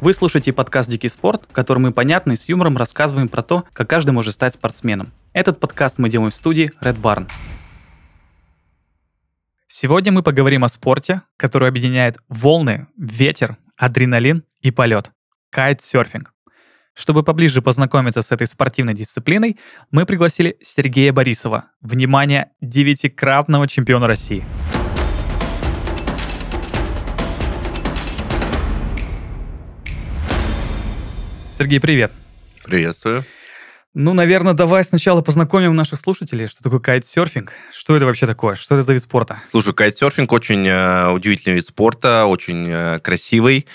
Вы 0.00 0.14
слушаете 0.14 0.54
подкаст 0.54 0.88
«Дикий 0.88 1.10
спорт», 1.10 1.42
в 1.46 1.52
котором 1.52 1.82
мы 1.82 1.92
понятно 1.92 2.32
и 2.32 2.36
с 2.36 2.48
юмором 2.48 2.78
рассказываем 2.78 3.28
про 3.28 3.42
то, 3.42 3.66
как 3.74 3.90
каждый 3.90 4.12
может 4.12 4.32
стать 4.32 4.54
спортсменом. 4.54 5.12
Этот 5.34 5.60
подкаст 5.60 5.98
мы 5.98 6.08
делаем 6.08 6.30
в 6.30 6.34
студии 6.34 6.72
Red 6.80 6.98
Barn. 6.98 7.28
Сегодня 9.68 10.10
мы 10.10 10.22
поговорим 10.22 10.64
о 10.64 10.68
спорте, 10.68 11.20
который 11.36 11.68
объединяет 11.68 12.16
волны, 12.30 12.86
ветер, 12.96 13.58
адреналин 13.76 14.42
и 14.62 14.70
полет– 14.70 15.10
кайтсерфинг. 15.50 16.32
Чтобы 16.94 17.22
поближе 17.22 17.60
познакомиться 17.60 18.22
с 18.22 18.32
этой 18.32 18.46
спортивной 18.46 18.94
дисциплиной, 18.94 19.58
мы 19.90 20.06
пригласили 20.06 20.56
Сергея 20.62 21.12
Борисова, 21.12 21.66
внимание, 21.82 22.52
девятикратного 22.62 23.68
чемпиона 23.68 24.06
России. 24.06 24.46
Сергей, 31.60 31.78
привет. 31.78 32.10
Приветствую. 32.64 33.22
Ну, 33.92 34.14
наверное, 34.14 34.54
давай 34.54 34.82
сначала 34.82 35.20
познакомим 35.20 35.74
наших 35.74 36.00
слушателей, 36.00 36.46
что 36.46 36.62
такое 36.62 36.80
кайтсерфинг, 36.80 37.52
что 37.70 37.94
это 37.94 38.06
вообще 38.06 38.24
такое, 38.24 38.54
что 38.54 38.76
это 38.76 38.82
за 38.82 38.94
вид 38.94 39.02
спорта? 39.02 39.42
Слушай, 39.50 39.74
кайтсерфинг 39.74 40.32
очень 40.32 40.66
э, 40.66 41.10
удивительный 41.10 41.56
вид 41.56 41.66
спорта, 41.66 42.24
очень 42.24 42.66
э, 42.66 43.00
красивый. 43.00 43.66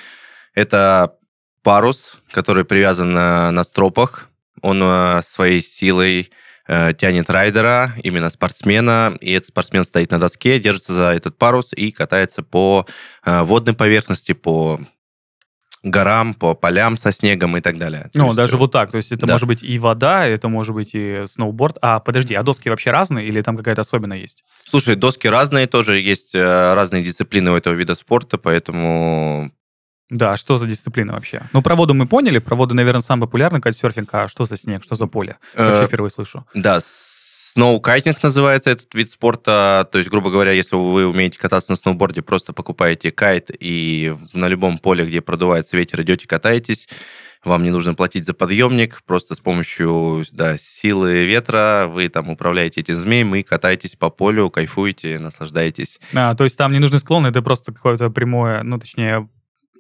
Это 0.55 1.13
парус, 1.61 2.17
который 2.31 2.65
привязан 2.65 3.11
на, 3.11 3.51
на 3.51 3.63
стропах. 3.63 4.29
Он 4.63 4.81
э, 4.81 5.21
своей 5.21 5.61
силой 5.61 6.31
э, 6.67 6.93
тянет 6.97 7.29
райдера, 7.29 7.93
именно 8.01 8.31
спортсмена, 8.31 9.15
и 9.21 9.31
этот 9.31 9.49
спортсмен 9.49 9.83
стоит 9.83 10.09
на 10.09 10.19
доске, 10.19 10.59
держится 10.59 10.91
за 10.91 11.11
этот 11.11 11.37
парус 11.37 11.71
и 11.71 11.91
катается 11.91 12.41
по 12.41 12.87
э, 13.23 13.43
водной 13.43 13.75
поверхности, 13.75 14.31
по 14.31 14.79
горам, 15.85 16.33
по 16.33 16.55
полям 16.55 16.97
со 16.97 17.11
снегом 17.11 17.55
и 17.55 17.61
так 17.61 17.77
далее. 17.77 18.09
Ну, 18.15 18.25
есть, 18.25 18.35
даже 18.35 18.57
вот 18.57 18.71
так. 18.71 18.91
То 18.91 18.97
есть 18.97 19.11
это 19.11 19.27
да. 19.27 19.33
может 19.33 19.47
быть 19.47 19.63
и 19.63 19.79
вода, 19.79 20.25
это 20.25 20.49
может 20.49 20.73
быть 20.73 20.89
и 20.93 21.23
сноуборд. 21.27 21.77
А 21.81 21.99
подожди, 21.99 22.33
а 22.33 22.43
доски 22.43 22.69
вообще 22.69 22.91
разные 22.91 23.27
или 23.27 23.41
там 23.41 23.55
какая-то 23.55 23.81
особенная 23.81 24.17
есть? 24.17 24.43
Слушай, 24.65 24.95
доски 24.95 25.27
разные, 25.27 25.67
тоже 25.67 25.99
есть 25.99 26.33
э, 26.33 26.73
разные 26.73 27.03
дисциплины 27.03 27.51
у 27.51 27.55
этого 27.55 27.75
вида 27.75 27.93
спорта, 27.93 28.37
поэтому... 28.37 29.51
Да, 30.09 30.37
что 30.37 30.57
за 30.57 30.67
дисциплина 30.67 31.13
вообще? 31.13 31.43
Ну, 31.53 31.61
про 31.61 31.75
воду 31.75 31.93
мы 31.93 32.07
поняли, 32.07 32.39
про 32.39 32.55
воду, 32.55 32.75
наверное, 32.75 33.01
самый 33.01 33.21
популярный 33.21 33.61
кайтсерфинг, 33.61 34.09
а 34.13 34.27
что 34.27 34.45
за 34.45 34.57
снег, 34.57 34.83
что 34.83 34.95
за 34.95 35.07
поле? 35.07 35.37
Вообще 35.55 35.83
э, 35.83 35.87
впервые 35.87 36.09
слышу. 36.09 36.45
Да, 36.53 36.79
Сноукайтинг 37.55 38.21
называется 38.21 38.69
этот 38.69 38.93
вид 38.93 39.11
спорта. 39.11 39.87
То 39.89 39.97
есть, 39.97 40.09
грубо 40.09 40.29
говоря, 40.29 40.51
если 40.51 40.75
вы 40.75 41.07
умеете 41.07 41.39
кататься 41.39 41.71
на 41.71 41.77
сноуборде, 41.77 42.21
просто 42.21 42.51
покупаете 42.51 43.13
кайт 43.13 43.49
и 43.57 44.13
на 44.33 44.49
любом 44.49 44.77
поле, 44.77 45.05
где 45.05 45.21
продувается 45.21 45.77
ветер, 45.77 46.01
идете 46.01 46.27
катаетесь. 46.27 46.89
Вам 47.45 47.63
не 47.63 47.69
нужно 47.69 47.93
платить 47.93 48.25
за 48.25 48.33
подъемник, 48.33 49.03
просто 49.05 49.35
с 49.35 49.39
помощью 49.39 50.25
да, 50.33 50.57
силы 50.57 51.23
ветра 51.23 51.87
вы 51.89 52.09
там 52.09 52.29
управляете 52.29 52.81
этим 52.81 52.95
змеем 52.95 53.33
и 53.35 53.43
катаетесь 53.43 53.95
по 53.95 54.09
полю, 54.09 54.49
кайфуете, 54.49 55.17
наслаждаетесь. 55.17 56.01
А, 56.13 56.35
то 56.35 56.43
есть 56.43 56.57
там 56.57 56.73
не 56.73 56.79
нужны 56.79 56.99
склоны, 56.99 57.27
это 57.27 57.41
просто 57.41 57.71
какое-то 57.71 58.09
прямое, 58.09 58.63
ну, 58.63 58.77
точнее, 58.79 59.29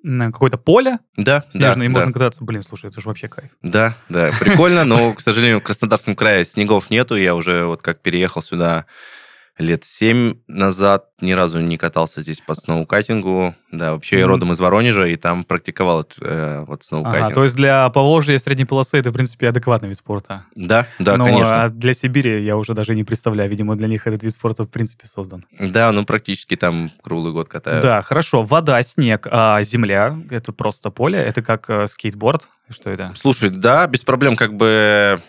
на 0.05 0.31
какое-то 0.31 0.57
поле 0.57 0.99
да, 1.17 1.45
снежное, 1.49 1.75
да, 1.75 1.85
и 1.85 1.87
можно 1.87 2.07
да. 2.07 2.13
кататься. 2.13 2.43
Блин, 2.43 2.61
слушай, 2.61 2.91
это 2.91 3.01
же 3.01 3.07
вообще 3.07 3.27
кайф. 3.27 3.49
Да, 3.63 3.97
да, 4.07 4.31
прикольно, 4.39 4.83
но, 4.85 5.13
к 5.13 5.21
сожалению, 5.21 5.59
в 5.59 5.63
Краснодарском 5.63 6.15
крае 6.15 6.45
снегов 6.45 6.91
нету. 6.91 7.15
Я 7.15 7.33
уже 7.35 7.65
вот 7.65 7.81
как 7.81 8.01
переехал 8.01 8.43
сюда 8.43 8.85
лет 9.57 9.85
семь 9.85 10.35
назад 10.47 11.05
ни 11.21 11.31
разу 11.31 11.61
не 11.61 11.77
катался 11.77 12.21
здесь 12.21 12.41
по 12.41 12.55
сноукатингу. 12.55 13.55
Да, 13.71 13.93
вообще 13.93 14.17
mm-hmm. 14.17 14.19
я 14.19 14.27
родом 14.27 14.51
из 14.51 14.59
Воронежа, 14.59 15.05
и 15.05 15.15
там 15.15 15.43
практиковал 15.43 16.05
э, 16.21 16.65
вот 16.67 16.83
сноукатинг. 16.83 17.25
Ага, 17.25 17.35
то 17.35 17.43
есть 17.43 17.55
для 17.55 17.89
Поволжья 17.89 18.37
средней 18.37 18.65
полосы 18.65 18.97
это, 18.97 19.11
в 19.11 19.13
принципе, 19.13 19.49
адекватный 19.49 19.89
вид 19.89 19.97
спорта. 19.97 20.45
Да, 20.55 20.87
да, 20.99 21.17
ну, 21.17 21.25
конечно. 21.25 21.63
А 21.63 21.69
для 21.69 21.93
Сибири 21.93 22.43
я 22.43 22.57
уже 22.57 22.73
даже 22.73 22.95
не 22.95 23.03
представляю. 23.03 23.49
Видимо, 23.49 23.75
для 23.75 23.87
них 23.87 24.07
этот 24.07 24.23
вид 24.23 24.33
спорта, 24.33 24.63
в 24.63 24.69
принципе, 24.69 25.07
создан. 25.07 25.45
Да, 25.57 25.91
ну 25.91 26.03
практически 26.05 26.55
там 26.55 26.91
круглый 27.01 27.31
год 27.31 27.47
катают. 27.47 27.81
Да, 27.81 28.01
хорошо. 28.01 28.43
Вода, 28.43 28.81
снег, 28.81 29.27
а 29.31 29.61
земля— 29.63 30.17
это 30.29 30.51
просто 30.51 30.89
поле? 30.89 31.19
Это 31.19 31.41
как 31.41 31.69
э, 31.69 31.87
скейтборд? 31.87 32.49
Что 32.69 32.89
это? 32.89 33.13
Слушай, 33.15 33.49
да, 33.51 33.87
без 33.87 34.01
проблем 34.01 34.35
как 34.35 34.55
бы 34.55 35.21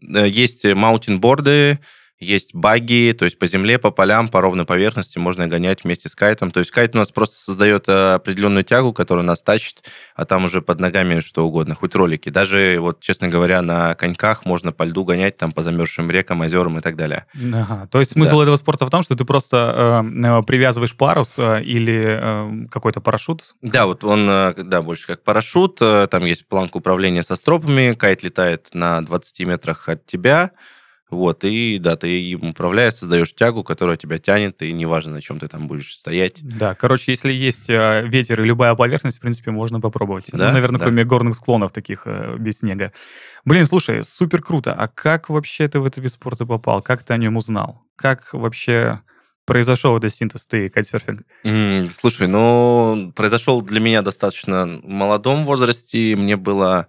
э, 0.00 0.28
есть 0.28 0.64
маунтинборды, 0.64 1.80
есть 2.20 2.54
баги, 2.54 3.14
то 3.16 3.24
есть 3.24 3.38
по 3.38 3.46
земле, 3.46 3.78
по 3.78 3.90
полям, 3.90 4.28
по 4.28 4.40
ровной 4.40 4.64
поверхности 4.64 5.18
можно 5.18 5.46
гонять 5.46 5.84
вместе 5.84 6.08
с 6.08 6.14
кайтом. 6.14 6.50
То 6.50 6.60
есть 6.60 6.70
кайт 6.72 6.94
у 6.94 6.98
нас 6.98 7.12
просто 7.12 7.38
создает 7.38 7.88
э, 7.88 8.14
определенную 8.14 8.64
тягу, 8.64 8.92
которая 8.92 9.24
нас 9.24 9.40
тащит, 9.40 9.84
а 10.16 10.24
там 10.24 10.44
уже 10.44 10.60
под 10.60 10.80
ногами 10.80 11.20
что 11.20 11.46
угодно, 11.46 11.76
хоть 11.76 11.94
ролики. 11.94 12.28
Даже, 12.28 12.78
вот, 12.80 13.00
честно 13.00 13.28
говоря, 13.28 13.62
на 13.62 13.94
коньках 13.94 14.44
можно 14.44 14.72
по 14.72 14.82
льду 14.82 15.04
гонять, 15.04 15.36
там, 15.36 15.52
по 15.52 15.62
замерзшим 15.62 16.10
рекам, 16.10 16.40
озерам 16.40 16.78
и 16.78 16.80
так 16.80 16.96
далее. 16.96 17.26
Ага. 17.34 17.88
То 17.90 18.00
есть 18.00 18.12
смысл 18.12 18.38
да. 18.38 18.42
этого 18.44 18.56
спорта 18.56 18.86
в 18.86 18.90
том, 18.90 19.02
что 19.02 19.14
ты 19.14 19.24
просто 19.24 20.04
э, 20.04 20.42
привязываешь 20.42 20.96
парус 20.96 21.34
э, 21.38 21.62
или 21.62 22.18
э, 22.20 22.66
какой-то 22.68 23.00
парашют? 23.00 23.54
Да, 23.62 23.86
вот 23.86 24.02
он, 24.02 24.28
э, 24.28 24.54
да, 24.56 24.82
больше 24.82 25.06
как 25.06 25.22
парашют. 25.22 25.78
Э, 25.80 26.08
там 26.10 26.24
есть 26.24 26.48
планка 26.48 26.78
управления 26.78 27.22
со 27.22 27.36
стропами, 27.36 27.94
кайт 27.94 28.24
летает 28.24 28.70
на 28.72 29.02
20 29.02 29.40
метрах 29.46 29.88
от 29.88 30.04
тебя, 30.04 30.50
вот, 31.10 31.42
и 31.44 31.78
да, 31.78 31.96
ты 31.96 32.20
им 32.20 32.50
управляешь, 32.50 32.94
создаешь 32.94 33.34
тягу, 33.34 33.64
которая 33.64 33.96
тебя 33.96 34.18
тянет, 34.18 34.60
и 34.60 34.72
неважно, 34.74 35.12
на 35.14 35.22
чем 35.22 35.40
ты 35.40 35.48
там 35.48 35.66
будешь 35.66 35.94
стоять. 35.94 36.40
Да, 36.42 36.74
короче, 36.74 37.12
если 37.12 37.32
есть 37.32 37.70
э, 37.70 38.06
ветер 38.06 38.42
и 38.42 38.44
любая 38.44 38.74
поверхность, 38.74 39.16
в 39.16 39.20
принципе, 39.20 39.50
можно 39.50 39.80
попробовать. 39.80 40.28
Да, 40.32 40.48
ну, 40.48 40.52
наверное, 40.52 40.78
да. 40.78 40.84
кроме 40.84 41.04
горных 41.04 41.36
склонов 41.36 41.72
таких 41.72 42.02
э, 42.04 42.36
без 42.38 42.58
снега. 42.58 42.92
Блин, 43.46 43.64
слушай, 43.64 44.04
супер 44.04 44.42
круто. 44.42 44.74
А 44.74 44.86
как 44.86 45.30
вообще 45.30 45.66
ты 45.66 45.80
в 45.80 45.86
этот 45.86 46.04
вид 46.04 46.12
спорта 46.12 46.44
попал? 46.44 46.82
Как 46.82 47.02
ты 47.04 47.14
о 47.14 47.16
нем 47.16 47.38
узнал? 47.38 47.86
Как 47.96 48.34
вообще 48.34 49.00
произошел 49.46 49.96
этот 49.96 50.14
синтез 50.14 50.46
ты 50.46 50.68
кайтсерфинг? 50.68 51.22
Mm, 51.42 51.88
слушай, 51.88 52.28
ну, 52.28 53.14
произошел 53.16 53.62
для 53.62 53.80
меня 53.80 54.02
достаточно 54.02 54.66
в 54.66 54.86
молодом 54.86 55.46
возрасте. 55.46 56.16
Мне 56.16 56.36
было... 56.36 56.88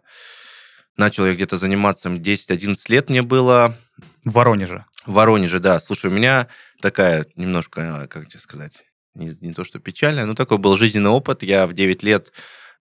Начал 0.97 1.25
я 1.25 1.33
где-то 1.33 1.55
заниматься 1.55 2.09
10-11 2.09 2.75
лет 2.89 3.09
мне 3.09 3.21
было 3.21 3.77
в 4.25 4.33
Воронеже. 4.33 4.85
В 5.05 5.13
Воронеже, 5.13 5.59
да. 5.59 5.79
Слушай, 5.79 6.07
у 6.07 6.13
меня 6.13 6.47
такая 6.81 7.25
немножко, 7.35 8.07
как 8.07 8.27
тебе 8.27 8.39
сказать, 8.39 8.85
не, 9.15 9.35
не 9.41 9.53
то 9.53 9.63
что 9.63 9.79
печальная, 9.79 10.25
но 10.25 10.35
такой 10.35 10.57
был 10.57 10.77
жизненный 10.77 11.09
опыт. 11.09 11.43
Я 11.43 11.67
в 11.67 11.73
9 11.73 12.03
лет 12.03 12.31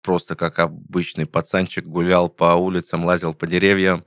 просто 0.02 0.36
как 0.36 0.60
обычный 0.60 1.26
пацанчик 1.26 1.86
гулял 1.86 2.30
по 2.30 2.56
улицам, 2.56 3.06
лазил 3.06 3.34
по 3.34 3.48
деревьям, 3.48 4.06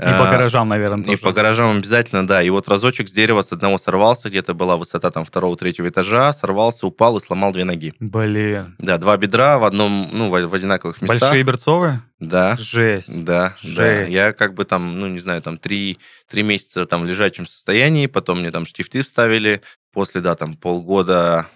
и 0.00 0.18
по 0.18 0.28
а, 0.28 0.30
гаражам, 0.30 0.68
наверное, 0.68 1.04
тоже. 1.04 1.16
И 1.16 1.20
по 1.20 1.32
гаражам 1.32 1.76
обязательно, 1.76 2.26
да. 2.26 2.42
И 2.42 2.48
вот 2.48 2.68
разочек 2.68 3.08
с 3.08 3.12
дерева 3.12 3.42
с 3.42 3.52
одного 3.52 3.76
сорвался, 3.76 4.30
где-то 4.30 4.54
была 4.54 4.76
высота 4.76 5.10
там 5.10 5.24
второго-третьего 5.26 5.88
этажа, 5.88 6.32
сорвался, 6.32 6.86
упал 6.86 7.18
и 7.18 7.20
сломал 7.20 7.52
две 7.52 7.64
ноги. 7.64 7.94
Блин. 8.00 8.76
Да, 8.78 8.96
два 8.96 9.16
бедра 9.18 9.58
в 9.58 9.64
одном, 9.64 10.08
ну, 10.12 10.30
в, 10.30 10.46
в 10.46 10.54
одинаковых 10.54 11.02
местах. 11.02 11.20
Большие 11.20 11.42
берцовые? 11.42 12.02
Да. 12.18 12.56
Жесть. 12.58 13.24
Да, 13.24 13.56
Жесть. 13.60 13.76
да. 13.76 14.02
Я 14.04 14.32
как 14.32 14.54
бы 14.54 14.64
там, 14.64 14.98
ну, 14.98 15.06
не 15.06 15.18
знаю, 15.18 15.42
там 15.42 15.58
три, 15.58 15.98
три 16.30 16.42
месяца 16.42 16.86
там 16.86 17.02
в 17.02 17.06
лежачем 17.06 17.46
состоянии, 17.46 18.06
потом 18.06 18.40
мне 18.40 18.50
там 18.50 18.66
штифты 18.66 19.02
вставили. 19.02 19.60
После, 19.92 20.20
да, 20.20 20.34
там 20.34 20.54
полгода 20.54 21.48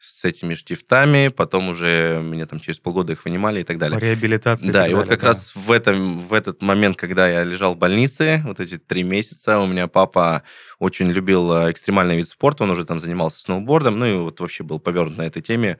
с 0.00 0.24
этими 0.24 0.54
штифтами, 0.54 1.28
потом 1.28 1.68
уже 1.68 2.22
меня 2.22 2.46
там 2.46 2.58
через 2.58 2.78
полгода 2.78 3.12
их 3.12 3.22
вынимали 3.26 3.60
и 3.60 3.64
так 3.64 3.76
далее. 3.76 4.00
Реабилитация. 4.00 4.72
Да, 4.72 4.88
и, 4.88 4.92
и 4.92 4.94
вот 4.94 5.08
как 5.08 5.20
да. 5.20 5.26
раз 5.28 5.54
в, 5.54 5.70
этом, 5.70 6.20
в 6.20 6.32
этот 6.32 6.62
момент, 6.62 6.96
когда 6.96 7.28
я 7.28 7.44
лежал 7.44 7.74
в 7.74 7.78
больнице, 7.78 8.42
вот 8.46 8.60
эти 8.60 8.78
три 8.78 9.02
месяца, 9.02 9.58
у 9.58 9.66
меня 9.66 9.88
папа 9.88 10.42
очень 10.78 11.10
любил 11.10 11.52
э, 11.52 11.70
экстремальный 11.70 12.16
вид 12.16 12.30
спорта, 12.30 12.64
он 12.64 12.70
уже 12.70 12.86
там 12.86 12.98
занимался 12.98 13.40
сноубордом, 13.40 13.98
ну 13.98 14.06
и 14.06 14.14
вот 14.14 14.40
вообще 14.40 14.64
был 14.64 14.78
повернут 14.78 15.18
на 15.18 15.22
этой 15.22 15.42
теме, 15.42 15.76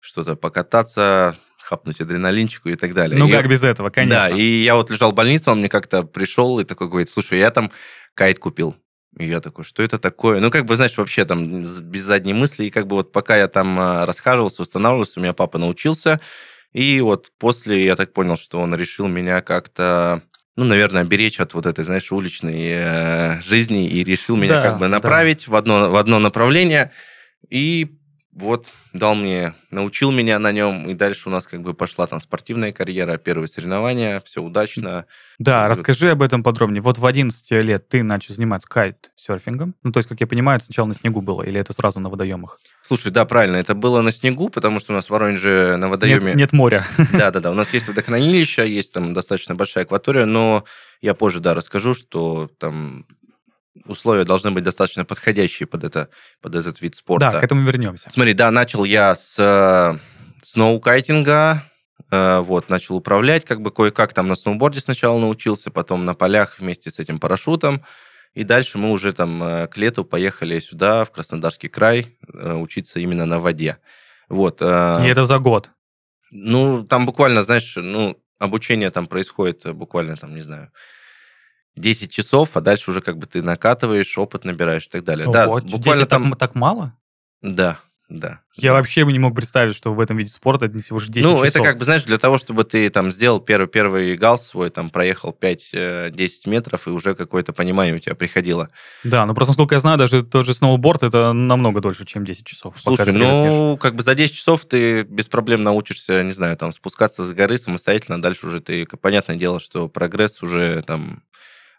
что-то 0.00 0.34
покататься, 0.34 1.36
хапнуть 1.56 2.00
адреналинчику 2.00 2.68
и 2.68 2.74
так 2.74 2.94
далее. 2.94 3.16
Ну, 3.16 3.28
и, 3.28 3.30
как 3.30 3.48
без 3.48 3.62
этого, 3.62 3.90
конечно. 3.90 4.28
Да, 4.28 4.28
и 4.28 4.42
я 4.42 4.74
вот 4.74 4.90
лежал 4.90 5.12
в 5.12 5.14
больнице, 5.14 5.52
он 5.52 5.60
мне 5.60 5.68
как-то 5.68 6.02
пришел 6.02 6.58
и 6.58 6.64
такой 6.64 6.88
говорит, 6.88 7.08
слушай, 7.08 7.38
я 7.38 7.52
там 7.52 7.70
кайт 8.14 8.40
купил. 8.40 8.76
И 9.18 9.26
я 9.26 9.40
такой, 9.40 9.64
что 9.64 9.82
это 9.82 9.98
такое? 9.98 10.40
Ну, 10.40 10.50
как 10.50 10.64
бы, 10.64 10.76
знаешь, 10.76 10.96
вообще 10.96 11.24
там 11.24 11.62
без 11.62 12.02
задней 12.02 12.34
мысли. 12.34 12.64
И 12.64 12.70
как 12.70 12.86
бы 12.86 12.96
вот 12.96 13.12
пока 13.12 13.36
я 13.36 13.48
там 13.48 13.78
а, 13.78 14.06
расхаживался, 14.06 14.62
восстанавливался, 14.62 15.20
у 15.20 15.22
меня 15.22 15.32
папа 15.34 15.58
научился. 15.58 16.20
И 16.72 17.00
вот 17.00 17.30
после 17.38 17.84
я 17.84 17.96
так 17.96 18.12
понял, 18.12 18.36
что 18.36 18.60
он 18.60 18.74
решил 18.74 19.08
меня 19.08 19.42
как-то 19.42 20.22
ну, 20.56 20.64
наверное, 20.64 21.04
беречь 21.04 21.40
от 21.40 21.54
вот 21.54 21.64
этой, 21.64 21.82
знаешь, 21.82 22.12
уличной 22.12 22.68
э, 22.68 23.40
жизни 23.40 23.88
и 23.88 24.04
решил 24.04 24.36
меня 24.36 24.60
да, 24.60 24.62
как 24.62 24.78
бы 24.78 24.88
направить 24.88 25.46
да. 25.46 25.52
в, 25.52 25.56
одно, 25.56 25.90
в 25.90 25.96
одно 25.96 26.18
направление. 26.18 26.92
И 27.48 27.96
вот 28.32 28.66
дал 28.94 29.14
мне, 29.14 29.54
научил 29.70 30.10
меня 30.10 30.38
на 30.38 30.52
нем, 30.52 30.88
и 30.88 30.94
дальше 30.94 31.28
у 31.28 31.32
нас 31.32 31.46
как 31.46 31.60
бы 31.60 31.74
пошла 31.74 32.06
там 32.06 32.20
спортивная 32.20 32.72
карьера, 32.72 33.18
первые 33.18 33.46
соревнования, 33.46 34.22
все 34.24 34.42
удачно. 34.42 35.04
Да, 35.38 35.68
расскажи 35.68 36.10
об 36.10 36.22
этом 36.22 36.42
подробнее. 36.42 36.80
Вот 36.80 36.98
в 36.98 37.04
11 37.04 37.50
лет 37.62 37.88
ты 37.88 38.02
начал 38.02 38.34
заниматься 38.34 38.66
кайт-серфингом. 38.68 39.74
Ну, 39.82 39.92
то 39.92 39.98
есть, 39.98 40.08
как 40.08 40.20
я 40.20 40.26
понимаю, 40.26 40.56
это 40.56 40.66
сначала 40.66 40.86
на 40.86 40.94
снегу 40.94 41.20
было, 41.20 41.42
или 41.42 41.60
это 41.60 41.74
сразу 41.74 42.00
на 42.00 42.08
водоемах? 42.08 42.58
Слушай, 42.82 43.12
да, 43.12 43.26
правильно, 43.26 43.56
это 43.56 43.74
было 43.74 44.00
на 44.00 44.12
снегу, 44.12 44.48
потому 44.48 44.80
что 44.80 44.92
у 44.92 44.96
нас 44.96 45.06
в 45.06 45.10
Воронеже 45.10 45.76
на 45.76 45.88
водоеме... 45.88 46.30
Нет, 46.30 46.36
нет 46.36 46.52
моря. 46.52 46.86
Да-да-да, 47.12 47.50
у 47.50 47.54
нас 47.54 47.72
есть 47.74 47.86
водохранилище, 47.86 48.66
есть 48.66 48.94
там 48.94 49.12
достаточно 49.12 49.54
большая 49.54 49.84
акватория, 49.84 50.24
но 50.24 50.64
я 51.02 51.14
позже, 51.14 51.40
да, 51.40 51.52
расскажу, 51.52 51.92
что 51.92 52.50
там 52.58 53.06
условия 53.84 54.24
должны 54.24 54.50
быть 54.50 54.64
достаточно 54.64 55.04
подходящие 55.04 55.66
под, 55.66 55.84
это, 55.84 56.08
под 56.40 56.54
этот 56.54 56.80
вид 56.80 56.94
спорта. 56.94 57.30
Да, 57.30 57.40
к 57.40 57.44
этому 57.44 57.62
вернемся. 57.62 58.10
Смотри, 58.10 58.32
да, 58.34 58.50
начал 58.50 58.84
я 58.84 59.14
с 59.14 59.36
э, 59.38 59.98
сноукайтинга, 60.42 61.64
э, 62.10 62.38
вот, 62.40 62.68
начал 62.68 62.96
управлять, 62.96 63.44
как 63.44 63.60
бы 63.60 63.70
кое-как 63.70 64.12
там 64.12 64.28
на 64.28 64.36
сноуборде 64.36 64.80
сначала 64.80 65.18
научился, 65.18 65.70
потом 65.70 66.04
на 66.04 66.14
полях 66.14 66.58
вместе 66.58 66.90
с 66.90 66.98
этим 66.98 67.18
парашютом, 67.18 67.84
и 68.34 68.44
дальше 68.44 68.78
мы 68.78 68.90
уже 68.90 69.12
там 69.12 69.42
э, 69.42 69.66
к 69.68 69.76
лету 69.76 70.04
поехали 70.04 70.58
сюда, 70.58 71.04
в 71.04 71.10
Краснодарский 71.10 71.68
край, 71.68 72.16
э, 72.32 72.54
учиться 72.54 73.00
именно 73.00 73.26
на 73.26 73.38
воде. 73.38 73.78
Вот. 74.28 74.58
Э, 74.60 75.04
и 75.04 75.08
это 75.08 75.24
за 75.24 75.38
год? 75.38 75.70
Ну, 76.30 76.82
там 76.84 77.04
буквально, 77.04 77.42
знаешь, 77.42 77.74
ну, 77.76 78.18
обучение 78.38 78.90
там 78.90 79.06
происходит 79.06 79.74
буквально, 79.74 80.16
там, 80.16 80.34
не 80.34 80.40
знаю, 80.40 80.72
10 81.76 82.10
часов, 82.10 82.50
а 82.56 82.60
дальше 82.60 82.90
уже 82.90 83.00
как 83.00 83.18
бы 83.18 83.26
ты 83.26 83.42
накатываешь, 83.42 84.16
опыт 84.18 84.44
набираешь 84.44 84.86
и 84.86 84.90
так 84.90 85.04
далее. 85.04 85.26
Ого, 85.26 85.32
да, 85.32 85.68
буквально 85.68 86.06
там... 86.06 86.30
Так, 86.30 86.38
так 86.38 86.54
мало? 86.54 86.94
Да, 87.40 87.78
да. 88.12 88.40
Я 88.56 88.74
вообще 88.74 89.06
бы 89.06 89.12
не 89.12 89.18
мог 89.18 89.34
представить, 89.34 89.74
что 89.74 89.94
в 89.94 90.00
этом 90.00 90.18
виде 90.18 90.30
спорта 90.30 90.66
это 90.66 90.78
всего 90.80 90.98
лишь 90.98 91.08
10 91.08 91.24
ну, 91.24 91.30
часов. 91.30 91.40
Ну, 91.40 91.48
это 91.48 91.60
как 91.62 91.78
бы, 91.78 91.84
знаешь, 91.86 92.04
для 92.04 92.18
того, 92.18 92.36
чтобы 92.36 92.64
ты 92.64 92.90
там 92.90 93.10
сделал 93.10 93.40
первый, 93.40 93.66
первый 93.66 94.16
гал 94.16 94.38
свой, 94.38 94.68
там 94.68 94.90
проехал 94.90 95.34
5-10 95.40 95.62
э, 95.72 96.50
метров, 96.50 96.86
и 96.86 96.90
уже 96.90 97.14
какое-то 97.14 97.54
понимание 97.54 97.94
у 97.94 97.98
тебя 97.98 98.14
приходило. 98.14 98.68
Да, 99.02 99.24
ну 99.24 99.34
просто, 99.34 99.52
насколько 99.52 99.74
я 99.74 99.80
знаю, 99.80 99.96
даже 99.96 100.22
тот 100.22 100.44
же 100.44 100.52
сноуборд, 100.52 101.02
это 101.02 101.32
намного 101.32 101.80
дольше, 101.80 102.04
чем 102.04 102.26
10 102.26 102.44
часов. 102.44 102.74
Слушай, 102.78 103.12
ну, 103.12 103.78
как 103.80 103.96
бы 103.96 104.02
за 104.02 104.14
10 104.14 104.34
часов 104.34 104.66
ты 104.66 105.02
без 105.02 105.26
проблем 105.26 105.62
научишься, 105.62 106.22
не 106.22 106.32
знаю, 106.32 106.56
там 106.58 106.72
спускаться 106.72 107.24
с 107.24 107.32
горы 107.32 107.56
самостоятельно, 107.56 108.20
дальше 108.20 108.46
уже 108.46 108.60
ты, 108.60 108.84
понятное 108.84 109.36
дело, 109.36 109.58
что 109.60 109.88
прогресс 109.88 110.42
уже 110.42 110.82
там 110.82 111.22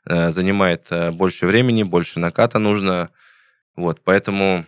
занимает 0.05 0.88
э, 0.89 1.11
больше 1.11 1.45
времени, 1.45 1.83
больше 1.83 2.19
наката 2.19 2.59
нужно. 2.59 3.09
Вот, 3.75 4.01
поэтому... 4.03 4.65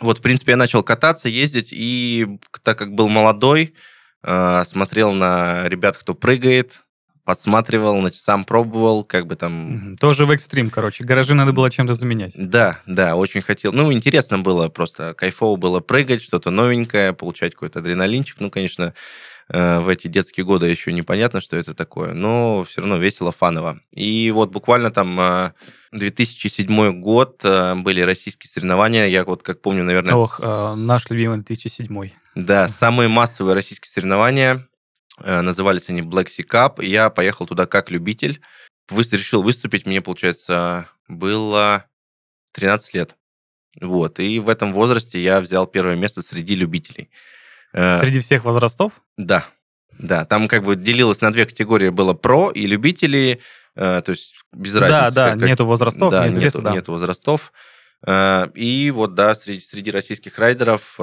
Вот, 0.00 0.18
в 0.18 0.22
принципе, 0.22 0.52
я 0.52 0.56
начал 0.56 0.82
кататься, 0.84 1.28
ездить, 1.28 1.70
и 1.72 2.38
так 2.62 2.78
как 2.78 2.94
был 2.94 3.08
молодой, 3.08 3.74
э, 4.22 4.62
смотрел 4.64 5.12
на 5.12 5.68
ребят, 5.68 5.96
кто 5.96 6.14
прыгает, 6.14 6.80
подсматривал, 7.24 8.00
значит, 8.00 8.22
сам 8.22 8.44
пробовал, 8.44 9.02
как 9.04 9.26
бы 9.26 9.34
там... 9.34 9.96
Тоже 10.00 10.24
в 10.24 10.30
экстрим, 10.30 10.70
короче. 10.70 11.04
Гаражи 11.04 11.34
надо 11.34 11.52
было 11.52 11.70
чем-то 11.70 11.94
заменять. 11.94 12.32
Да, 12.36 12.80
да, 12.86 13.16
очень 13.16 13.42
хотел. 13.42 13.72
Ну, 13.72 13.92
интересно 13.92 14.38
было 14.38 14.68
просто. 14.68 15.14
Кайфово 15.14 15.56
было 15.56 15.80
прыгать, 15.80 16.22
что-то 16.22 16.50
новенькое, 16.50 17.12
получать 17.12 17.54
какой-то 17.54 17.80
адреналинчик. 17.80 18.36
Ну, 18.38 18.50
конечно, 18.50 18.94
Э, 18.94 18.94
в 19.48 19.88
эти 19.88 20.08
детские 20.08 20.44
годы 20.44 20.66
еще 20.66 20.92
непонятно, 20.92 21.40
что 21.40 21.56
это 21.56 21.74
такое, 21.74 22.12
но 22.12 22.64
все 22.64 22.80
равно 22.82 22.98
весело, 22.98 23.32
фаново. 23.32 23.80
И 23.92 24.30
вот 24.30 24.50
буквально 24.50 24.90
там 24.90 25.54
2007 25.92 26.70
э, 26.70 26.92
год 26.92 27.40
э, 27.44 27.74
были 27.76 28.02
российские 28.02 28.50
соревнования, 28.50 29.06
я 29.06 29.24
вот 29.24 29.42
как 29.42 29.62
помню, 29.62 29.84
наверное... 29.84 30.14
Ох, 30.14 30.40
наш 30.76 31.08
любимый 31.08 31.38
2007. 31.38 32.10
Да, 32.34 32.68
самые 32.68 33.08
массовые 33.08 33.54
российские 33.54 33.90
соревнования, 33.90 34.68
назывались 35.24 35.88
они 35.88 36.02
Black 36.02 36.26
Sea 36.26 36.46
Cup, 36.46 36.84
я 36.84 37.10
поехал 37.10 37.46
туда 37.46 37.66
как 37.66 37.90
любитель, 37.90 38.40
решил 38.90 39.42
выступить, 39.42 39.86
мне, 39.86 40.00
получается, 40.00 40.88
было 41.08 41.84
13 42.52 42.94
лет. 42.94 43.16
Вот, 43.80 44.18
и 44.18 44.38
в 44.40 44.48
этом 44.48 44.72
возрасте 44.72 45.22
я 45.22 45.40
взял 45.40 45.66
первое 45.66 45.96
место 45.96 46.22
среди 46.22 46.54
любителей. 46.54 47.10
Э, 47.72 48.00
Среди 48.00 48.20
всех 48.20 48.44
возрастов? 48.44 48.92
Да, 49.16 49.46
да. 49.98 50.24
Там 50.24 50.48
как 50.48 50.64
бы 50.64 50.76
делилось 50.76 51.20
на 51.20 51.32
две 51.32 51.46
категории. 51.46 51.90
Было 51.90 52.14
про 52.14 52.50
и 52.50 52.66
любители, 52.66 53.40
э, 53.76 54.02
то 54.04 54.10
есть 54.10 54.34
без 54.52 54.72
да, 54.74 54.80
разницы. 54.80 55.14
Да, 55.14 55.34
да, 55.34 55.46
нету 55.46 55.66
возрастов. 55.66 56.10
Да, 56.10 56.26
нету, 56.28 56.40
веса, 56.40 56.62
да. 56.62 56.72
нету 56.72 56.92
возрастов. 56.92 57.52
Э, 58.06 58.46
и 58.54 58.90
вот, 58.90 59.14
да, 59.14 59.34
среди, 59.34 59.60
среди 59.60 59.90
российских 59.90 60.38
райдеров 60.38 60.98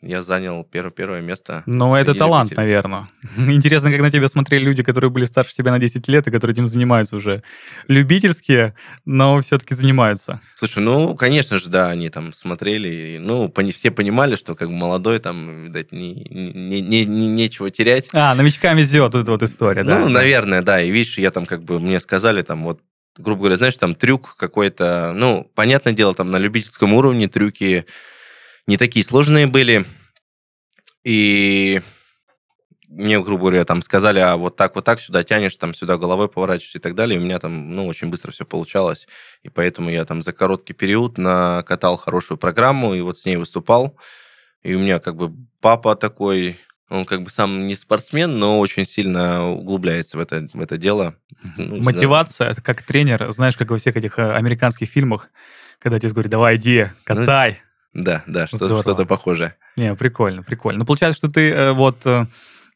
я 0.00 0.22
занял 0.22 0.62
первое, 0.62 0.92
первое 0.92 1.20
место. 1.20 1.64
Ну, 1.66 1.94
это 1.96 2.14
талант, 2.14 2.50
любителей. 2.50 2.64
наверное. 2.64 3.08
Интересно, 3.36 3.90
как 3.90 4.00
на 4.00 4.10
тебя 4.10 4.28
смотрели 4.28 4.62
люди, 4.62 4.84
которые 4.84 5.10
были 5.10 5.24
старше 5.24 5.54
тебя 5.54 5.72
на 5.72 5.80
10 5.80 6.06
лет 6.06 6.26
и 6.28 6.30
которые 6.30 6.52
этим 6.52 6.68
занимаются 6.68 7.16
уже. 7.16 7.42
Любительские, 7.88 8.76
но 9.04 9.40
все-таки 9.40 9.74
занимаются. 9.74 10.40
Слушай, 10.54 10.84
ну, 10.84 11.16
конечно 11.16 11.58
же, 11.58 11.68
да, 11.68 11.90
они 11.90 12.10
там 12.10 12.32
смотрели, 12.32 13.18
ну, 13.20 13.52
все 13.72 13.90
понимали, 13.90 14.36
что 14.36 14.54
как 14.54 14.68
бы 14.68 14.74
молодой, 14.74 15.18
там, 15.18 15.64
видать, 15.64 15.90
не, 15.90 16.14
не, 16.14 16.80
не, 16.80 17.04
не, 17.04 17.26
нечего 17.26 17.70
терять. 17.70 18.08
А, 18.12 18.36
новичкам 18.36 18.76
везет 18.76 19.14
вот 19.14 19.22
эта 19.22 19.32
вот 19.32 19.42
история, 19.42 19.82
да? 19.82 19.98
Ну, 19.98 20.08
наверное, 20.08 20.62
да. 20.62 20.80
И 20.80 20.90
видишь, 20.90 21.18
я 21.18 21.32
там 21.32 21.44
как 21.44 21.64
бы, 21.64 21.80
мне 21.80 21.98
сказали, 21.98 22.42
там, 22.42 22.62
вот, 22.62 22.80
грубо 23.16 23.40
говоря, 23.40 23.56
знаешь, 23.56 23.76
там 23.76 23.96
трюк 23.96 24.36
какой-то, 24.36 25.12
ну, 25.16 25.50
понятное 25.56 25.92
дело, 25.92 26.14
там 26.14 26.30
на 26.30 26.38
любительском 26.38 26.94
уровне 26.94 27.26
трюки 27.26 27.84
не 28.68 28.76
такие 28.76 29.04
сложные 29.04 29.46
были. 29.46 29.84
И 31.02 31.80
мне, 32.86 33.18
грубо 33.18 33.44
говоря, 33.44 33.64
там 33.64 33.80
сказали, 33.80 34.18
а 34.18 34.36
вот 34.36 34.56
так, 34.56 34.74
вот 34.74 34.84
так 34.84 35.00
сюда 35.00 35.24
тянешь, 35.24 35.56
там 35.56 35.72
сюда 35.72 35.96
головой 35.96 36.28
поворачиваешься 36.28 36.78
и 36.78 36.80
так 36.80 36.94
далее. 36.94 37.18
И 37.18 37.20
у 37.20 37.24
меня 37.24 37.38
там, 37.38 37.74
ну, 37.74 37.86
очень 37.86 38.10
быстро 38.10 38.30
все 38.30 38.44
получалось. 38.44 39.08
И 39.42 39.48
поэтому 39.48 39.90
я 39.90 40.04
там 40.04 40.20
за 40.20 40.34
короткий 40.34 40.74
период 40.74 41.16
накатал 41.16 41.96
хорошую 41.96 42.36
программу 42.36 42.94
и 42.94 43.00
вот 43.00 43.18
с 43.18 43.24
ней 43.24 43.36
выступал. 43.36 43.96
И 44.62 44.74
у 44.74 44.78
меня 44.78 44.98
как 44.98 45.16
бы 45.16 45.32
папа 45.62 45.96
такой, 45.96 46.58
он 46.90 47.06
как 47.06 47.22
бы 47.22 47.30
сам 47.30 47.66
не 47.66 47.74
спортсмен, 47.74 48.38
но 48.38 48.58
очень 48.58 48.84
сильно 48.84 49.48
углубляется 49.48 50.18
в 50.18 50.20
это, 50.20 50.46
в 50.52 50.60
это 50.60 50.76
дело. 50.76 51.14
Ну, 51.56 51.82
Мотивация, 51.82 52.48
да. 52.48 52.52
это 52.52 52.62
как 52.62 52.82
тренер, 52.82 53.30
знаешь, 53.30 53.56
как 53.56 53.70
во 53.70 53.78
всех 53.78 53.96
этих 53.96 54.18
э, 54.18 54.32
американских 54.32 54.90
фильмах, 54.90 55.30
когда 55.78 55.98
тебе 55.98 56.10
говорят, 56.10 56.32
давай, 56.32 56.56
иди, 56.56 56.84
ну, 56.84 56.90
катай. 57.04 57.62
Да, 57.94 58.22
да, 58.26 58.46
что-то, 58.46 58.82
что 58.82 59.06
похожее. 59.06 59.56
Не, 59.76 59.94
прикольно, 59.94 60.42
прикольно. 60.42 60.80
Ну, 60.80 60.84
получается, 60.84 61.18
что 61.18 61.30
ты 61.30 61.50
э, 61.50 61.72
вот 61.72 62.04
э, 62.04 62.26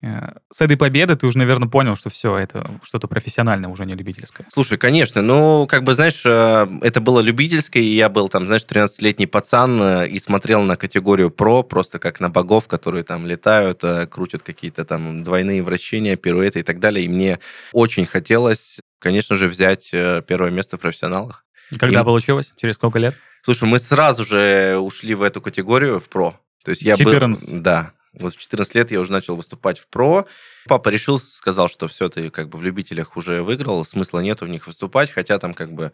э, 0.02 0.32
с 0.50 0.60
этой 0.60 0.76
победы 0.76 1.14
ты 1.16 1.26
уже, 1.26 1.36
наверное, 1.36 1.68
понял, 1.68 1.96
что 1.96 2.10
все, 2.10 2.36
это 2.36 2.80
что-то 2.82 3.08
профессиональное, 3.08 3.68
уже 3.68 3.84
не 3.84 3.94
любительское. 3.94 4.46
Слушай, 4.50 4.78
конечно, 4.78 5.20
ну, 5.20 5.66
как 5.68 5.84
бы, 5.84 5.94
знаешь, 5.94 6.24
это 6.24 7.00
было 7.00 7.20
любительское, 7.20 7.82
и 7.82 7.94
я 7.94 8.08
был 8.08 8.28
там, 8.28 8.46
знаешь, 8.46 8.64
13-летний 8.64 9.26
пацан 9.26 10.04
и 10.04 10.18
смотрел 10.18 10.62
на 10.62 10.76
категорию 10.76 11.30
про, 11.30 11.62
просто 11.62 11.98
как 11.98 12.20
на 12.20 12.30
богов, 12.30 12.66
которые 12.66 13.04
там 13.04 13.26
летают, 13.26 13.82
крутят 14.10 14.42
какие-то 14.42 14.84
там 14.84 15.24
двойные 15.24 15.62
вращения, 15.62 16.16
пируэты 16.16 16.60
и 16.60 16.62
так 16.62 16.80
далее, 16.80 17.04
и 17.04 17.08
мне 17.08 17.38
очень 17.72 18.06
хотелось, 18.06 18.78
конечно 18.98 19.36
же, 19.36 19.46
взять 19.46 19.90
первое 19.90 20.50
место 20.50 20.78
в 20.78 20.80
профессионалах. 20.80 21.44
Когда 21.78 22.00
и... 22.00 22.04
получилось? 22.04 22.52
Через 22.56 22.74
сколько 22.74 22.98
лет? 22.98 23.16
Слушай, 23.42 23.64
мы 23.64 23.78
сразу 23.78 24.24
же 24.24 24.78
ушли 24.78 25.14
в 25.14 25.22
эту 25.22 25.40
категорию, 25.40 26.00
в 26.00 26.08
про. 26.08 26.38
То 26.64 26.70
есть 26.70 26.82
я 26.82 26.96
14. 26.96 27.50
был... 27.50 27.60
Да. 27.60 27.92
Вот 28.12 28.34
в 28.34 28.38
14 28.38 28.74
лет 28.74 28.92
я 28.92 29.00
уже 29.00 29.10
начал 29.10 29.36
выступать 29.36 29.78
в 29.78 29.88
про. 29.88 30.26
Папа 30.66 30.90
решил, 30.90 31.18
сказал, 31.18 31.68
что 31.68 31.88
все, 31.88 32.08
ты 32.08 32.30
как 32.30 32.48
бы 32.50 32.58
в 32.58 32.62
любителях 32.62 33.16
уже 33.16 33.42
выиграл, 33.42 33.84
смысла 33.84 34.20
нет 34.20 34.42
в 34.42 34.48
них 34.48 34.66
выступать, 34.66 35.10
хотя 35.10 35.38
там 35.38 35.54
как 35.54 35.72
бы 35.72 35.92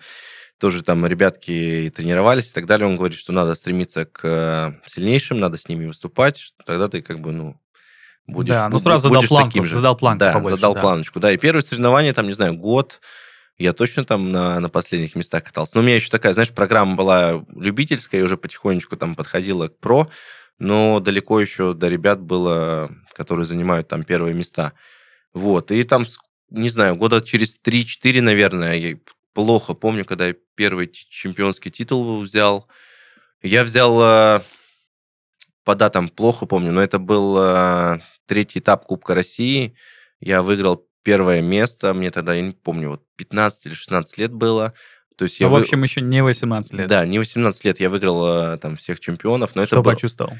тоже 0.59 0.83
там 0.83 1.07
ребятки 1.07 1.93
тренировались 1.95 2.51
и 2.51 2.53
так 2.53 2.67
далее. 2.67 2.89
Он 2.89 2.97
говорит, 2.97 3.19
что 3.19 3.33
надо 3.33 3.55
стремиться 3.55 4.05
к 4.05 4.21
э, 4.25 4.91
сильнейшим, 4.91 5.39
надо 5.39 5.57
с 5.57 5.69
ними 5.69 5.87
выступать, 5.87 6.53
тогда 6.67 6.89
ты 6.89 7.01
как 7.01 7.21
бы, 7.21 7.31
ну, 7.31 7.61
будешь 8.27 8.51
Да, 8.51 8.69
ну 8.69 8.79
сразу 8.81 9.09
будешь 9.09 9.23
задал 9.23 9.29
планку, 9.29 9.51
таким 9.51 9.65
же. 9.65 9.77
задал 9.77 9.97
планку 9.97 10.19
Да, 10.19 10.33
побольше, 10.33 10.57
задал 10.57 10.75
да. 10.75 10.81
планочку. 10.81 11.21
Да, 11.21 11.33
и 11.33 11.37
первые 11.37 11.63
соревнования, 11.63 12.13
там, 12.13 12.27
не 12.27 12.33
знаю, 12.33 12.55
год, 12.55 13.01
я 13.59 13.73
точно 13.73 14.05
там 14.05 14.31
на, 14.31 14.61
на 14.61 14.69
последних 14.69 15.17
местах 15.17 15.45
катался. 15.45 15.73
Но 15.77 15.81
у 15.81 15.85
меня 15.85 15.97
еще 15.97 16.11
такая, 16.11 16.33
знаешь, 16.33 16.53
программа 16.53 16.95
была 16.95 17.45
любительская, 17.55 18.21
и 18.21 18.25
уже 18.25 18.37
потихонечку 18.37 18.97
там 18.97 19.17
подходила 19.17 19.69
к 19.69 19.79
про, 19.79 20.09
но 20.59 21.01
далеко 21.01 21.41
еще 21.41 21.75
до 21.75 21.89
ребят 21.89 22.21
было, 22.21 22.91
которые 23.15 23.45
занимают 23.45 23.89
там 23.89 24.05
первые 24.05 24.35
места. 24.35 24.73
Вот, 25.35 25.73
и 25.73 25.83
там, 25.83 26.05
не 26.51 26.71
знаю, 26.71 26.97
года 26.97 27.21
через 27.21 27.61
3-4, 27.61 28.21
наверное, 28.21 28.77
я 28.77 28.97
плохо 29.35 29.75
помню, 29.75 30.05
когда 30.05 30.29
я 30.29 30.35
первый 30.55 30.89
чемпионский 30.93 31.71
титул 31.71 32.21
взял. 32.21 32.69
Я 33.43 33.63
взял 33.63 34.01
э, 34.03 34.41
по 35.65 35.75
датам 35.75 36.09
плохо 36.09 36.47
помню, 36.47 36.73
но 36.73 36.83
это 36.83 36.99
был 36.99 37.37
э, 37.39 38.01
третий 38.27 38.59
этап 38.59 38.87
Кубка 38.87 39.15
России. 39.15 39.77
Я 40.19 40.43
выиграл 40.43 40.88
первое 41.09 41.41
место, 41.41 41.95
мне 41.95 42.11
тогда, 42.11 42.35
я 42.35 42.43
не 42.43 42.53
помню, 42.53 42.91
вот 42.91 43.03
15 43.17 43.65
или 43.67 43.73
16 43.75 44.19
лет 44.19 44.31
было. 44.31 44.75
То 45.17 45.25
есть 45.25 45.41
Ну, 45.41 45.47
я 45.47 45.49
в 45.49 45.53
вы- 45.55 45.61
общем, 45.61 45.83
еще 45.83 46.03
не 46.03 46.23
18 46.23 46.75
лет. 46.75 46.87
Да, 46.87 47.07
не 47.07 47.19
18 47.19 47.65
лет 47.65 47.81
я 47.81 47.89
выиграл 47.89 48.53
э, 48.53 48.59
там 48.59 48.77
всех 48.77 49.01
чемпионов, 49.01 49.53
но 49.55 49.63
это 49.63 49.69
Что 49.77 49.83
было- 49.83 49.93
почувствовал? 49.95 50.35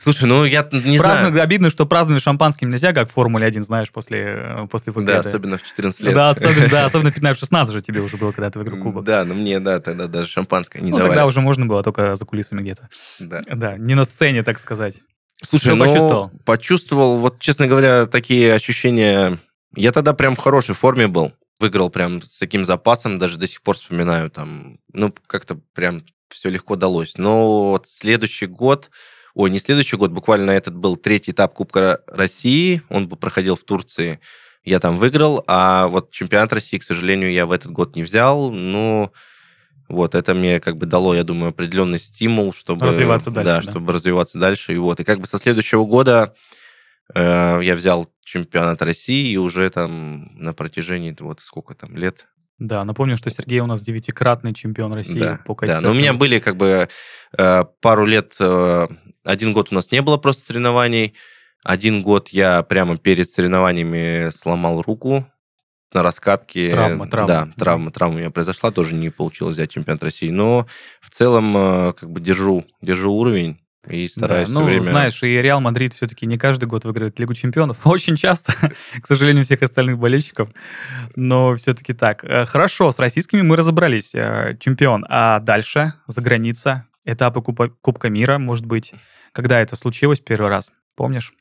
Слушай, 0.00 0.26
ну 0.28 0.44
я 0.44 0.62
не 0.70 0.96
Праздновать, 0.98 1.32
знаю. 1.32 1.42
обидно, 1.42 1.70
что 1.70 1.84
праздновать 1.84 2.22
шампанским 2.22 2.70
нельзя, 2.70 2.92
как 2.92 3.08
в 3.10 3.12
Формуле 3.12 3.44
1, 3.44 3.64
знаешь, 3.64 3.90
после, 3.90 4.20
э, 4.36 4.66
после 4.70 4.92
победы. 4.92 5.14
Да, 5.14 5.18
особенно 5.18 5.58
в 5.58 5.64
14 5.64 6.00
лет. 6.04 6.14
Да, 6.14 6.28
особенно, 6.30 6.68
да, 6.68 6.84
особенно 6.84 7.08
15-16 7.08 7.72
же 7.72 7.82
тебе 7.82 8.00
уже 8.00 8.16
было, 8.16 8.30
когда 8.30 8.48
ты 8.50 8.60
выиграл 8.60 8.80
кубок. 8.80 9.04
Да, 9.04 9.24
но 9.24 9.34
мне, 9.34 9.58
да, 9.58 9.80
тогда 9.80 10.06
даже 10.06 10.28
шампанское 10.28 10.80
не 10.80 10.92
ну, 10.92 10.98
давали. 10.98 11.10
тогда 11.10 11.26
уже 11.26 11.40
можно 11.40 11.66
было 11.66 11.82
только 11.82 12.14
за 12.14 12.24
кулисами 12.24 12.62
где-то. 12.62 12.88
Да. 13.18 13.42
Да, 13.50 13.76
не 13.76 13.96
на 13.96 14.04
сцене, 14.04 14.44
так 14.44 14.60
сказать. 14.60 15.00
Слушай, 15.42 15.74
ну, 15.74 15.84
почувствовал? 15.84 16.30
Почувствовал, 16.44 17.16
вот, 17.16 17.38
честно 17.38 17.66
говоря, 17.66 18.06
такие 18.06 18.52
ощущения... 18.52 19.38
Я 19.76 19.92
тогда 19.92 20.14
прям 20.14 20.34
в 20.34 20.40
хорошей 20.40 20.74
форме 20.74 21.08
был. 21.08 21.32
Выиграл 21.60 21.90
прям 21.90 22.22
с 22.22 22.38
таким 22.38 22.64
запасом, 22.64 23.18
даже 23.18 23.36
до 23.36 23.46
сих 23.46 23.62
пор 23.62 23.76
вспоминаю. 23.76 24.30
Там, 24.30 24.78
ну, 24.92 25.14
как-то 25.26 25.60
прям 25.74 26.04
все 26.30 26.50
легко 26.50 26.76
далось. 26.76 27.18
Но 27.18 27.70
вот 27.70 27.86
следующий 27.86 28.46
год... 28.46 28.90
Ой, 29.34 29.50
не 29.50 29.60
следующий 29.60 29.96
год, 29.96 30.10
буквально 30.10 30.50
этот 30.50 30.74
был 30.74 30.96
третий 30.96 31.30
этап 31.30 31.54
Кубка 31.54 32.00
России. 32.08 32.82
Он 32.88 33.06
бы 33.06 33.16
проходил 33.16 33.54
в 33.54 33.62
Турции. 33.62 34.18
Я 34.64 34.80
там 34.80 34.96
выиграл, 34.96 35.44
а 35.46 35.86
вот 35.86 36.10
чемпионат 36.10 36.52
России, 36.52 36.78
к 36.78 36.82
сожалению, 36.82 37.32
я 37.32 37.46
в 37.46 37.52
этот 37.52 37.70
год 37.70 37.94
не 37.94 38.02
взял. 38.02 38.50
Ну, 38.50 39.12
вот, 39.88 40.14
это 40.14 40.34
мне 40.34 40.60
как 40.60 40.76
бы 40.76 40.86
дало, 40.86 41.14
я 41.14 41.24
думаю, 41.24 41.50
определенный 41.50 41.98
стимул, 41.98 42.52
чтобы... 42.52 42.86
Развиваться 42.86 43.30
дальше, 43.30 43.46
Да, 43.46 43.60
да. 43.62 43.70
чтобы 43.70 43.92
развиваться 43.92 44.38
дальше. 44.38 44.74
И 44.74 44.76
вот, 44.76 45.00
и 45.00 45.04
как 45.04 45.20
бы 45.20 45.26
со 45.26 45.38
следующего 45.38 45.84
года 45.86 46.34
э, 47.14 47.60
я 47.62 47.74
взял 47.74 48.08
чемпионат 48.22 48.82
России, 48.82 49.30
и 49.30 49.36
уже 49.38 49.68
там 49.70 50.36
на 50.36 50.52
протяжении, 50.52 51.16
вот 51.18 51.40
сколько 51.40 51.74
там, 51.74 51.96
лет, 51.96 52.26
Да, 52.58 52.84
напомню, 52.84 53.16
что 53.16 53.30
Сергей 53.30 53.60
у 53.60 53.66
нас 53.66 53.82
девятикратный 53.82 54.52
чемпион 54.52 54.92
России 54.92 55.18
да, 55.18 55.40
по 55.46 55.54
да. 55.64 55.80
Но 55.80 55.90
у 55.90 55.94
меня 55.94 56.12
кайтсерфингу. 56.12 56.18
были 56.18 56.38
как 56.38 56.56
бы 56.56 56.88
э, 57.38 57.64
пару 57.80 58.04
лет, 58.04 58.36
э, 58.40 58.88
один 59.24 59.52
год 59.54 59.68
у 59.70 59.74
нас 59.74 59.90
не 59.90 60.02
было 60.02 60.18
просто 60.18 60.42
соревнований, 60.42 61.14
один 61.64 62.02
год 62.02 62.28
я 62.28 62.62
прямо 62.62 62.98
перед 62.98 63.28
соревнованиями 63.28 64.30
сломал 64.30 64.82
руку 64.82 65.26
на 65.92 66.02
раскатке. 66.02 66.70
Травма, 66.70 67.08
травма. 67.08 67.28
Да, 67.28 67.48
травма, 67.56 67.90
травма 67.90 68.16
у 68.16 68.18
меня 68.18 68.30
произошла, 68.30 68.70
тоже 68.70 68.94
не 68.94 69.10
получилось 69.10 69.54
взять 69.56 69.70
чемпионат 69.70 70.02
России, 70.02 70.30
но 70.30 70.66
в 71.00 71.10
целом 71.10 71.56
э, 71.56 71.92
как 71.94 72.10
бы 72.10 72.20
держу, 72.20 72.64
держу 72.82 73.12
уровень 73.12 73.58
и 73.88 74.06
стараюсь 74.06 74.48
Да, 74.48 74.52
все 74.52 74.60
ну, 74.60 74.66
время... 74.66 74.82
знаешь, 74.82 75.22
и 75.22 75.40
Реал 75.40 75.60
Мадрид 75.60 75.94
все-таки 75.94 76.26
не 76.26 76.36
каждый 76.36 76.66
год 76.66 76.84
выигрывает 76.84 77.18
Лигу 77.18 77.34
чемпионов. 77.34 77.78
Очень 77.86 78.16
часто, 78.16 78.52
к 79.00 79.06
сожалению, 79.06 79.44
всех 79.44 79.62
остальных 79.62 79.98
болельщиков. 79.98 80.50
Но 81.16 81.56
все-таки 81.56 81.94
так. 81.94 82.24
Э, 82.24 82.44
Хорошо, 82.44 82.92
с 82.92 82.98
российскими 82.98 83.42
мы 83.42 83.56
разобрались. 83.56 84.14
Э, 84.14 84.56
Чемпион. 84.60 85.06
А 85.08 85.40
дальше, 85.40 85.94
за 86.06 86.20
граница, 86.20 86.86
этапы 87.04 87.40
Купа- 87.40 87.72
Кубка 87.80 88.10
мира, 88.10 88.38
может 88.38 88.66
быть. 88.66 88.92
Когда 89.32 89.60
это 89.60 89.76
случилось 89.76 90.20
первый 90.20 90.48
раз? 90.48 90.72
Помнишь? 90.96 91.32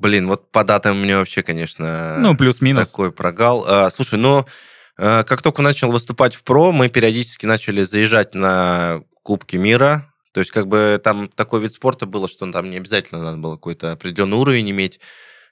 Блин, 0.00 0.28
вот 0.28 0.50
по 0.50 0.64
датам 0.64 0.96
меня 0.98 1.18
вообще, 1.18 1.42
конечно... 1.42 2.16
Ну, 2.18 2.34
плюс-минус. 2.34 2.88
Такой 2.88 3.12
прогал. 3.12 3.64
А, 3.68 3.90
слушай, 3.90 4.18
ну, 4.18 4.46
э, 4.96 5.24
как 5.24 5.42
только 5.42 5.60
начал 5.60 5.92
выступать 5.92 6.34
в 6.34 6.42
ПРО, 6.42 6.72
мы 6.72 6.88
периодически 6.88 7.44
начали 7.44 7.82
заезжать 7.82 8.34
на 8.34 9.02
Кубки 9.22 9.56
мира. 9.56 10.06
То 10.32 10.40
есть, 10.40 10.52
как 10.52 10.68
бы 10.68 10.98
там 11.04 11.28
такой 11.28 11.60
вид 11.60 11.72
спорта 11.74 12.06
было, 12.06 12.28
что 12.28 12.50
там 12.50 12.70
не 12.70 12.78
обязательно 12.78 13.22
надо 13.22 13.36
было 13.36 13.56
какой-то 13.56 13.92
определенный 13.92 14.38
уровень 14.38 14.70
иметь. 14.70 15.00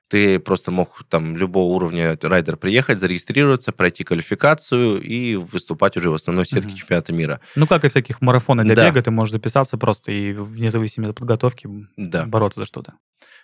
Ты 0.08 0.38
просто 0.38 0.70
мог 0.70 1.02
там 1.10 1.36
любого 1.36 1.74
уровня 1.74 2.16
райдер 2.22 2.56
приехать, 2.56 2.98
зарегистрироваться, 2.98 3.72
пройти 3.72 4.04
квалификацию 4.04 5.02
и 5.02 5.36
выступать 5.36 5.98
уже 5.98 6.08
в 6.08 6.14
основной 6.14 6.46
сетке 6.46 6.68
Мгм. 6.68 6.76
чемпионата 6.76 7.12
мира. 7.12 7.40
Ну, 7.56 7.66
как 7.66 7.84
и 7.84 7.88
всяких 7.90 8.22
марафонов 8.22 8.64
для 8.64 8.74
Да. 8.74 8.86
бега, 8.88 9.02
ты 9.02 9.10
можешь 9.10 9.32
записаться 9.32 9.76
просто 9.76 10.10
и 10.10 10.32
вне 10.32 10.70
зависимости 10.70 11.10
от 11.10 11.18
подготовки 11.18 11.68
Да. 11.98 12.24
бороться 12.24 12.60
за 12.60 12.64
что-то. 12.66 12.94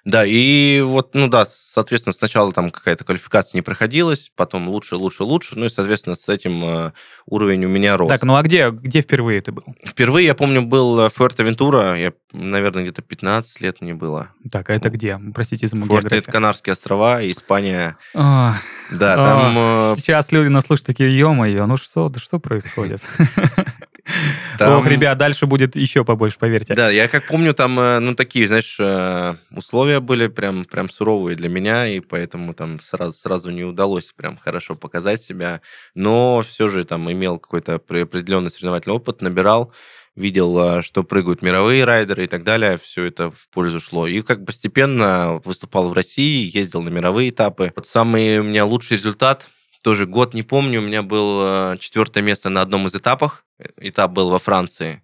Да, 0.04 0.22
и 0.26 0.82
вот, 0.82 1.14
ну 1.14 1.28
да, 1.28 1.46
соответственно, 1.46 2.12
сначала 2.12 2.52
там 2.52 2.68
какая-то 2.70 3.04
квалификация 3.04 3.56
не 3.56 3.62
проходилась, 3.62 4.30
потом 4.36 4.68
лучше, 4.68 4.96
лучше, 4.96 5.24
лучше, 5.24 5.58
ну 5.58 5.64
и, 5.64 5.70
соответственно, 5.70 6.14
с 6.14 6.28
этим 6.28 6.62
э, 6.62 6.92
уровень 7.24 7.64
у 7.64 7.68
меня 7.68 7.96
рос. 7.96 8.10
Так, 8.10 8.22
ну 8.22 8.36
а 8.36 8.42
где, 8.42 8.68
где 8.70 9.00
впервые 9.00 9.40
ты 9.40 9.52
был? 9.52 9.64
Впервые, 9.82 10.26
я 10.26 10.34
помню, 10.34 10.60
был 10.60 11.08
Фуэртовентура, 11.08 11.98
я, 11.98 12.12
наверное, 12.32 12.82
где-то 12.82 13.00
15 13.00 13.62
лет 13.62 13.80
мне 13.80 13.94
было. 13.94 14.28
Так, 14.52 14.68
а 14.68 14.74
это 14.74 14.90
где? 14.90 15.18
Простите 15.34 15.68
за 15.68 15.76
мою 15.76 15.90
Фуэрте- 15.90 16.16
это. 16.18 16.30
Канарские 16.30 16.72
острова, 16.74 17.26
Испания. 17.26 17.96
Да, 18.12 19.16
там... 19.16 19.54
э, 19.56 19.94
Сейчас 19.96 20.32
люди 20.32 20.48
нас 20.48 20.66
слушают 20.66 20.86
такие, 20.86 21.16
ё-моё, 21.16 21.64
ну 21.64 21.78
что, 21.78 22.10
да 22.10 22.20
что 22.20 22.38
происходит? 22.38 23.00
там- 24.58 24.78
Ох, 24.78 24.86
ребят, 24.86 25.18
дальше 25.18 25.46
будет 25.46 25.76
еще 25.76 26.04
побольше, 26.04 26.38
поверьте. 26.38 26.74
Да, 26.74 26.90
я 26.90 27.08
как 27.08 27.26
помню, 27.26 27.54
там, 27.54 27.78
э, 27.78 27.98
ну, 28.00 28.14
такие, 28.14 28.46
знаешь, 28.46 28.76
э, 28.78 29.34
условия 29.50 30.00
были 30.00 30.26
прям, 30.28 30.64
прям 30.64 30.88
суровые 30.88 31.36
для 31.36 31.48
меня, 31.48 31.86
и 31.88 32.00
поэтому 32.00 32.54
там 32.54 32.80
сразу, 32.80 33.14
сразу 33.14 33.50
не 33.50 33.64
удалось 33.64 34.12
прям 34.12 34.36
хорошо 34.36 34.74
показать 34.74 35.22
себя. 35.22 35.60
Но 35.94 36.42
все 36.48 36.68
же 36.68 36.84
там 36.84 37.10
имел 37.10 37.38
какой-то 37.38 37.74
опре- 37.74 38.02
определенный 38.02 38.50
соревновательный 38.50 38.96
опыт, 38.96 39.22
набирал, 39.22 39.72
видел, 40.16 40.78
э, 40.78 40.82
что 40.82 41.02
прыгают 41.02 41.42
мировые 41.42 41.84
райдеры 41.84 42.24
и 42.24 42.28
так 42.28 42.44
далее. 42.44 42.78
Все 42.80 43.04
это 43.04 43.30
в 43.30 43.48
пользу 43.52 43.80
шло. 43.80 44.06
И 44.06 44.22
как 44.22 44.44
постепенно 44.46 45.40
выступал 45.44 45.88
в 45.88 45.92
России, 45.92 46.50
ездил 46.56 46.82
на 46.82 46.88
мировые 46.88 47.30
этапы. 47.30 47.72
Вот 47.74 47.86
самый 47.86 48.38
у 48.38 48.44
меня 48.44 48.64
лучший 48.64 48.96
результат, 48.96 49.48
тоже 49.84 50.06
год 50.06 50.32
не 50.34 50.42
помню, 50.42 50.80
у 50.80 50.84
меня 50.84 51.02
было 51.02 51.76
четвертое 51.78 52.22
место 52.22 52.48
на 52.48 52.62
одном 52.62 52.86
из 52.86 52.94
этапах. 52.94 53.44
Э, 53.58 53.66
Этап 53.76 54.12
был 54.12 54.30
во 54.30 54.38
Франции. 54.38 55.02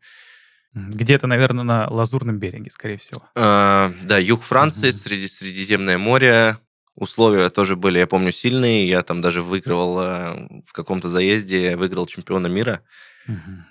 Где-то, 0.73 1.27
наверное, 1.27 1.65
на 1.65 1.87
Лазурном 1.89 2.39
береге, 2.39 2.71
скорее 2.71 2.97
всего. 2.97 3.23
А, 3.37 3.93
да, 4.03 4.19
юг 4.19 4.43
Франции, 4.43 4.89
Мгм. 4.91 4.99
среди 4.99 5.29
Средиземное 5.29 5.99
море. 5.99 6.59
Условия 6.95 7.51
тоже 7.51 7.77
были, 7.77 7.99
я 7.99 8.07
помню, 8.07 8.33
сильные. 8.33 8.89
Я 8.89 9.03
там 9.03 9.21
даже 9.21 9.43
выигрывал 9.43 9.95
в 10.67 10.73
каком-то 10.73 11.09
заезде, 11.09 11.77
выиграл 11.77 12.07
чемпиона 12.07 12.47
мира. 12.47 12.81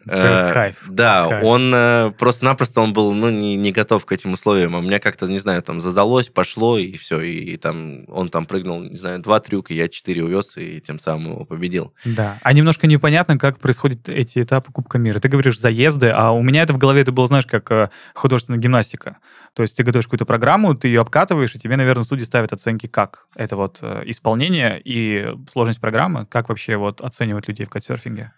Э, 0.06 0.54
Кайф. 0.54 0.84
Да, 0.88 1.28
Кайф. 1.28 1.44
он 1.44 1.74
э, 1.74 2.12
просто-напросто 2.18 2.82
он 2.82 2.94
был 2.94 3.14
ну, 3.14 3.30
не, 3.30 3.56
не 3.56 3.72
готов 3.72 4.06
к 4.06 4.12
этим 4.12 4.34
условиям. 4.34 4.76
А 4.76 4.82
мне 4.82 5.00
как-то, 5.00 5.28
не 5.28 5.40
знаю, 5.40 5.62
там 5.62 5.82
задалось, 5.82 6.28
пошло, 6.28 6.78
и 6.78 6.96
все. 6.98 7.22
И, 7.22 7.58
там 7.58 8.06
он 8.08 8.30
там 8.30 8.46
прыгнул, 8.46 8.82
не 8.82 8.98
знаю, 8.98 9.20
два 9.20 9.40
трюка, 9.40 9.74
я 9.74 9.90
четыре 9.90 10.24
увез, 10.24 10.58
и 10.58 10.82
тем 10.82 11.00
самым 11.00 11.34
его 11.34 11.46
победил. 11.46 11.94
Да. 12.06 12.40
А 12.42 12.54
немножко 12.54 12.88
непонятно, 12.88 13.38
как 13.38 13.60
происходят 13.60 14.08
эти 14.10 14.42
этапы 14.42 14.72
Кубка 14.72 14.98
мира. 14.98 15.20
Ты 15.20 15.28
говоришь 15.28 15.60
заезды, 15.60 16.10
а 16.10 16.32
у 16.32 16.42
меня 16.42 16.64
это 16.64 16.74
в 16.74 16.78
голове 16.78 17.02
это 17.02 17.12
было, 17.12 17.28
знаешь, 17.28 17.46
как 17.46 17.72
э, 17.72 17.90
художественная 18.14 18.60
гимнастика. 18.60 19.18
То 19.54 19.64
есть 19.64 19.76
ты 19.76 19.84
готовишь 19.84 20.06
какую-то 20.06 20.26
программу, 20.26 20.76
ты 20.76 20.88
ее 20.88 21.02
обкатываешь, 21.02 21.56
и 21.56 21.60
тебе, 21.60 21.76
наверное, 21.76 22.04
судьи 22.04 22.26
ставят 22.26 22.54
оценки 22.54 22.88
как. 22.88 23.26
Это 23.36 23.56
вот 23.56 23.80
э, 23.82 24.04
исполнение 24.06 24.80
и 24.84 25.34
сложность 25.52 25.82
программы. 25.82 26.26
Как 26.26 26.50
вообще 26.50 26.78
вот 26.78 27.02
оценивать 27.02 27.48
людей 27.48 27.66
в 27.66 27.70
кайтсерфинге? 27.70 28.32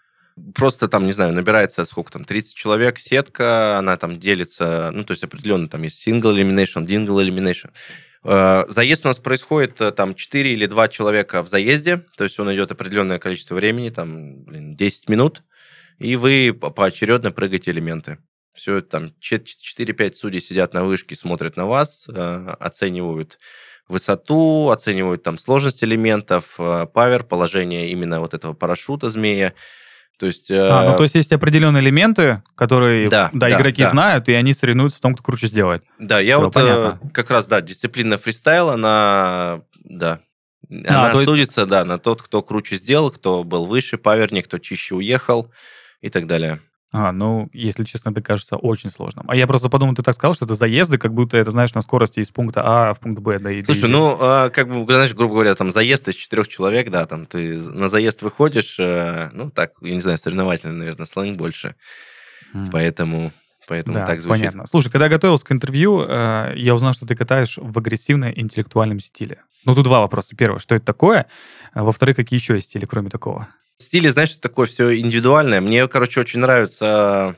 Просто 0.54 0.88
там, 0.88 1.06
не 1.06 1.12
знаю, 1.12 1.32
набирается 1.32 1.84
сколько 1.84 2.12
там, 2.12 2.24
30 2.24 2.54
человек, 2.54 2.98
сетка, 2.98 3.78
она 3.78 3.96
там 3.96 4.18
делится, 4.18 4.90
ну, 4.92 5.04
то 5.04 5.12
есть 5.12 5.22
определенно 5.24 5.68
там 5.68 5.82
есть 5.82 6.06
single 6.06 6.34
elimination, 6.34 6.86
dingle 6.86 7.22
elimination. 7.22 7.70
Э, 8.24 8.64
Заезд 8.68 9.04
у 9.04 9.08
нас 9.08 9.18
происходит 9.18 9.80
э, 9.80 9.90
там 9.92 10.14
4 10.14 10.52
или 10.52 10.66
2 10.66 10.88
человека 10.88 11.42
в 11.42 11.48
заезде, 11.48 12.04
то 12.16 12.24
есть 12.24 12.38
он 12.38 12.52
идет 12.54 12.70
определенное 12.70 13.18
количество 13.18 13.54
времени, 13.54 13.90
там, 13.90 14.42
блин, 14.44 14.76
10 14.76 15.08
минут, 15.08 15.42
и 15.98 16.16
вы 16.16 16.56
по- 16.58 16.70
поочередно 16.70 17.32
прыгаете 17.32 17.70
элементы. 17.70 18.18
Все, 18.54 18.80
там 18.82 19.14
4-5 19.20 20.14
судей 20.14 20.40
сидят 20.40 20.74
на 20.74 20.84
вышке, 20.84 21.16
смотрят 21.16 21.56
на 21.56 21.66
вас, 21.66 22.06
э, 22.08 22.54
оценивают 22.60 23.38
высоту, 23.88 24.70
оценивают 24.70 25.22
там 25.22 25.38
сложность 25.38 25.82
элементов, 25.82 26.54
павер, 26.56 27.24
положение 27.24 27.90
именно 27.90 28.20
вот 28.20 28.32
этого 28.32 28.54
парашюта 28.54 29.10
змея. 29.10 29.52
То 30.18 30.26
есть... 30.26 30.50
А, 30.50 30.84
ну 30.84 30.94
э, 30.94 30.96
то 30.96 31.02
есть 31.02 31.14
есть 31.14 31.32
определенные 31.32 31.82
элементы, 31.82 32.42
которые 32.54 33.08
Да, 33.08 33.30
да, 33.32 33.48
да, 33.48 33.56
игроки 33.56 33.82
да. 33.82 33.90
знают, 33.90 34.28
и 34.28 34.32
они 34.32 34.52
соревнуются 34.52 34.98
в 34.98 35.00
том, 35.00 35.14
кто 35.14 35.22
круче 35.24 35.46
сделает. 35.48 35.82
Да, 35.98 36.20
я 36.20 36.36
Всё, 36.36 36.44
вот 36.44 36.56
э, 36.56 36.98
как 37.12 37.30
раз, 37.30 37.46
да, 37.48 37.60
дисциплина 37.60 38.18
фристайл, 38.18 38.70
она, 38.70 39.62
да, 39.82 40.20
она 40.70 41.08
А, 41.08 41.10
то 41.12 41.18
есть- 41.18 41.28
судится, 41.28 41.66
да, 41.66 41.84
на 41.84 41.98
тот, 41.98 42.22
кто 42.22 42.42
круче 42.42 42.76
сделал, 42.76 43.10
кто 43.10 43.42
был 43.44 43.66
выше 43.66 43.98
паверник, 43.98 44.46
кто 44.46 44.58
чище 44.58 44.94
уехал 44.94 45.50
и 46.00 46.08
так 46.08 46.26
далее. 46.26 46.60
А, 46.94 47.10
ну, 47.10 47.48
если 47.54 47.84
честно, 47.84 48.10
это 48.10 48.20
кажется 48.20 48.56
очень 48.56 48.90
сложным. 48.90 49.24
А 49.28 49.34
я 49.34 49.46
просто 49.46 49.70
подумал, 49.70 49.94
ты 49.94 50.02
так 50.02 50.14
сказал, 50.14 50.34
что 50.34 50.44
это 50.44 50.52
заезды, 50.52 50.98
как 50.98 51.14
будто 51.14 51.38
это, 51.38 51.50
знаешь, 51.50 51.72
на 51.72 51.80
скорости 51.80 52.20
из 52.20 52.28
пункта 52.28 52.62
А 52.64 52.92
в 52.92 53.00
пункт 53.00 53.22
Б. 53.22 53.38
Да, 53.38 53.50
и- 53.50 53.64
Слушай, 53.64 53.88
ну, 53.88 54.18
а, 54.20 54.50
как 54.50 54.68
бы, 54.68 54.84
знаешь, 54.84 55.14
грубо 55.14 55.34
говоря, 55.34 55.54
там 55.54 55.70
заезд 55.70 56.06
из 56.08 56.16
четырех 56.16 56.48
человек, 56.48 56.90
да, 56.90 57.06
там 57.06 57.24
ты 57.24 57.56
на 57.58 57.88
заезд 57.88 58.20
выходишь, 58.20 58.76
э, 58.78 59.30
ну, 59.32 59.50
так, 59.50 59.72
я 59.80 59.94
не 59.94 60.00
знаю, 60.00 60.18
соревновательный, 60.18 60.74
наверное, 60.76 61.06
сленг 61.06 61.38
больше, 61.38 61.76
М. 62.52 62.68
поэтому, 62.70 63.32
поэтому 63.68 63.96
Да, 63.96 64.04
так 64.04 64.20
звучит. 64.20 64.40
понятно. 64.42 64.66
Слушай, 64.66 64.90
когда 64.90 65.08
готовился 65.08 65.46
к 65.46 65.52
интервью, 65.52 66.04
э, 66.06 66.52
я 66.56 66.74
узнал, 66.74 66.92
что 66.92 67.06
ты 67.06 67.16
катаешь 67.16 67.56
в 67.56 67.78
агрессивно-интеллектуальном 67.78 69.00
стиле. 69.00 69.42
Ну, 69.64 69.74
тут 69.74 69.84
два 69.84 70.00
вопроса. 70.00 70.36
Первое, 70.36 70.58
что 70.58 70.74
это 70.74 70.84
такое? 70.84 71.26
А 71.72 71.84
Во-вторых, 71.84 72.16
какие 72.16 72.38
еще 72.38 72.54
есть 72.54 72.66
стили, 72.68 72.84
кроме 72.84 73.08
такого? 73.08 73.48
Стили, 73.82 74.08
знаешь, 74.08 74.36
такое 74.36 74.66
все 74.66 74.98
индивидуальное. 74.98 75.60
Мне, 75.60 75.86
короче, 75.88 76.20
очень 76.20 76.40
нравится 76.40 77.36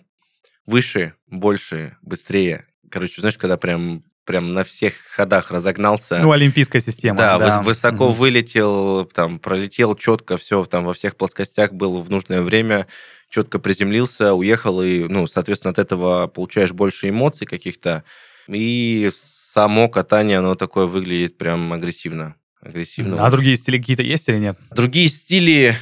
выше, 0.66 1.14
больше, 1.26 1.96
быстрее. 2.02 2.66
Короче, 2.90 3.20
знаешь, 3.20 3.38
когда 3.38 3.56
прям 3.56 4.04
прям 4.24 4.54
на 4.54 4.64
всех 4.64 4.94
ходах 5.10 5.50
разогнался. 5.50 6.18
Ну, 6.18 6.32
олимпийская 6.32 6.80
система. 6.80 7.18
Да, 7.18 7.38
да. 7.38 7.62
высоко 7.62 8.06
угу. 8.06 8.14
вылетел, 8.14 9.04
там, 9.04 9.38
пролетел 9.38 9.94
четко, 9.94 10.36
все, 10.36 10.64
там, 10.64 10.84
во 10.84 10.94
всех 10.94 11.16
плоскостях 11.16 11.72
был 11.72 12.00
в 12.00 12.10
нужное 12.10 12.42
время, 12.42 12.86
четко 13.28 13.58
приземлился, 13.58 14.32
уехал, 14.34 14.82
и, 14.82 15.04
ну, 15.08 15.26
соответственно, 15.26 15.72
от 15.72 15.78
этого 15.78 16.26
получаешь 16.26 16.72
больше 16.72 17.10
эмоций 17.10 17.46
каких-то, 17.46 18.04
и 18.48 19.10
само 19.14 19.88
катание, 19.88 20.38
оно 20.38 20.54
такое 20.54 20.86
выглядит 20.86 21.38
прям 21.38 21.72
агрессивно. 21.72 22.36
агрессивно. 22.60 23.24
А 23.24 23.30
другие 23.30 23.56
стили 23.56 23.78
какие-то 23.78 24.02
есть 24.02 24.28
или 24.28 24.38
нет? 24.38 24.58
Другие 24.70 25.08
стили, 25.08 25.76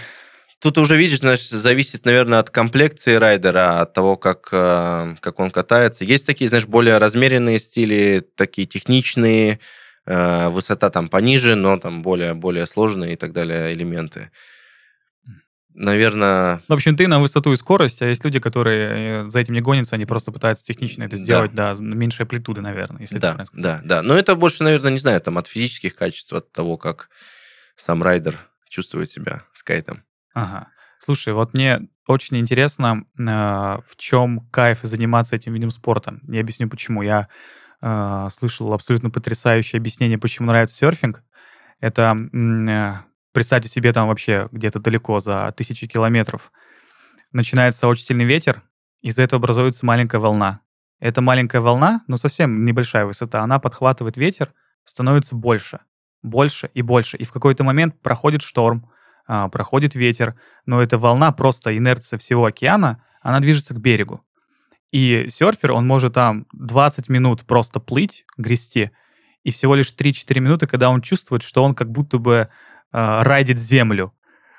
Тут 0.63 0.79
уже, 0.79 0.97
видишь, 0.97 1.19
значит, 1.19 1.49
зависит, 1.51 2.05
наверное, 2.05 2.39
от 2.39 2.51
комплекции 2.51 3.17
райдера, 3.17 3.81
от 3.81 3.95
того, 3.95 4.17
как, 4.17 4.49
э, 4.53 5.17
как 5.19 5.41
он 5.41 5.51
катается. 5.51 6.05
Есть 6.05 6.25
такие, 6.25 6.49
знаешь, 6.49 6.67
более 6.67 6.99
размеренные 6.99 7.59
стили, 7.59 8.25
такие 8.37 8.69
техничные, 8.69 9.59
э, 10.07 10.49
высота 10.51 10.91
там 10.91 11.09
пониже, 11.09 11.57
но 11.57 11.79
там 11.79 12.03
более, 12.03 12.35
более 12.35 12.67
сложные 12.67 13.15
и 13.15 13.17
так 13.17 13.33
далее 13.33 13.73
элементы. 13.73 14.31
Наверное... 15.75 16.63
В 16.69 16.73
общем, 16.75 16.97
ты 16.97 17.09
на 17.09 17.19
высоту 17.19 17.53
и 17.53 17.57
скорость, 17.57 18.01
а 18.03 18.07
есть 18.07 18.25
люди, 18.25 18.39
которые 18.39 19.25
э, 19.25 19.31
за 19.31 19.41
этим 19.41 19.55
не 19.55 19.63
гонятся, 19.63 19.97
они 19.97 20.07
просто 20.07 20.31
пытаются 20.31 20.65
технично 20.65 21.03
это 21.03 21.17
сделать, 21.17 21.53
да, 21.55 21.75
да 21.75 21.83
меньшей 21.83 22.23
амплитуды, 22.23 22.61
наверное, 22.61 23.01
если 23.01 23.19
да, 23.19 23.33
это 23.33 23.47
Да, 23.53 23.81
да, 23.83 24.03
но 24.03 24.17
это 24.17 24.37
больше, 24.37 24.63
наверное, 24.63 24.93
не 24.93 25.01
знаю, 25.01 25.21
там 25.21 25.39
от 25.39 25.49
физических 25.49 25.97
качеств, 25.97 26.33
от 26.33 26.53
того, 26.53 26.77
как 26.77 27.09
сам 27.75 28.01
райдер 28.01 28.39
чувствует 28.69 29.11
себя 29.11 29.43
с 29.53 29.65
кайтом. 29.65 30.05
Ага. 30.35 30.69
Слушай, 30.99 31.35
вот 31.35 31.53
мне 31.53 31.89
очень 32.07 32.39
интересно, 32.39 33.05
э, 33.19 33.23
в 33.23 33.97
чем 33.97 34.41
кайф 34.51 34.81
заниматься 34.83 35.37
этим 35.37 35.53
видом 35.55 35.71
спорта. 35.71 36.19
Я 36.29 36.41
объясню, 36.41 36.69
почему. 36.69 37.03
Я 37.03 37.29
э, 37.81 38.29
слышал 38.33 38.73
абсолютно 38.73 39.11
потрясающее 39.11 39.79
объяснение, 39.79 40.19
почему 40.19 40.49
нравится 40.49 40.77
серфинг. 40.77 41.23
Это, 41.81 42.17
э, 42.33 42.95
представьте 43.33 43.69
себе, 43.69 43.93
там 43.93 44.09
вообще 44.09 44.49
где-то 44.53 44.81
далеко, 44.81 45.21
за 45.21 45.53
тысячи 45.57 45.87
километров, 45.87 46.53
начинается 47.33 47.89
очень 47.89 48.07
сильный 48.07 48.25
ветер, 48.25 48.63
из-за 49.03 49.23
этого 49.23 49.41
образуется 49.41 49.85
маленькая 49.87 50.19
волна. 50.19 50.61
Эта 51.01 51.21
маленькая 51.21 51.61
волна, 51.61 52.03
ну 52.07 52.17
совсем 52.17 52.65
небольшая 52.65 53.07
высота, 53.07 53.43
она 53.43 53.59
подхватывает 53.59 54.17
ветер, 54.17 54.53
становится 54.85 55.35
больше, 55.35 55.81
больше 56.23 56.71
и 56.75 56.83
больше. 56.83 57.17
И 57.17 57.25
в 57.25 57.33
какой-то 57.33 57.65
момент 57.65 58.01
проходит 58.01 58.43
шторм, 58.43 58.91
а, 59.27 59.49
проходит 59.49 59.95
ветер, 59.95 60.35
но 60.67 60.83
эта 60.83 60.99
волна, 60.99 61.33
просто 61.33 61.77
инерция 61.77 62.19
всего 62.19 62.45
океана, 62.47 63.05
она 63.21 63.41
движется 63.41 63.75
к 63.75 63.81
берегу. 63.81 64.25
И 64.91 65.27
серфер, 65.31 65.73
он 65.73 65.87
может 65.87 66.15
там 66.15 66.47
20 66.53 67.09
минут 67.09 67.45
просто 67.45 67.81
плыть, 67.81 68.25
грести, 68.37 68.91
и 69.43 69.51
всего 69.51 69.75
лишь 69.75 69.95
3-4 69.97 70.41
минуты, 70.41 70.67
когда 70.67 70.91
он 70.91 71.01
чувствует, 71.01 71.43
что 71.43 71.65
он 71.65 71.75
как 71.75 71.91
будто 71.91 72.19
бы 72.19 72.49
э, 72.93 73.23
райдит 73.23 73.59
землю. 73.59 74.13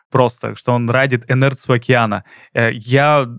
Просто, 0.09 0.55
что 0.55 0.73
он 0.73 0.89
райдит 0.89 1.29
инерцию 1.29 1.75
океана. 1.75 2.23
Э, 2.53 2.71
я 2.73 3.29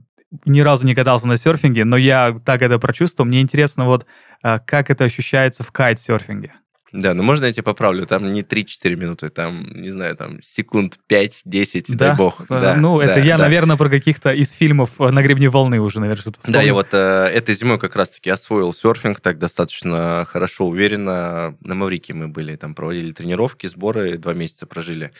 ни 0.44 0.60
разу 0.60 0.86
не 0.86 0.94
катался 0.94 1.28
на 1.28 1.36
серфинге, 1.36 1.84
но 1.84 1.96
я 1.96 2.40
так 2.44 2.62
это 2.62 2.78
прочувствовал. 2.78 3.28
Мне 3.28 3.40
интересно, 3.40 3.84
вот 3.84 4.06
э, 4.42 4.58
как 4.60 4.90
это 4.90 5.04
ощущается 5.04 5.62
в 5.62 5.72
кайт-серфинге. 5.72 6.52
Да, 6.94 7.12
ну 7.12 7.24
можно 7.24 7.46
я 7.46 7.52
тебя 7.52 7.64
поправлю? 7.64 8.06
Там 8.06 8.32
не 8.32 8.42
3-4 8.42 8.94
минуты, 8.94 9.28
там, 9.28 9.66
не 9.74 9.88
знаю, 9.88 10.14
там 10.14 10.40
секунд 10.40 11.00
5-10, 11.10 11.86
да? 11.88 11.94
дай 11.96 12.16
бог. 12.16 12.46
Да, 12.48 12.76
ну, 12.76 12.98
да, 12.98 13.04
это 13.04 13.18
я, 13.18 13.36
да. 13.36 13.44
наверное, 13.44 13.76
про 13.76 13.90
каких-то 13.90 14.32
из 14.32 14.52
фильмов 14.52 14.90
э, 15.00 15.10
«На 15.10 15.20
гребне 15.20 15.48
волны» 15.48 15.80
уже, 15.80 15.98
наверное, 15.98 16.20
что-то 16.20 16.38
вспомнил. 16.38 16.60
Да, 16.60 16.64
я 16.64 16.72
вот 16.72 16.88
э, 16.92 17.30
этой 17.34 17.56
зимой 17.56 17.80
как 17.80 17.96
раз-таки 17.96 18.30
освоил 18.30 18.72
серфинг 18.72 19.20
так 19.20 19.38
достаточно 19.38 20.24
хорошо, 20.30 20.68
уверенно. 20.68 21.56
На 21.62 21.74
Маврике 21.74 22.14
мы 22.14 22.28
были, 22.28 22.54
там 22.54 22.76
проводили 22.76 23.10
тренировки, 23.10 23.66
сборы, 23.66 24.16
два 24.16 24.32
месяца 24.32 24.66
прожили. 24.66 25.10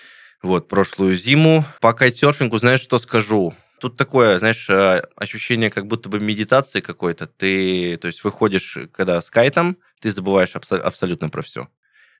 Вот, 0.45 0.69
прошлую 0.69 1.17
зиму. 1.17 1.65
По 1.81 1.93
кайтсерфингу, 1.93 2.57
знаешь, 2.59 2.83
что 2.83 2.99
скажу? 2.99 3.53
Тут 3.85 3.99
такое, 3.99 4.39
знаешь, 4.39 4.67
э, 4.71 5.03
ощущение 5.15 5.69
как 5.69 5.87
будто 5.87 6.09
бы 6.09 6.19
медитации 6.19 6.81
какой-то. 6.81 7.27
Ты, 7.27 7.99
то 7.99 8.07
есть, 8.07 8.25
выходишь, 8.25 8.79
когда 8.95 9.21
с 9.21 9.29
кайтом, 9.29 9.77
ты 10.01 10.09
забываешь 10.09 10.55
абсо- 10.55 10.81
абсолютно 10.81 11.29
про 11.29 11.43
все. 11.43 11.69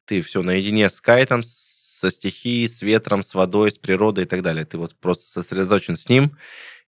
Ты 0.05 0.21
все 0.21 0.43
наедине 0.43 0.91
с 0.91 1.01
кайтом, 1.01 1.43
со 1.43 2.11
стихией, 2.11 2.69
с 2.69 2.83
ветром, 2.83 3.23
с 3.23 3.33
водой, 3.35 3.71
с 3.71 3.79
природой 3.79 4.25
и 4.25 4.27
так 4.27 4.43
далее. 4.43 4.67
Ты 4.67 4.77
вот 4.77 4.95
просто 4.95 5.25
сосредоточен 5.27 5.97
с 5.97 6.11
ним 6.11 6.37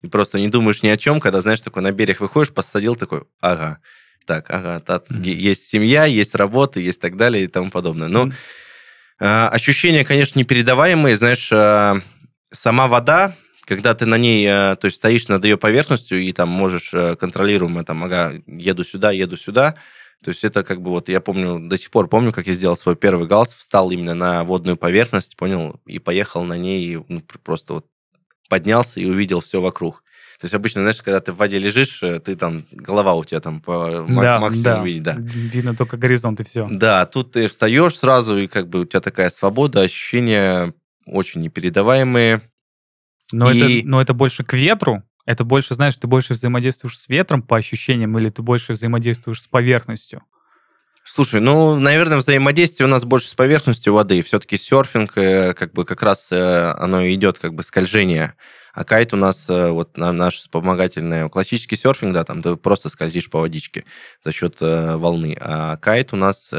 и 0.03 0.09
просто 0.09 0.39
не 0.39 0.49
думаешь 0.49 0.83
ни 0.83 0.89
о 0.89 0.99
чем, 0.99 1.21
когда, 1.21 1.41
знаешь, 1.41 1.63
такой 1.63 1.83
на 1.83 1.91
берег 1.91 2.21
выходишь, 2.21 2.53
посадил 2.53 2.97
такой, 2.97 3.23
ага, 3.41 3.79
так, 4.27 4.51
ага, 4.51 4.81
так, 4.81 5.11
mm-hmm. 5.11 5.25
есть 5.25 5.69
семья, 5.69 6.05
есть 6.05 6.35
работа, 6.35 6.81
есть 6.81 7.01
так 7.01 7.17
далее 7.17 7.45
и 7.45 7.47
тому 7.47 7.71
подобное. 7.71 8.09
Но 8.09 8.27
mm-hmm. 9.21 9.49
ощущения, 9.49 10.05
конечно, 10.05 10.39
непередаваемые. 10.39 11.17
Знаешь, 11.17 11.51
э, 11.51 11.95
сама 12.53 12.89
вода, 12.89 13.35
когда 13.67 13.95
ты 13.95 14.07
на 14.07 14.17
ней, 14.17 14.47
э, 14.47 14.77
то 14.77 14.87
есть 14.87 14.99
стоишь 14.99 15.29
над 15.29 15.45
ее 15.45 15.57
поверхностью 15.57 16.23
и 16.23 16.33
там 16.33 16.49
можешь 16.49 16.95
э, 16.95 17.17
контролируемо, 17.17 17.85
там, 17.85 18.05
ага, 18.05 18.35
еду 18.47 18.85
сюда, 18.85 19.11
еду 19.11 19.37
сюда, 19.37 19.75
то 20.25 20.31
есть 20.31 20.45
это 20.45 20.65
как 20.65 20.81
бы 20.81 20.91
вот, 20.91 21.09
я 21.09 21.21
помню, 21.21 21.69
до 21.69 21.77
сих 21.77 21.91
пор 21.91 22.09
помню, 22.09 22.33
как 22.33 22.47
я 22.47 22.55
сделал 22.55 22.77
свой 22.77 22.97
первый 22.97 23.29
галс, 23.29 23.53
встал 23.53 23.91
именно 23.91 24.15
на 24.15 24.45
водную 24.45 24.77
поверхность, 24.77 25.37
понял, 25.37 25.81
и 25.87 25.99
поехал 25.99 26.45
на 26.45 26.57
ней, 26.57 26.85
и 26.85 27.05
ну, 27.09 27.23
просто 27.43 27.75
вот 27.75 27.87
поднялся 28.49 29.01
и 29.01 29.05
увидел 29.05 29.41
все 29.41 29.61
вокруг. 29.61 30.03
То 30.41 30.45
есть 30.45 30.55
обычно, 30.55 30.83
знаешь, 30.83 31.01
когда 31.01 31.21
ты 31.21 31.33
в 31.33 31.37
воде 31.37 31.59
лежишь, 31.59 32.03
э, 32.03 32.21
ты 32.21 32.37
там, 32.37 32.67
голова 32.71 33.15
у 33.15 33.25
тебя 33.25 33.41
там 33.41 33.61
по 33.61 34.07
да, 34.09 34.39
максимуму 34.39 34.63
да. 34.63 34.83
видит, 34.85 35.03
да. 35.03 35.17
Видно 35.19 35.75
только 35.75 35.97
горизонт 35.97 36.41
и 36.41 36.45
все. 36.45 36.69
Да, 36.71 37.07
тут 37.07 37.33
ты 37.33 37.49
встаешь 37.49 37.97
сразу, 37.97 38.39
и 38.39 38.47
как 38.47 38.69
бы 38.69 38.81
у 38.81 38.85
тебя 38.85 39.01
такая 39.01 39.31
свобода, 39.31 39.81
ощущения 39.81 40.73
очень 41.07 41.41
непередаваемые. 41.41 42.43
Но, 43.33 43.51
и... 43.51 43.81
это, 43.81 43.89
но 43.89 44.01
это 44.01 44.15
больше 44.15 44.45
к 44.45 44.53
ветру? 44.53 45.03
Это 45.25 45.45
больше, 45.45 45.75
знаешь, 45.75 45.97
ты 45.97 46.07
больше 46.07 46.35
взаимодействуешь 46.35 46.99
с 46.99 47.09
ветром 47.09 47.43
по 47.43 47.57
ощущениям 47.57 48.17
или 48.19 48.31
ты 48.31 48.43
больше 48.43 48.73
взаимодействуешь 48.73 49.43
с 49.43 49.49
поверхностью? 49.49 50.23
Слушай, 51.09 51.41
ну, 51.41 51.77
наверное, 51.79 52.19
взаимодействие 52.19 52.87
у 52.87 52.91
нас 52.91 53.05
больше 53.05 53.29
с 53.29 53.35
поверхностью 53.35 53.93
воды. 53.93 54.23
Все-таки 54.23 54.57
серфинг, 54.57 55.13
э, 55.17 55.55
как 55.55 55.73
бы 55.73 55.85
как 55.85 56.03
раз 56.03 56.33
э, 56.33 56.75
оно 56.79 57.07
идет 57.09 57.39
как 57.39 57.55
бы 57.55 57.63
скольжение. 57.63 58.35
А 58.73 58.85
кайт 58.85 59.15
у 59.15 59.17
нас, 59.17 59.49
э, 59.49 59.71
вот 59.71 59.97
на, 59.97 60.13
наш 60.13 60.39
вспомогательный, 60.39 61.31
классический 61.31 61.77
серфинг, 61.77 62.13
да, 62.13 62.25
там 62.25 62.43
ты 62.43 62.57
просто 62.57 62.89
скользишь 62.89 63.31
по 63.31 63.39
водичке 63.39 63.85
за 64.25 64.33
счет 64.33 64.57
волны. 64.61 65.37
А 65.41 65.77
кайт 65.77 66.13
у 66.13 66.17
нас 66.17 66.51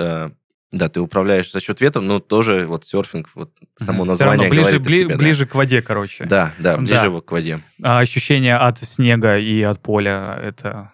да, 0.71 0.89
ты 0.89 0.99
управляешь 0.99 1.51
за 1.51 1.61
счет 1.61 1.79
ветра, 1.79 2.01
но 2.01 2.19
тоже 2.19 2.67
вот 2.67 2.85
серфинг, 2.85 3.29
вот 3.35 3.51
само 3.77 4.03
название 4.03 4.49
ближе, 4.49 4.63
говорит 4.63 4.81
бли, 4.83 4.99
себе, 4.99 5.17
ближе 5.17 5.45
да. 5.45 5.51
к 5.51 5.55
воде, 5.55 5.81
короче. 5.81 6.25
Да, 6.25 6.53
да, 6.59 6.77
ближе 6.77 7.09
да. 7.09 7.21
к 7.21 7.31
воде. 7.31 7.63
А 7.81 7.99
ощущение 7.99 8.57
от 8.57 8.79
снега 8.79 9.37
и 9.37 9.61
от 9.61 9.81
поля, 9.81 10.37
это 10.41 10.91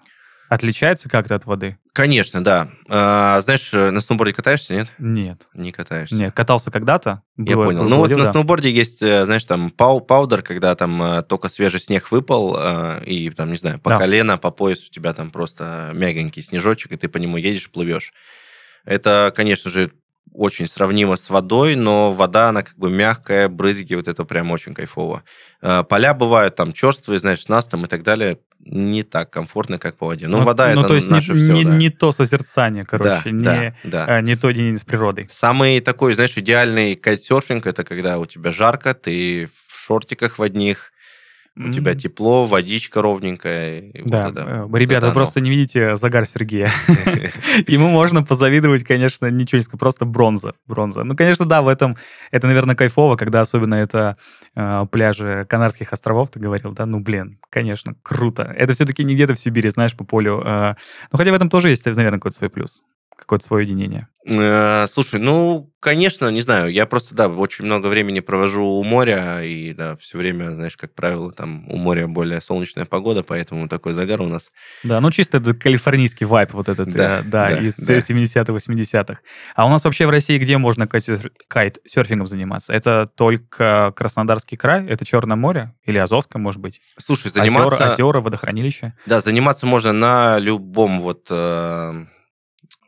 отличается 0.54 1.10
как-то 1.10 1.36
от 1.36 1.46
воды? 1.46 1.78
Конечно, 1.94 2.44
да. 2.44 2.70
А, 2.90 3.42
знаешь, 3.42 3.72
на 3.72 4.00
сноуборде 4.02 4.34
катаешься, 4.34 4.74
нет? 4.74 4.92
Нет. 4.98 5.48
Не 5.54 5.72
катаешься? 5.72 6.16
Нет, 6.16 6.34
катался 6.34 6.72
когда-то. 6.72 7.22
Я 7.38 7.56
понял. 7.56 7.84
Ну 7.84 7.98
вот 7.98 8.10
да. 8.10 8.18
на 8.18 8.26
сноуборде 8.26 8.72
есть, 8.72 9.02
э, 9.02 9.26
знаешь, 9.26 9.44
там 9.44 9.70
пау 9.70 10.02
паудер, 10.02 10.42
когда 10.42 10.76
там 10.76 11.02
э, 11.02 11.24
только 11.24 11.50
свежий 11.50 11.80
снег 11.80 12.12
выпал, 12.12 12.56
э, 12.58 13.04
и 13.06 13.30
там, 13.30 13.52
не 13.52 13.58
знаю, 13.58 13.80
по 13.80 13.92
да. 13.92 14.00
колено, 14.00 14.38
по 14.38 14.52
пояс 14.52 14.88
у 14.88 14.92
тебя 14.92 15.14
там 15.14 15.30
просто 15.30 15.92
мягенький 15.94 16.42
снежочек, 16.42 16.92
и 16.94 16.98
ты 16.98 17.08
по 17.08 17.18
нему 17.18 17.38
едешь, 17.38 17.70
плывешь. 17.70 18.14
Это, 18.86 19.34
конечно 19.36 19.72
же, 19.72 19.92
очень 20.34 20.68
сравнимо 20.68 21.16
с 21.16 21.30
водой, 21.30 21.76
но 21.76 22.12
вода, 22.12 22.50
она 22.50 22.64
как 22.64 22.76
бы 22.78 22.90
мягкая, 22.90 23.48
брызги, 23.50 23.94
вот 23.94 24.08
это 24.08 24.24
прям 24.26 24.52
очень 24.52 24.74
кайфово. 24.74 25.24
Э, 25.62 25.84
поля 25.88 26.14
бывают 26.14 26.56
там 26.56 26.74
черствые, 26.74 27.20
знаешь, 27.20 27.44
с 27.44 27.50
настом 27.50 27.86
и 27.86 27.88
так 27.88 28.04
далее, 28.04 28.40
не 28.60 29.04
так 29.04 29.30
комфортно, 29.30 29.78
как 29.78 29.98
по 29.98 30.08
воде. 30.08 30.28
Но 30.28 30.40
ну, 30.40 30.44
вода 30.44 30.74
ну, 30.74 30.80
это 30.80 30.88
то 30.90 30.96
есть 30.96 31.10
наше 31.10 31.34
не, 31.34 31.38
все, 31.38 31.54
не, 31.54 31.66
да. 31.66 31.76
не 31.76 31.90
то 31.90 32.12
созерцание, 32.12 32.86
короче, 32.86 33.22
да, 33.26 33.32
не, 33.32 33.44
да, 33.44 33.76
да. 33.84 34.06
А, 34.06 34.22
не 34.22 34.36
то 34.36 34.52
день 34.52 34.78
с 34.78 34.82
природой. 34.82 35.28
Самый 35.32 35.80
такой, 35.82 36.14
знаешь, 36.16 36.36
идеальный 36.38 36.96
кайтсерфинг, 36.96 37.68
это 37.68 37.84
когда 37.84 38.18
у 38.18 38.26
тебя 38.26 38.52
жарко, 38.52 38.94
ты 38.94 39.50
в 39.68 39.78
шортиках 39.78 40.40
в 40.40 40.44
одних, 40.44 40.93
у 41.56 41.72
тебя 41.72 41.94
тепло, 41.94 42.48
водичка 42.48 43.02
ровненькая. 43.02 43.92
Да, 44.06 44.24
вот 44.24 44.32
это, 44.32 44.68
э, 44.72 44.78
ребята, 44.78 45.08
вы 45.08 45.14
просто 45.14 45.40
не 45.40 45.52
видите 45.52 45.96
загар 45.96 46.26
Сергея. 46.26 46.72
Ему 47.68 47.90
можно 47.90 48.24
позавидовать, 48.24 48.84
конечно, 48.84 49.30
ничего 49.30 49.58
не 49.58 49.64
сказать, 49.64 49.80
просто 49.80 50.06
бронза. 50.06 50.56
бронза. 50.66 51.04
Ну, 51.04 51.16
конечно, 51.16 51.46
да, 51.46 51.62
в 51.62 51.68
этом 51.68 51.96
это, 52.32 52.48
наверное, 52.48 52.76
кайфово, 52.76 53.18
когда 53.18 53.42
особенно 53.42 53.76
это 53.76 54.18
э, 54.56 54.86
пляжи 54.92 55.46
Канарских 55.48 55.94
островов, 55.94 56.32
ты 56.32 56.40
говорил, 56.40 56.72
да, 56.72 56.88
ну, 56.88 57.00
блин, 57.00 57.38
конечно, 57.52 57.94
круто. 58.02 58.44
Это 58.44 58.74
все-таки 58.74 59.04
не 59.04 59.14
где-то 59.14 59.36
в 59.36 59.40
Сибири, 59.40 59.70
знаешь, 59.70 59.96
по 59.96 60.04
полю. 60.04 60.42
Э, 60.44 60.74
ну, 61.12 61.18
хотя 61.18 61.32
в 61.32 61.36
этом 61.36 61.52
тоже 61.52 61.70
есть, 61.70 61.86
наверное, 61.86 62.18
какой-то 62.18 62.38
свой 62.38 62.50
плюс. 62.50 62.84
Какое-то 63.16 63.46
свое 63.46 63.66
единение? 63.66 64.08
Э, 64.26 64.86
Слушай, 64.88 65.20
ну, 65.20 65.70
конечно, 65.80 66.30
не 66.30 66.42
знаю, 66.42 66.72
я 66.72 66.86
просто, 66.86 67.14
да, 67.14 67.28
очень 67.28 67.66
много 67.66 67.88
времени 67.88 68.22
провожу 68.22 68.64
у 68.64 68.84
моря, 68.84 69.42
и, 69.44 69.74
да, 69.74 69.98
все 69.98 70.18
время, 70.18 70.52
знаешь, 70.52 70.78
как 70.78 70.94
правило, 70.94 71.34
там 71.34 71.70
у 71.70 71.76
моря 71.78 72.08
более 72.08 72.40
солнечная 72.40 72.86
погода, 72.86 73.24
поэтому 73.24 73.68
такой 73.68 73.94
загар 73.94 74.22
у 74.22 74.28
нас. 74.28 74.52
Да, 74.84 75.02
ну 75.02 75.12
чисто 75.12 75.38
это 75.40 75.54
калифорнийский 75.54 76.26
вайп 76.26 76.54
вот 76.54 76.70
этот, 76.70 76.90
Да, 76.90 77.20
э, 77.20 77.24
да, 77.24 77.48
да, 77.50 77.60
из 77.60 77.76
да. 77.76 77.98
70-х, 77.98 78.54
80-х. 78.54 79.20
А 79.56 79.66
у 79.66 79.70
нас 79.70 79.84
вообще 79.84 80.08
в 80.08 80.10
России 80.10 80.38
где 80.38 80.58
можно 80.58 80.84
кайтсерф- 80.84 81.32
кайт-серфингом 81.50 82.28
заниматься? 82.28 82.72
Это 82.72 83.08
только 83.08 83.92
Краснодарский 83.96 84.58
край, 84.58 84.88
это 84.88 85.06
Черное 85.06 85.36
море 85.36 85.74
или 85.84 85.98
Азовское, 85.98 86.42
может 86.42 86.62
быть? 86.62 86.80
Слушай, 86.98 87.30
заниматься... 87.30 87.76
Озера, 87.76 87.94
озера, 87.94 88.22
водохранилища. 88.22 88.94
Да, 89.06 89.20
заниматься 89.20 89.66
можно 89.66 89.92
на 89.92 90.40
любом 90.40 91.02
вот 91.02 91.28
э, 91.30 92.06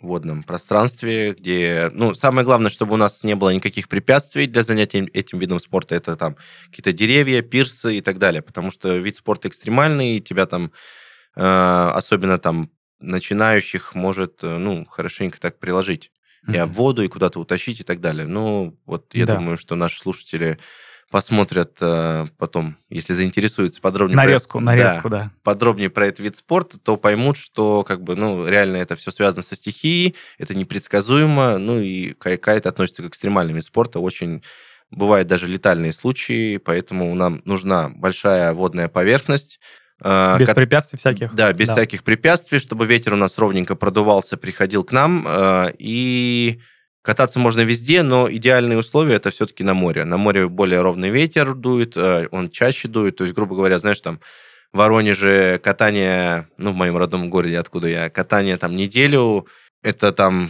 водном 0.02 0.44
пространстве, 0.44 1.34
где, 1.34 1.90
ну, 1.94 2.14
самое 2.16 2.46
главное, 2.46 2.70
чтобы 2.72 2.94
у 2.94 2.98
нас 2.98 3.24
не 3.24 3.36
было 3.36 3.50
никаких 3.52 3.90
препятствий 3.90 4.48
для 4.48 4.64
занятия 4.64 5.06
этим 5.14 5.40
видом 5.40 5.60
спорта, 5.60 5.96
это 5.96 6.16
там 6.16 6.38
какие-то 6.70 6.94
деревья, 6.94 7.42
пирсы 7.42 7.98
и 7.98 8.02
так 8.02 8.18
далее, 8.20 8.42
потому 8.42 8.72
что 8.72 8.96
вид 8.98 9.18
спорта 9.18 9.48
экстремальный, 9.48 10.18
и 10.18 10.22
тебя 10.22 10.46
там, 10.46 10.72
э, 11.36 11.42
особенно 11.96 12.38
там 12.40 12.72
начинающих, 13.00 13.96
может, 13.96 14.44
э, 14.44 14.58
ну, 14.58 14.86
хорошенько 14.86 15.40
так 15.40 15.60
приложить 15.60 16.12
и 16.52 16.58
Мгм. 16.58 16.58
об 16.58 16.74
воду, 16.74 17.04
и 17.04 17.08
куда-то 17.10 17.40
утащить 17.40 17.82
и 17.82 17.84
так 17.84 18.02
далее. 18.02 18.28
Ну, 18.28 18.78
вот 18.86 19.16
я 19.16 19.26
Да. 19.26 19.36
думаю, 19.38 19.58
что 19.58 19.76
наши 19.76 20.00
слушатели 20.00 20.60
посмотрят 21.16 21.78
э, 21.80 22.26
потом, 22.38 22.76
если 22.90 23.14
заинтересуются 23.14 23.80
подробнее. 23.80 24.18
про- 24.18 24.26
Нарезку, 24.26 24.60
Да, 24.60 24.66
нарезку, 24.66 25.08
да. 25.10 25.32
подробнее 25.44 25.90
про 25.90 26.08
этот 26.08 26.20
вид 26.20 26.36
спорта, 26.36 26.78
то 26.78 26.98
поймут, 26.98 27.38
что 27.38 27.86
как 27.86 28.04
бы, 28.04 28.18
ну, 28.18 28.46
реально 28.46 28.76
это 28.76 28.98
все 28.98 29.12
связано 29.12 29.42
со 29.42 29.56
стихией, 29.56 30.16
это 30.38 30.58
непредсказуемо, 30.58 31.58
ну 31.58 31.80
и 31.80 32.12
кай- 32.20 32.36
кайт 32.38 32.66
относится 32.68 33.02
к 33.02 33.06
экстремальным 33.06 33.56
видам 33.56 33.66
спорта, 33.66 34.02
очень 34.02 34.44
бывают 34.92 35.30
даже 35.30 35.48
летальные 35.48 35.94
случаи, 35.94 36.58
поэтому 36.58 37.16
нам 37.16 37.42
нужна 37.46 37.88
большая 37.96 38.52
водная 38.52 38.90
поверхность. 38.90 39.62
э, 40.04 40.38
Без 40.38 40.48
кат- 40.48 40.56
препятствий 40.58 41.00
всяких. 41.00 41.34
Да, 41.34 41.54
без 41.54 41.70
всяких 41.70 42.04
препятствий, 42.04 42.60
чтобы 42.60 42.86
ветер 42.86 43.14
у 43.14 43.16
нас 43.16 43.38
ровненько 43.38 43.76
продувался, 43.78 44.36
приходил 44.36 44.84
к 44.84 44.92
нам. 44.92 45.26
э, 45.26 45.72
И 45.80 46.60
кататься 47.06 47.38
можно 47.40 47.62
везде, 47.62 48.02
но 48.02 48.30
идеальные 48.30 48.80
условия 48.80 49.16
это 49.16 49.30
все-таки 49.30 49.64
на 49.64 49.76
море. 49.76 50.04
На 50.06 50.18
море 50.18 50.50
более 50.50 50.82
ровный 50.82 51.12
ветер 51.12 51.54
дует, 51.54 51.96
э, 51.96 52.28
он 52.32 52.50
чаще 52.50 52.88
дует. 52.88 53.16
То 53.16 53.24
есть, 53.24 53.36
грубо 53.36 53.56
говоря, 53.56 53.78
знаешь, 53.78 54.02
там 54.02 54.20
в 54.74 54.78
Воронеже 54.78 55.60
катание, 55.60 56.50
ну, 56.58 56.72
в 56.72 56.76
моем 56.76 56.98
родном 56.98 57.30
городе, 57.30 57.60
откуда 57.60 57.88
я, 57.88 58.10
катание 58.10 58.58
там 58.58 58.76
неделю, 58.76 59.48
это 59.84 60.12
там 60.12 60.50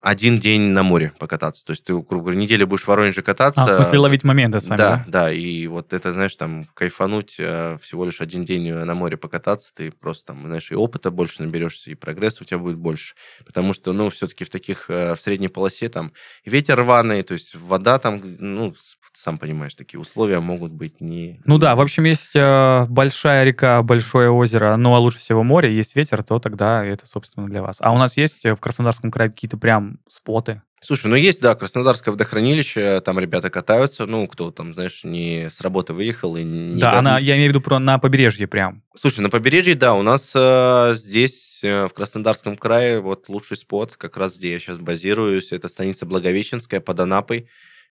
один 0.00 0.38
день 0.38 0.68
на 0.68 0.82
море 0.82 1.12
покататься. 1.18 1.64
То 1.64 1.72
есть 1.72 1.84
ты, 1.84 1.92
грубо 1.92 2.24
говоря, 2.24 2.38
неделю 2.38 2.66
будешь 2.66 2.84
в 2.84 2.88
Воронеже 2.88 3.22
кататься. 3.22 3.62
А, 3.62 3.66
в 3.66 3.70
смысле 3.70 3.98
ловить 3.98 4.24
моменты 4.24 4.60
сами, 4.60 4.78
Да, 4.78 4.96
да? 4.96 5.04
да, 5.06 5.32
и 5.32 5.66
вот 5.66 5.92
это, 5.92 6.12
знаешь, 6.12 6.34
там, 6.36 6.66
кайфануть, 6.74 7.36
э, 7.38 7.76
всего 7.82 8.06
лишь 8.06 8.20
один 8.20 8.44
день 8.44 8.68
э, 8.68 8.84
на 8.84 8.94
море 8.94 9.16
покататься, 9.18 9.72
ты 9.74 9.90
просто 9.90 10.28
там, 10.28 10.46
знаешь, 10.46 10.70
и 10.70 10.74
опыта 10.74 11.10
больше 11.10 11.42
наберешься, 11.42 11.90
и 11.90 11.94
прогресс 11.94 12.40
у 12.40 12.44
тебя 12.44 12.58
будет 12.58 12.76
больше. 12.76 13.14
Потому 13.44 13.74
что, 13.74 13.92
ну, 13.92 14.08
все-таки 14.08 14.44
в 14.44 14.50
таких, 14.50 14.88
э, 14.88 15.14
в 15.14 15.20
средней 15.20 15.48
полосе 15.48 15.90
там 15.90 16.12
ветер 16.46 16.78
рваный, 16.78 17.22
то 17.22 17.34
есть 17.34 17.54
вода 17.54 17.98
там, 17.98 18.22
ну, 18.38 18.74
сам 19.12 19.38
понимаешь, 19.38 19.74
такие 19.74 20.00
условия 20.00 20.40
могут 20.40 20.72
быть 20.72 21.00
не... 21.00 21.40
Ну 21.44 21.58
да, 21.58 21.74
в 21.74 21.80
общем, 21.80 22.04
есть 22.04 22.34
э, 22.34 22.86
большая 22.88 23.44
река, 23.44 23.82
большое 23.82 24.30
озеро, 24.30 24.76
ну 24.76 24.94
а 24.94 24.98
лучше 24.98 25.18
всего 25.18 25.42
море, 25.42 25.74
есть 25.74 25.96
ветер, 25.96 26.22
то 26.22 26.38
тогда 26.38 26.84
это, 26.84 27.06
собственно, 27.06 27.46
для 27.46 27.60
вас. 27.60 27.76
А 27.80 27.92
у 27.92 27.98
нас 27.98 28.16
есть 28.16 28.44
в 28.44 28.56
Краснодарском 28.56 29.10
крае 29.10 29.30
какие-то 29.30 29.56
прям 29.56 29.89
споты? 30.08 30.62
Слушай, 30.82 31.08
ну 31.08 31.16
есть, 31.16 31.42
да, 31.42 31.54
Краснодарское 31.54 32.10
водохранилище, 32.10 33.02
там 33.02 33.18
ребята 33.18 33.50
катаются, 33.50 34.06
ну, 34.06 34.26
кто 34.26 34.50
там, 34.50 34.72
знаешь, 34.72 35.04
не 35.04 35.50
с 35.50 35.60
работы 35.60 35.92
выехал 35.92 36.38
и 36.38 36.42
не... 36.42 36.80
да, 36.80 36.98
она, 36.98 37.18
я 37.18 37.36
имею 37.36 37.50
в 37.50 37.54
виду 37.54 37.60
про 37.60 37.78
на 37.78 37.98
побережье 37.98 38.46
прям. 38.46 38.82
Слушай, 38.96 39.20
на 39.20 39.28
побережье, 39.28 39.74
да, 39.74 39.94
у 39.94 40.00
нас 40.02 40.32
э, 40.34 40.94
здесь, 40.96 41.60
э, 41.62 41.86
в 41.86 41.92
Краснодарском 41.92 42.56
крае, 42.56 43.00
вот 43.00 43.28
лучший 43.28 43.58
спот, 43.58 43.96
как 43.96 44.16
раз 44.16 44.38
где 44.38 44.52
я 44.52 44.58
сейчас 44.58 44.78
базируюсь, 44.78 45.52
это 45.52 45.68
станица 45.68 46.06
Благовещенская 46.06 46.80
под 46.80 46.98
Анапой, 47.00 47.48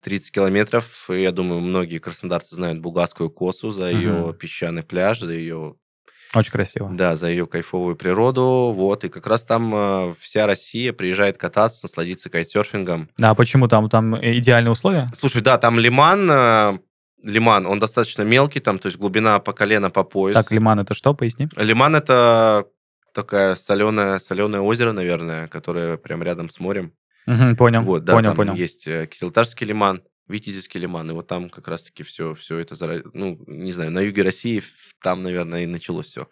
30 0.02 0.33
километров. 0.33 1.09
И 1.09 1.22
я 1.22 1.31
думаю, 1.31 1.61
многие 1.61 1.98
краснодарцы 1.98 2.57
знают 2.57 2.81
Бугасскую 2.81 3.31
косу 3.31 3.70
за 3.70 3.90
ее 3.90 4.12
Мгм. 4.12 4.35
песчаный 4.35 4.83
пляж, 4.83 5.20
за 5.20 5.33
ее, 5.35 5.76
Очень 6.35 6.53
красиво. 6.53 6.90
да, 6.92 7.16
за 7.16 7.29
ее 7.29 7.47
кайфовую 7.47 7.97
природу. 7.97 8.73
Вот, 8.75 9.05
и 9.05 9.09
как 9.09 9.27
раз 9.27 9.45
там 9.45 9.75
э, 9.75 10.14
вся 10.18 10.47
Россия 10.47 10.92
приезжает 10.92 11.37
кататься, 11.37 11.81
насладиться 11.85 12.31
кайтсерфингом. 12.31 13.09
А 13.21 13.35
почему 13.35 13.68
там, 13.68 13.88
там 13.90 14.14
э, 14.14 14.38
идеальные 14.38 14.73
условия? 14.73 15.09
Слушай, 15.18 15.42
да, 15.42 15.59
там 15.59 15.79
лиман, 15.79 16.31
э, 16.31 16.79
лиман, 17.23 17.66
он 17.66 17.79
достаточно 17.79 18.23
мелкий, 18.23 18.61
там, 18.61 18.79
то 18.79 18.87
есть 18.87 18.99
глубина 18.99 19.38
по 19.38 19.53
колено, 19.53 19.90
по 19.90 20.05
пояс. 20.05 20.35
Так, 20.35 20.51
Лиман, 20.51 20.81
это 20.81 20.95
что, 20.95 21.14
поясни? 21.14 21.49
Лиман 21.57 21.97
это 21.97 22.66
такая 23.14 23.55
соленое, 23.55 24.18
соленое 24.18 24.62
озеро, 24.62 24.92
наверное, 24.92 25.49
которое 25.49 25.97
прям 25.97 26.23
рядом 26.23 26.49
с 26.49 26.59
морем. 26.61 26.92
Мгм, 27.27 27.57
понял, 27.57 27.83
вот, 27.83 28.05
да, 28.05 28.14
понял, 28.14 28.31
там 28.31 28.37
понял. 28.37 28.55
есть 28.55 28.88
э, 28.88 29.07
Кизилтарский 29.07 29.66
лиман, 29.66 30.03
Витязевский 30.28 30.80
лиман, 30.80 31.11
и 31.11 31.14
вот 31.14 31.26
там 31.26 31.50
как 31.50 31.68
раз-таки 31.68 32.02
все, 32.02 32.35
все 32.35 32.58
это, 32.58 32.74
ну, 33.12 33.38
не 33.46 33.72
знаю, 33.72 33.90
на 33.90 34.00
юге 34.00 34.22
России, 34.22 34.62
там, 35.02 35.22
наверное, 35.22 35.64
и 35.64 35.66
началось 35.66 36.06
все. 36.06 36.28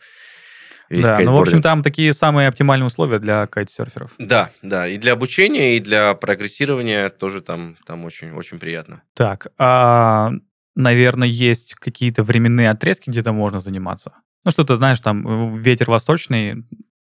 да, 0.90 1.20
ну, 1.20 1.36
в 1.36 1.40
общем, 1.40 1.62
там 1.62 1.82
такие 1.82 2.12
самые 2.12 2.48
оптимальные 2.48 2.86
условия 2.86 3.20
для 3.20 3.46
кайтсерферов. 3.46 4.12
Да, 4.18 4.50
да, 4.62 4.88
и 4.88 4.98
для 4.98 5.12
обучения, 5.12 5.76
и 5.76 5.80
для 5.80 6.14
прогрессирования 6.14 7.10
тоже 7.10 7.42
там, 7.42 7.76
там 7.86 8.04
очень, 8.04 8.32
очень 8.32 8.58
приятно. 8.58 9.02
Так, 9.14 9.52
а, 9.56 10.32
наверное, 10.74 11.28
есть 11.28 11.74
какие-то 11.74 12.24
временные 12.24 12.70
отрезки, 12.70 13.08
где-то 13.10 13.32
можно 13.32 13.60
заниматься. 13.60 14.14
Ну, 14.44 14.50
что-то, 14.50 14.76
знаешь, 14.76 15.00
там 15.00 15.56
э, 15.56 15.58
ветер 15.60 15.88
восточный, 15.90 16.64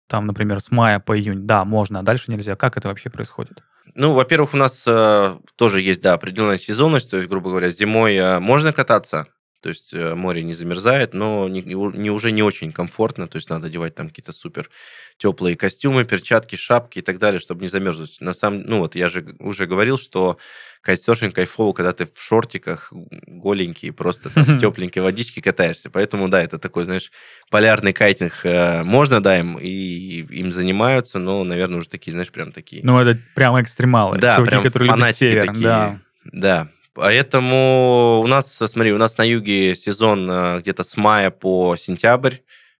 там, 0.08 0.26
например, 0.26 0.60
с 0.60 0.70
мая 0.70 0.98
по 1.00 1.18
июнь, 1.18 1.46
да, 1.46 1.64
можно, 1.64 2.00
а 2.00 2.02
дальше 2.02 2.30
нельзя. 2.30 2.56
Как 2.56 2.76
это 2.76 2.88
вообще 2.88 3.10
происходит? 3.10 3.62
Ну, 3.94 4.14
во-первых, 4.14 4.54
у 4.54 4.56
нас 4.56 4.82
э, 4.86 5.38
тоже 5.56 5.80
есть, 5.80 6.00
да, 6.00 6.14
определенная 6.14 6.58
сезонность, 6.58 7.10
то 7.10 7.16
есть, 7.16 7.28
грубо 7.28 7.50
говоря, 7.50 7.70
зимой 7.70 8.16
э, 8.16 8.40
можно 8.40 8.72
кататься, 8.72 9.26
то 9.64 9.70
есть 9.70 9.94
э, 9.94 10.14
море 10.14 10.42
не 10.44 10.53
замерзает, 10.53 11.14
но 11.14 11.48
не, 11.48 11.62
не 11.62 12.11
уже 12.11 12.33
не 12.33 12.42
очень 12.42 12.70
комфортно, 12.70 13.27
то 13.27 13.37
есть 13.37 13.48
надо 13.48 13.68
одевать 13.68 13.94
там 13.94 14.09
какие-то 14.09 14.33
супер 14.33 14.68
теплые 15.16 15.57
костюмы, 15.57 16.05
перчатки, 16.05 16.55
шапки 16.57 16.98
и 16.98 17.03
так 17.03 17.18
далее, 17.18 17.40
чтобы 17.40 17.62
не 17.62 17.68
замерзнуть. 17.68 18.18
На 18.20 18.35
самом, 18.35 18.61
ну 18.66 18.81
вот 18.81 18.94
я 18.94 19.09
же 19.09 19.35
уже 19.38 19.64
говорил, 19.66 19.96
что 19.96 20.37
кайтсерфинг 20.83 21.35
кайфово, 21.35 21.72
когда 21.72 21.94
ты 21.94 22.05
в 22.05 22.22
шортиках 22.22 22.92
голенький, 22.92 23.90
просто 23.90 24.29
там 24.29 24.44
в 24.44 24.59
тепленькой 24.61 25.03
водичке 25.03 25.40
катаешься. 25.40 25.88
Поэтому, 25.88 26.29
да, 26.29 26.42
это 26.42 26.59
такой, 26.59 26.85
знаешь, 26.85 27.11
полярный 27.50 27.94
кайтинг. 27.94 28.40
э, 28.44 28.83
Можно, 28.85 29.22
да, 29.22 29.38
им, 29.38 29.57
и 29.59 30.27
им 30.40 30.53
занимаются, 30.53 31.18
но, 31.18 31.42
наверное, 31.42 31.79
уже 31.79 31.88
такие, 31.88 32.12
знаешь, 32.12 32.31
прям 32.31 32.53
такие 32.53 32.83
Ну, 32.85 32.98
это 32.98 33.18
прямо 33.35 33.62
экстремалы. 33.62 34.18
да, 34.18 34.35
чуваки, 34.37 34.50
прям 34.50 34.62
которые 34.62 34.90
фанатики 34.90 35.18
север. 35.18 35.46
такие. 35.46 35.62
Да. 35.62 35.98
Да. 36.24 36.68
Поэтому 36.94 38.20
у 38.22 38.26
нас, 38.28 38.54
смотри, 38.54 38.92
у 38.92 38.98
нас 38.98 39.18
на 39.18 39.24
юге 39.24 39.74
сезон 39.74 40.30
э, 40.30 40.61
где-то 40.61 40.85
с 40.85 40.96
мая 40.96 41.30
по 41.30 41.76
сентябрь, 41.76 42.37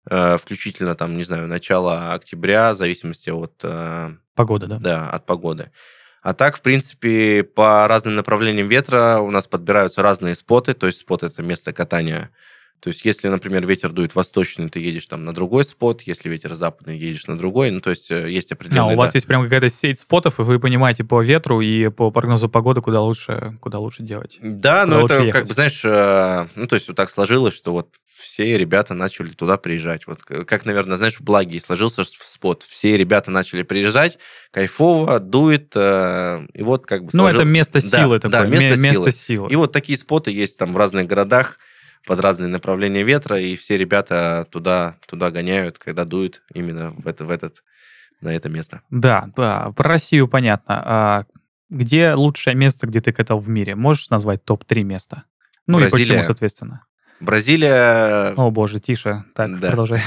э, 0.09 0.39
включительно 0.39 0.95
там, 0.95 1.17
не 1.17 1.25
знаю, 1.25 1.49
начало 1.49 2.13
октября, 2.13 2.75
в 2.75 2.77
зависимости 2.77 3.31
от, 3.31 3.55
э, 3.65 4.13
Погода, 4.37 4.67
да. 4.67 4.79
да, 4.79 5.11
от 5.11 5.27
погоды. 5.27 5.71
А 6.23 6.33
так, 6.33 6.57
в 6.57 6.63
принципе, 6.63 7.43
по 7.43 7.87
разным 7.87 8.15
направлениям 8.15 8.69
ветра 8.69 9.19
у 9.19 9.31
нас 9.31 9.47
подбираются 9.47 10.01
разные 10.01 10.35
споты, 10.35 10.75
то 10.75 10.87
есть 10.87 11.01
спот 11.01 11.23
это 11.23 11.43
место 11.43 11.73
катания. 11.73 12.31
То 12.85 12.91
есть, 12.91 13.03
если, 13.07 13.29
например, 13.29 13.67
ветер 13.67 13.91
дует 13.93 14.15
восточный, 14.15 14.69
ты 14.69 14.79
едешь 14.79 15.07
там 15.07 15.25
на 15.25 15.33
другой 15.33 15.65
спот, 15.65 16.03
если 16.03 16.29
ветер 16.29 16.55
западный, 16.55 16.99
едешь 16.99 17.27
на 17.27 17.39
другой. 17.39 17.71
Ну, 17.71 17.81
то 17.81 17.89
есть, 17.89 18.11
э, 18.11 18.31
есть 18.31 18.53
А, 18.53 18.57
определенные... 18.57 18.95
у 18.95 18.99
вас 18.99 19.11
да. 19.13 19.17
есть 19.17 19.27
прям 19.27 19.43
какая-то 19.45 19.71
сеть 19.71 20.01
спотов, 20.01 20.39
и 20.39 20.43
вы 20.43 20.61
понимаете 20.61 21.03
по 21.03 21.23
ветру 21.23 21.63
и 21.63 21.89
по 21.89 22.11
прогнозу 22.11 22.51
погоды, 22.51 22.83
куда 22.83 23.01
лучше, 23.01 23.57
куда 23.63 23.79
лучше 23.79 24.03
делать. 24.03 24.37
Да, 24.43 24.85
но 24.85 25.07
это, 25.07 25.15
ехать? 25.15 25.33
как 25.33 25.47
бы, 25.47 25.55
знаешь, 25.55 25.81
э, 25.83 26.47
ну, 26.57 26.67
то 26.67 26.75
есть 26.75 26.87
вот 26.89 26.97
так 26.99 27.11
сложилось, 27.11 27.55
что 27.55 27.73
вот 27.73 27.89
все 28.21 28.59
ребята 28.59 28.93
начали 28.93 29.31
туда 29.31 29.57
приезжать. 29.57 30.07
Вот 30.07 30.23
как, 30.23 30.67
наверное, 30.67 30.99
знаешь, 30.99 31.15
в 31.17 31.23
Благе 31.23 31.59
сложился 31.61 32.05
спот. 32.05 32.65
Все 32.65 32.99
ребята 32.99 33.31
начали 33.31 33.63
приезжать, 33.63 34.19
кайфово, 34.51 35.21
дует, 35.21 35.73
э, 35.75 36.47
и 36.53 36.63
вот 36.63 36.85
как 36.85 37.05
бы 37.05 37.11
Ну, 37.15 37.27
это 37.29 37.39
сложилось- 37.39 37.51
место 37.53 37.91
Да, 37.91 37.99
силы 37.99 38.19
да, 38.19 38.29
такое. 38.29 38.49
место 38.51 38.67
ме- 38.79 38.93
силы. 38.93 39.05
место 39.07 39.11
силы. 39.11 39.51
И 39.51 39.57
вот 39.57 39.73
такие 39.73 39.97
споты 39.99 40.33
есть 40.33 40.59
там 40.59 40.75
в 40.75 40.77
разных 40.77 41.07
городах 41.07 41.59
под 42.07 42.21
разные 42.21 42.49
направления 42.49 43.03
ветра, 43.03 43.41
и 43.41 43.57
все 43.57 43.77
ребята 43.77 44.47
туда, 44.51 44.97
туда 45.07 45.31
гоняют, 45.31 45.79
когда 45.79 46.05
дует 46.05 46.43
именно 46.53 46.91
в, 46.91 47.07
это, 47.07 47.25
в 47.25 47.31
этот, 47.31 47.65
на 48.21 48.35
это 48.35 48.49
место. 48.49 48.83
Да, 48.91 49.31
да, 49.37 49.73
про 49.77 49.89
Россию 49.89 50.29
понятно. 50.29 50.83
А 50.85 51.25
где 51.71 52.13
лучшее 52.13 52.55
место, 52.55 52.87
где 52.87 53.01
ты 53.01 53.13
катал 53.13 53.39
в 53.39 53.49
мире? 53.49 53.75
Можешь 53.75 54.11
назвать 54.11 54.45
топ-3 54.45 54.83
места? 54.83 55.25
Ну 55.67 55.79
и 55.79 55.89
Бразилия. 55.89 56.07
почему, 56.15 56.27
соответственно? 56.27 56.85
Бразилия... 57.21 58.35
О, 58.37 58.51
боже, 58.51 58.81
тише. 58.81 59.25
Так, 59.35 59.59
Да. 59.61 59.69
продолжай. 59.69 60.03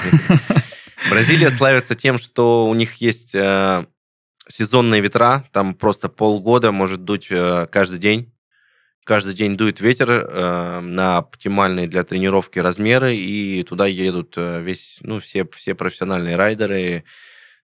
Бразилия 1.09 1.49
славится 1.49 1.95
тем, 1.95 2.17
что 2.17 2.67
у 2.67 2.73
них 2.75 2.95
есть 2.95 3.33
э, 3.33 3.85
сезонные 4.47 5.01
ветра, 5.01 5.45
там 5.51 5.73
просто 5.73 6.09
полгода 6.09 6.71
может 6.71 7.05
дуть 7.05 7.27
э, 7.29 7.67
каждый 7.71 7.99
день. 7.99 8.33
Каждый 9.07 9.35
день 9.35 9.55
дует 9.55 9.79
ветер 9.79 10.09
э, 10.11 10.79
на 10.81 11.19
оптимальные 11.19 11.87
для 11.87 12.03
тренировки 12.03 12.59
размеры, 12.59 13.15
и 13.15 13.63
туда 13.63 13.85
едут 13.85 14.33
э, 14.35 14.59
весь, 14.61 14.97
ну, 14.99 15.21
все, 15.21 15.47
все 15.47 15.75
профессиональные 15.75 16.35
райдеры, 16.35 17.05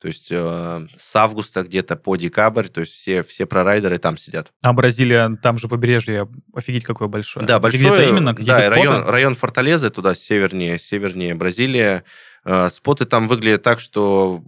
то 0.02 0.08
есть 0.08 0.26
э, 0.30 0.86
с 0.98 1.16
августа 1.16 1.62
где-то 1.62 1.96
по 1.96 2.16
декабрь, 2.16 2.68
то 2.68 2.82
есть 2.82 2.92
все, 2.92 3.22
все 3.22 3.46
прорайдеры 3.46 3.96
там 3.96 4.18
сидят. 4.18 4.52
А 4.60 4.74
Бразилия, 4.74 5.34
там 5.42 5.56
же 5.56 5.66
побережье, 5.66 6.28
офигеть 6.54 6.84
какое 6.84 7.08
большое. 7.08 7.46
Да, 7.46 7.58
Где 7.58 7.62
большое. 7.62 8.02
это 8.02 8.10
именно? 8.10 8.34
Какие-то 8.34 8.60
Да, 8.60 8.68
район, 8.68 9.08
район 9.08 9.34
Форталезы, 9.34 9.88
туда 9.88 10.14
севернее, 10.14 10.78
севернее 10.78 11.34
Бразилия. 11.34 12.04
Э, 12.44 12.68
споты 12.68 13.06
там 13.06 13.28
выглядят 13.28 13.62
так, 13.62 13.80
что 13.80 14.42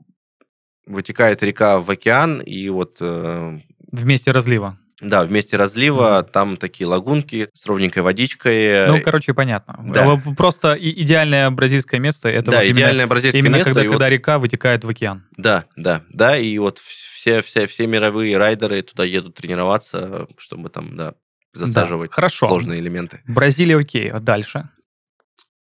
вытекает 0.84 1.42
река 1.42 1.80
в 1.80 1.90
океан, 1.90 2.40
и 2.40 2.68
вот 2.68 2.98
э, 3.00 3.60
В 3.92 4.04
месте 4.04 4.30
разлива. 4.30 4.78
Да, 5.02 5.24
вместе 5.24 5.56
разлива, 5.56 6.22
там 6.22 6.56
такие 6.56 6.86
лагунки 6.86 7.48
с 7.54 7.66
ровненькой 7.66 8.02
водичкой. 8.04 8.86
Ну, 8.86 9.00
короче, 9.02 9.34
понятно. 9.34 9.78
да. 9.92 10.16
Просто 10.36 10.74
идеальное 10.80 11.50
бразильское 11.50 11.98
место, 12.00 12.28
это 12.28 12.52
да, 12.52 12.56
вот 12.58 12.62
именно, 12.64 12.74
идеальное 12.78 13.06
бразильское 13.08 13.40
именно 13.40 13.56
место. 13.56 13.70
когда, 13.74 13.82
когда 13.88 14.04
вот- 14.06 14.10
река 14.12 14.38
вытекает 14.38 14.84
в 14.84 14.88
океан. 14.88 15.24
да, 15.36 15.64
да, 15.76 16.02
да, 16.08 16.36
и 16.38 16.56
вот 16.58 16.78
все, 16.78 17.42
все, 17.42 17.66
все 17.66 17.86
мировые 17.86 18.36
райдеры 18.38 18.80
туда 18.82 19.04
едут 19.04 19.34
тренироваться, 19.34 20.28
чтобы 20.38 20.68
там, 20.70 20.96
да, 20.96 21.14
засаживать 21.52 22.10
Да, 22.10 22.14
хорошо. 22.14 22.46
сложные 22.46 22.80
элементы. 22.80 23.20
Бразилия 23.26 23.76
окей, 23.78 24.08
а 24.10 24.20
дальше? 24.20 24.68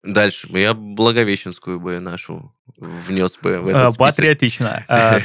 Дальше 0.06 0.48
я 0.52 0.74
Благовещенскую 0.74 1.80
бы 1.80 2.00
нашу 2.00 2.54
внес 2.78 3.38
бы 3.42 3.60
в 3.60 3.68
этот 3.68 3.94
список. 3.94 3.98
Патриотично. 3.98 4.86
А, 4.96 5.20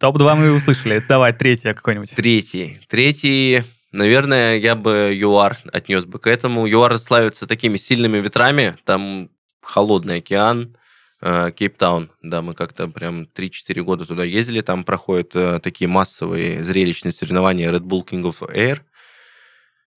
Топ-2 0.00 0.34
мы 0.34 0.52
услышали. 0.52 1.02
Давай, 1.08 1.32
третье 1.32 1.72
какой-нибудь. 1.72 2.10
Третий. 2.10 2.80
Третий, 2.88 3.62
наверное, 3.92 4.58
я 4.58 4.74
бы 4.74 5.10
ЮАР 5.14 5.56
отнес 5.72 6.04
бы 6.04 6.18
к 6.18 6.26
этому. 6.26 6.66
ЮАР 6.66 6.98
славится 6.98 7.46
такими 7.46 7.76
сильными 7.78 8.18
ветрами. 8.18 8.76
Там 8.84 9.30
холодный 9.62 10.18
океан, 10.18 10.76
э, 11.22 11.50
Кейптаун. 11.52 12.10
Да, 12.22 12.42
мы 12.42 12.54
как-то 12.54 12.88
прям 12.88 13.26
3-4 13.34 13.82
года 13.82 14.04
туда 14.04 14.24
ездили. 14.24 14.60
Там 14.60 14.84
проходят 14.84 15.34
э, 15.34 15.60
такие 15.62 15.88
массовые 15.88 16.62
зрелищные 16.62 17.12
соревнования 17.12 17.72
Red 17.72 17.82
Bull 17.84 18.06
King 18.06 18.22
of 18.22 18.40
Air. 18.54 18.80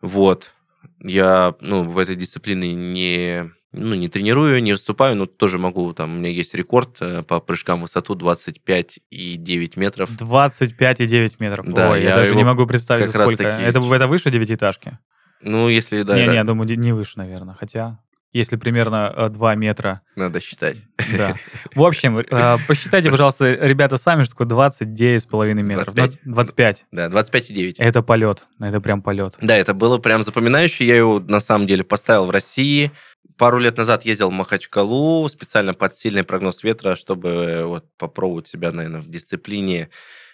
Вот. 0.02 0.54
Я, 1.02 1.56
ну, 1.60 1.84
в 1.84 1.98
этой 1.98 2.16
дисциплине 2.16 2.74
не, 2.74 3.52
ну, 3.72 3.96
не 3.96 4.08
тренирую, 4.10 4.62
не 4.64 4.72
выступаю, 4.74 5.16
но 5.16 5.26
тоже 5.26 5.58
могу, 5.58 5.94
там, 5.94 6.16
у 6.16 6.18
меня 6.20 6.30
есть 6.30 6.54
рекорд 6.56 6.98
э, 7.02 7.22
по 7.24 7.40
прыжкам 7.40 7.80
в 7.80 7.82
высоту 7.84 8.16
25,9 8.16 9.72
метров. 9.76 10.10
25,9 10.12 11.36
метров. 11.40 11.66
Да, 11.72 11.92
Ой, 11.92 12.02
я, 12.04 12.10
я 12.10 12.16
даже 12.16 12.36
не 12.36 12.44
могу 12.44 12.66
представить, 12.66 13.06
как 13.06 13.16
раз 13.16 13.28
сколько. 13.30 13.44
таки- 13.44 13.64
Это, 13.64 13.80
это 13.80 14.08
выше 14.08 14.32
девятиэтажки? 14.32 14.98
Ну, 15.42 15.70
если, 15.70 16.02
да, 16.04 16.16
не, 16.16 16.28
не, 16.28 16.34
я 16.34 16.44
думаю, 16.44 16.78
не- 16.78 16.92
выше, 16.94 17.14
наверное. 17.18 17.54
Хотя, 17.54 18.00
если 18.34 18.58
примерно 18.58 19.14
э, 19.16 19.30
2 19.30 19.56
метра, 19.56 20.02
надо 20.16 20.42
считать. 20.42 20.78
да. 21.18 21.36
В 21.76 21.84
общем, 21.84 22.18
э, 22.20 22.58
посчитайте, 22.68 23.10
пожалуйста, 23.10 23.54
ребята, 23.54 23.98
сами, 23.98 24.24
что 24.24 24.32
такое 24.36 24.48
29,5 24.48 25.54
метров. 25.62 25.94
25. 25.94 26.20
Ну, 26.26 26.34
25. 26.34 26.86
Да, 26.92 27.08
25,9. 27.08 27.76
Это 27.78 28.02
полет. 28.02 28.48
Это 28.60 28.82
прям 28.82 29.02
полет. 29.02 29.38
Да, 29.42 29.56
это 29.56 29.74
было 29.74 29.98
прям 30.00 30.24
запоминающе. 30.24 30.86
Я 30.86 30.98
его 30.98 31.20
на 31.20 31.40
самом 31.40 31.68
деле 31.68 31.84
поставил 31.84 32.26
в 32.26 32.32
России. 32.32 32.92
Пару 33.40 33.58
лет 33.58 33.78
назад 33.78 34.04
ездил 34.04 34.32
в 34.32 34.34
Махачкалу 34.34 35.30
специально 35.30 35.74
под 35.74 35.96
сильный 35.96 36.26
прогноз 36.26 36.62
ветра, 36.62 36.96
чтобы 36.96 37.30
э, 37.30 37.64
вот 37.64 37.86
попробовать 37.98 38.48
себя, 38.48 38.74
наверное, 38.74 39.00
в 39.00 39.08
дисциплине 39.08 39.90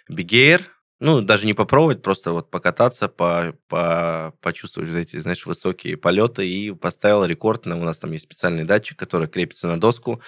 бигейр. 0.10 0.64
Ну, 1.00 1.22
даже 1.22 1.46
не 1.46 1.54
попробовать, 1.54 2.02
просто 2.02 2.32
вот 2.32 2.50
покататься, 2.50 3.08
по, 3.08 3.56
по, 3.68 4.34
почувствовать 4.42 4.90
вот 4.90 4.98
эти, 4.98 5.20
знаешь, 5.20 5.46
высокие 5.46 5.98
полеты. 5.98 6.50
И 6.50 6.72
поставил 6.72 7.26
рекорд. 7.26 7.68
У 7.68 7.76
нас 7.76 8.00
там 8.00 8.12
есть 8.12 8.24
специальный 8.24 8.64
датчик, 8.64 8.98
который 8.98 9.28
крепится 9.28 9.68
на 9.68 9.80
доску 9.80 10.20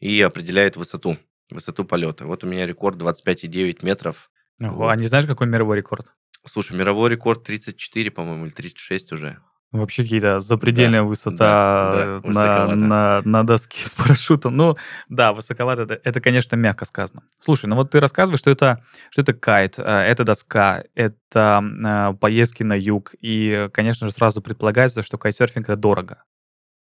и 0.00 0.18
определяет 0.22 0.76
высоту, 0.76 1.18
высоту 1.50 1.84
полета. 1.84 2.24
Вот 2.24 2.42
у 2.42 2.46
меня 2.46 2.64
рекорд 2.64 2.96
25,9 2.96 3.84
метров. 3.84 4.30
Ого, 4.62 4.88
А 4.88 4.96
не 4.96 5.08
знаешь, 5.08 5.26
какой 5.26 5.46
мировой 5.46 5.76
рекорд? 5.76 6.06
Слушай, 6.46 6.74
мировой 6.74 7.10
рекорд 7.10 7.42
34, 7.44 8.10
по-моему, 8.10 8.46
или 8.46 8.52
36 8.54 9.12
уже. 9.12 9.42
Вообще 9.74 10.04
какие-то 10.04 10.38
запредельная 10.38 11.00
Да, 11.00 11.04
высота 11.04 11.90
да, 11.92 12.20
да, 12.20 12.28
на, 12.30 12.76
на, 12.76 13.22
на 13.24 13.44
доске 13.44 13.78
с 13.88 13.94
парашютом. 13.96 14.56
Ну, 14.56 14.76
да, 15.08 15.32
высоковато. 15.32 15.82
Это, 15.82 16.00
это, 16.04 16.20
конечно, 16.20 16.54
мягко 16.54 16.84
сказано. 16.84 17.24
Слушай, 17.40 17.66
ну 17.66 17.74
вот 17.74 17.90
ты 17.90 17.98
рассказываешь, 17.98 18.38
что 18.38 18.50
это, 18.50 18.84
что 19.10 19.22
это 19.22 19.34
кайт, 19.34 19.78
э, 19.78 19.82
это 19.82 20.22
доска, 20.22 20.84
это 20.94 21.60
э, 21.84 22.14
поездки 22.20 22.62
на 22.62 22.74
юг. 22.78 23.14
И, 23.20 23.68
конечно 23.72 24.06
же, 24.06 24.12
сразу 24.12 24.40
предполагается, 24.40 25.02
что 25.02 25.18
кайтсерфинг 25.18 25.68
это 25.68 25.76
дорого. 25.76 26.22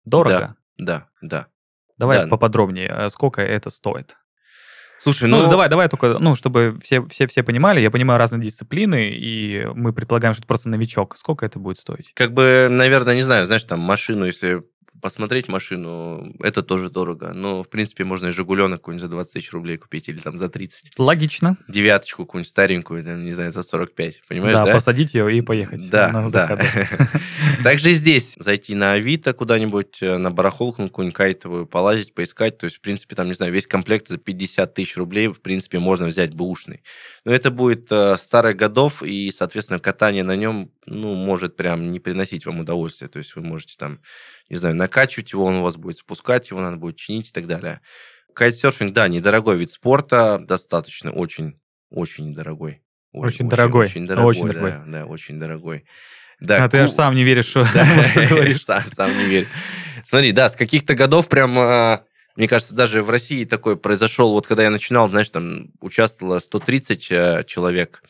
Дорого? 0.05 0.57
Да, 0.76 1.07
да. 1.22 1.46
Давай 1.96 2.18
Да. 2.24 2.26
поподробнее. 2.26 2.88
э, 2.88 3.09
Сколько 3.11 3.42
это 3.42 3.70
стоит? 3.70 4.16
Слушай, 5.02 5.28
Ну, 5.28 5.42
ну, 5.42 5.50
давай, 5.50 5.68
давай 5.68 5.88
только, 5.88 6.18
ну, 6.18 6.34
чтобы 6.34 6.78
все, 6.82 7.06
все, 7.06 7.26
все 7.26 7.42
понимали. 7.42 7.80
Я 7.80 7.90
понимаю 7.90 8.18
разные 8.18 8.42
дисциплины, 8.42 9.10
и 9.10 9.66
мы 9.74 9.92
предполагаем, 9.92 10.34
что 10.34 10.40
это 10.40 10.46
просто 10.48 10.68
новичок. 10.68 11.16
Сколько 11.16 11.46
это 11.46 11.58
будет 11.58 11.78
стоить? 11.78 12.12
как 12.14 12.32
бы, 12.34 12.68
наверное, 12.70 13.14
не 13.14 13.22
знаю, 13.22 13.46
знаешь, 13.46 13.64
там 13.64 13.80
машину, 13.80 14.26
если 14.26 14.62
посмотреть 15.00 15.48
машину, 15.48 16.34
это 16.40 16.62
тоже 16.62 16.90
дорого. 16.90 17.32
Но, 17.32 17.62
в 17.62 17.68
принципе, 17.68 18.04
можно 18.04 18.28
и 18.28 18.30
Жигуленок 18.30 18.80
какой-нибудь 18.80 19.02
за 19.02 19.08
20 19.08 19.32
тысяч 19.32 19.52
рублей 19.52 19.76
купить 19.76 20.08
или 20.08 20.18
там 20.18 20.38
за 20.38 20.48
30. 20.48 20.98
Логично. 20.98 21.56
Девяточку 21.68 22.24
какую-нибудь 22.24 22.48
старенькую, 22.48 23.04
там, 23.04 23.24
не 23.24 23.32
знаю, 23.32 23.52
за 23.52 23.62
45. 23.62 24.22
Понимаешь, 24.28 24.54
да, 24.54 24.64
да? 24.64 24.74
посадить 24.74 25.14
ее 25.14 25.36
и 25.36 25.40
поехать. 25.40 25.88
Да, 25.90 26.26
да. 26.30 26.58
Также 27.64 27.92
здесь 27.92 28.34
зайти 28.38 28.74
на 28.74 28.92
Авито 28.92 29.32
куда-нибудь, 29.32 29.98
э, 30.02 30.16
на 30.16 30.30
барахолку 30.30 30.82
какую-нибудь 30.82 31.16
кайтовую, 31.16 31.66
полазить, 31.66 32.14
поискать. 32.14 32.58
То 32.58 32.64
есть, 32.64 32.76
в 32.76 32.80
принципе, 32.80 33.14
там, 33.14 33.28
не 33.28 33.34
знаю, 33.34 33.52
весь 33.52 33.66
комплект 33.66 34.08
за 34.08 34.18
50 34.18 34.74
тысяч 34.74 34.96
рублей, 34.96 35.28
в 35.28 35.40
принципе, 35.40 35.78
можно 35.78 36.06
взять 36.06 36.34
бэушный. 36.34 36.82
Но 37.24 37.32
это 37.32 37.50
будет 37.50 37.90
э, 37.90 38.16
старых 38.16 38.56
годов, 38.56 39.02
и, 39.02 39.30
соответственно, 39.36 39.78
катание 39.78 40.24
на 40.24 40.36
нем, 40.36 40.70
ну, 40.90 41.14
может 41.14 41.57
прям 41.57 41.92
не 41.92 42.00
приносить 42.00 42.44
вам 42.44 42.61
удовольствия. 42.61 43.09
То 43.09 43.18
есть 43.18 43.35
вы 43.37 43.42
можете 43.42 43.76
там, 43.79 44.00
не 44.48 44.57
знаю, 44.57 44.76
накачивать 44.76 45.33
его, 45.33 45.44
он 45.44 45.57
у 45.57 45.62
вас 45.62 45.76
будет 45.76 45.96
спускать, 45.96 46.50
его 46.50 46.61
надо 46.61 46.76
будет 46.76 46.96
чинить 46.96 47.31
и 47.31 47.33
так 47.33 47.46
далее. 47.46 47.81
Кайтсерфинг, 48.35 48.92
да, 48.92 49.09
недорогой 49.09 49.57
вид 49.57 49.70
спорта, 49.70 50.38
достаточно 50.38 51.11
очень, 51.11 51.59
очень 51.90 52.31
недорогой. 52.31 52.83
Ой, 53.12 53.26
Очень 53.26 53.48
дорогой, 53.48 53.87
Очень 53.87 54.07
дорогой, 54.07 54.31
очень 54.31 54.46
да, 54.46 54.53
дорогой. 54.53 54.92
да, 54.92 55.07
очень 55.07 55.40
дорогой. 55.40 55.85
Да, 56.38 56.64
а 56.64 56.68
ты 56.68 56.79
аж 56.79 56.90
сам 56.90 57.14
не 57.14 57.24
веришь, 57.24 57.46
что, 57.46 57.64
да, 57.74 57.85
что 58.09 58.26
говоришь. 58.26 58.64
сам, 58.64 58.83
сам 58.87 59.16
не 59.18 59.24
верю. 59.24 59.48
Смотри, 60.05 60.33
да, 60.33 60.48
с 60.48 60.57
каких-то 60.57 60.94
годов 60.94 61.29
прям, 61.29 61.59
а, 61.59 62.05
мне 62.37 62.48
кажется, 62.48 62.74
даже 62.74 63.03
в 63.03 63.11
России 63.11 63.44
такой 63.44 63.76
произошел, 63.76 64.33
вот 64.33 64.46
когда 64.46 64.62
я 64.62 64.70
начинал, 64.70 65.09
знаешь, 65.09 65.29
там 65.31 65.70
участвовало 65.81 66.38
130 66.38 67.09
э, 67.11 67.44
человек 67.46 68.03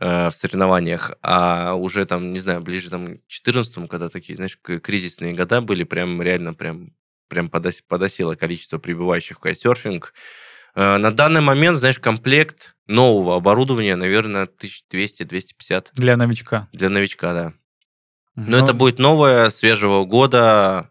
в 0.00 0.32
соревнованиях, 0.32 1.12
а 1.22 1.74
уже 1.74 2.04
там, 2.06 2.32
не 2.32 2.40
знаю, 2.40 2.60
ближе 2.60 2.90
там 2.90 3.18
к 3.18 3.20
14 3.28 3.88
когда 3.88 4.08
такие, 4.08 4.36
знаешь, 4.36 4.58
кризисные 4.60 5.34
года 5.34 5.60
были, 5.60 5.84
прям 5.84 6.20
реально 6.20 6.54
прям, 6.54 6.92
прям 7.28 7.46
подос- 7.46 7.82
подосело 7.86 8.34
количество 8.34 8.78
прибывающих 8.78 9.36
в 9.36 9.40
кайтсерфинг. 9.40 10.12
Э, 10.74 10.96
На 10.96 11.10
данный 11.12 11.40
момент, 11.40 11.78
знаешь, 11.78 11.98
комплект 11.98 12.74
нового 12.86 13.36
оборудования, 13.36 13.96
наверное, 13.96 14.46
1200-250 14.46 15.90
Для 15.94 16.16
новичка. 16.16 16.68
для 16.72 16.88
новичка, 16.88 17.32
да. 17.32 17.52
Но 18.36 18.58
Ну, 18.58 18.64
это 18.64 18.74
будет 18.74 18.98
новое, 18.98 19.48
свежего 19.50 20.04
года. 20.04 20.90